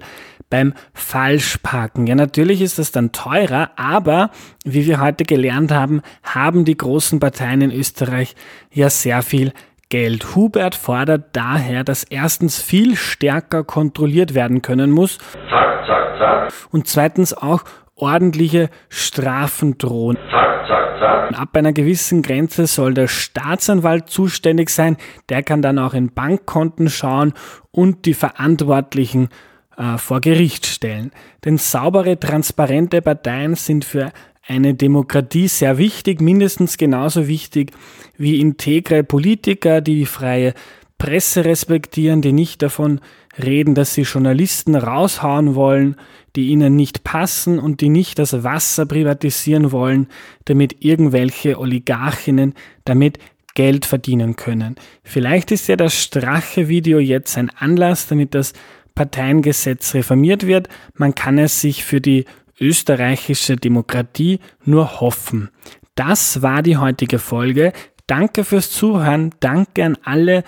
beim 0.49 0.73
Falschparken. 0.93 2.07
Ja, 2.07 2.15
natürlich 2.15 2.61
ist 2.61 2.79
das 2.79 2.91
dann 2.91 3.11
teurer, 3.11 3.71
aber 3.75 4.29
wie 4.63 4.85
wir 4.85 4.99
heute 5.01 5.23
gelernt 5.23 5.71
haben, 5.71 6.01
haben 6.23 6.65
die 6.65 6.77
großen 6.77 7.19
Parteien 7.19 7.61
in 7.61 7.71
Österreich 7.71 8.35
ja 8.71 8.89
sehr 8.89 9.21
viel 9.21 9.53
Geld. 9.89 10.35
Hubert 10.35 10.75
fordert 10.75 11.35
daher, 11.35 11.83
dass 11.83 12.03
erstens 12.03 12.61
viel 12.61 12.95
stärker 12.95 13.63
kontrolliert 13.63 14.33
werden 14.33 14.61
können 14.61 14.91
muss. 14.91 15.19
Zack, 15.49 15.85
zack, 15.85 16.17
zack. 16.17 16.53
Und 16.71 16.87
zweitens 16.87 17.33
auch 17.33 17.63
ordentliche 17.95 18.69
Strafen 18.89 19.77
drohen. 19.77 20.17
Zack, 20.31 20.67
zack, 20.67 20.99
zack. 20.99 21.39
Ab 21.39 21.49
einer 21.55 21.73
gewissen 21.73 22.21
Grenze 22.21 22.67
soll 22.67 22.93
der 22.93 23.07
Staatsanwalt 23.07 24.09
zuständig 24.09 24.69
sein. 24.69 24.97
Der 25.29 25.43
kann 25.43 25.61
dann 25.61 25.79
auch 25.79 25.93
in 25.93 26.13
Bankkonten 26.13 26.89
schauen 26.89 27.33
und 27.71 28.05
die 28.05 28.13
Verantwortlichen 28.13 29.29
äh, 29.77 29.97
vor 29.97 30.21
Gericht 30.21 30.65
stellen. 30.65 31.11
Denn 31.43 31.57
saubere, 31.57 32.19
transparente 32.19 33.01
Parteien 33.01 33.55
sind 33.55 33.85
für 33.85 34.11
eine 34.47 34.73
Demokratie 34.75 35.47
sehr 35.47 35.77
wichtig, 35.77 36.21
mindestens 36.21 36.77
genauso 36.77 37.27
wichtig 37.27 37.71
wie 38.17 38.39
integre 38.39 39.03
Politiker, 39.03 39.81
die 39.81 39.95
die 39.95 40.05
freie 40.05 40.53
Presse 40.97 41.43
respektieren, 41.43 42.21
die 42.21 42.31
nicht 42.31 42.61
davon 42.61 43.01
reden, 43.41 43.75
dass 43.75 43.93
sie 43.93 44.03
Journalisten 44.03 44.75
raushauen 44.75 45.55
wollen, 45.55 45.97
die 46.35 46.47
ihnen 46.47 46.75
nicht 46.75 47.03
passen 47.03 47.59
und 47.59 47.81
die 47.81 47.89
nicht 47.89 48.17
das 48.19 48.43
Wasser 48.43 48.85
privatisieren 48.85 49.71
wollen, 49.71 50.07
damit 50.45 50.83
irgendwelche 50.83 51.59
Oligarchinnen 51.59 52.53
damit 52.85 53.17
Geld 53.55 53.85
verdienen 53.85 54.35
können. 54.35 54.75
Vielleicht 55.03 55.51
ist 55.51 55.67
ja 55.67 55.75
das 55.75 56.01
Strache-Video 56.01 56.99
jetzt 56.99 57.37
ein 57.37 57.49
Anlass, 57.49 58.07
damit 58.07 58.35
das 58.35 58.53
Parteiengesetz 58.95 59.93
reformiert 59.93 60.47
wird. 60.47 60.69
Man 60.95 61.13
kann 61.13 61.37
es 61.37 61.61
sich 61.61 61.83
für 61.83 62.01
die 62.01 62.25
österreichische 62.59 63.57
Demokratie 63.57 64.39
nur 64.63 65.01
hoffen. 65.01 65.49
Das 65.95 66.41
war 66.41 66.63
die 66.63 66.77
heutige 66.77 67.19
Folge. 67.19 67.73
Danke 68.07 68.43
fürs 68.43 68.71
Zuhören. 68.71 69.31
Danke 69.39 69.83
an 69.83 69.97
alle, 70.03 70.43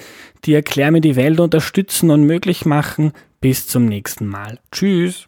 die 0.46 0.54
Erklär 0.54 0.92
mir 0.92 1.02
die 1.02 1.16
Welt 1.16 1.40
unterstützen 1.40 2.12
und 2.12 2.24
möglich 2.24 2.66
machen. 2.66 3.14
Bis 3.42 3.68
zum 3.68 3.86
nächsten 3.86 4.28
Mal. 4.28 4.60
Tschüss. 4.72 5.28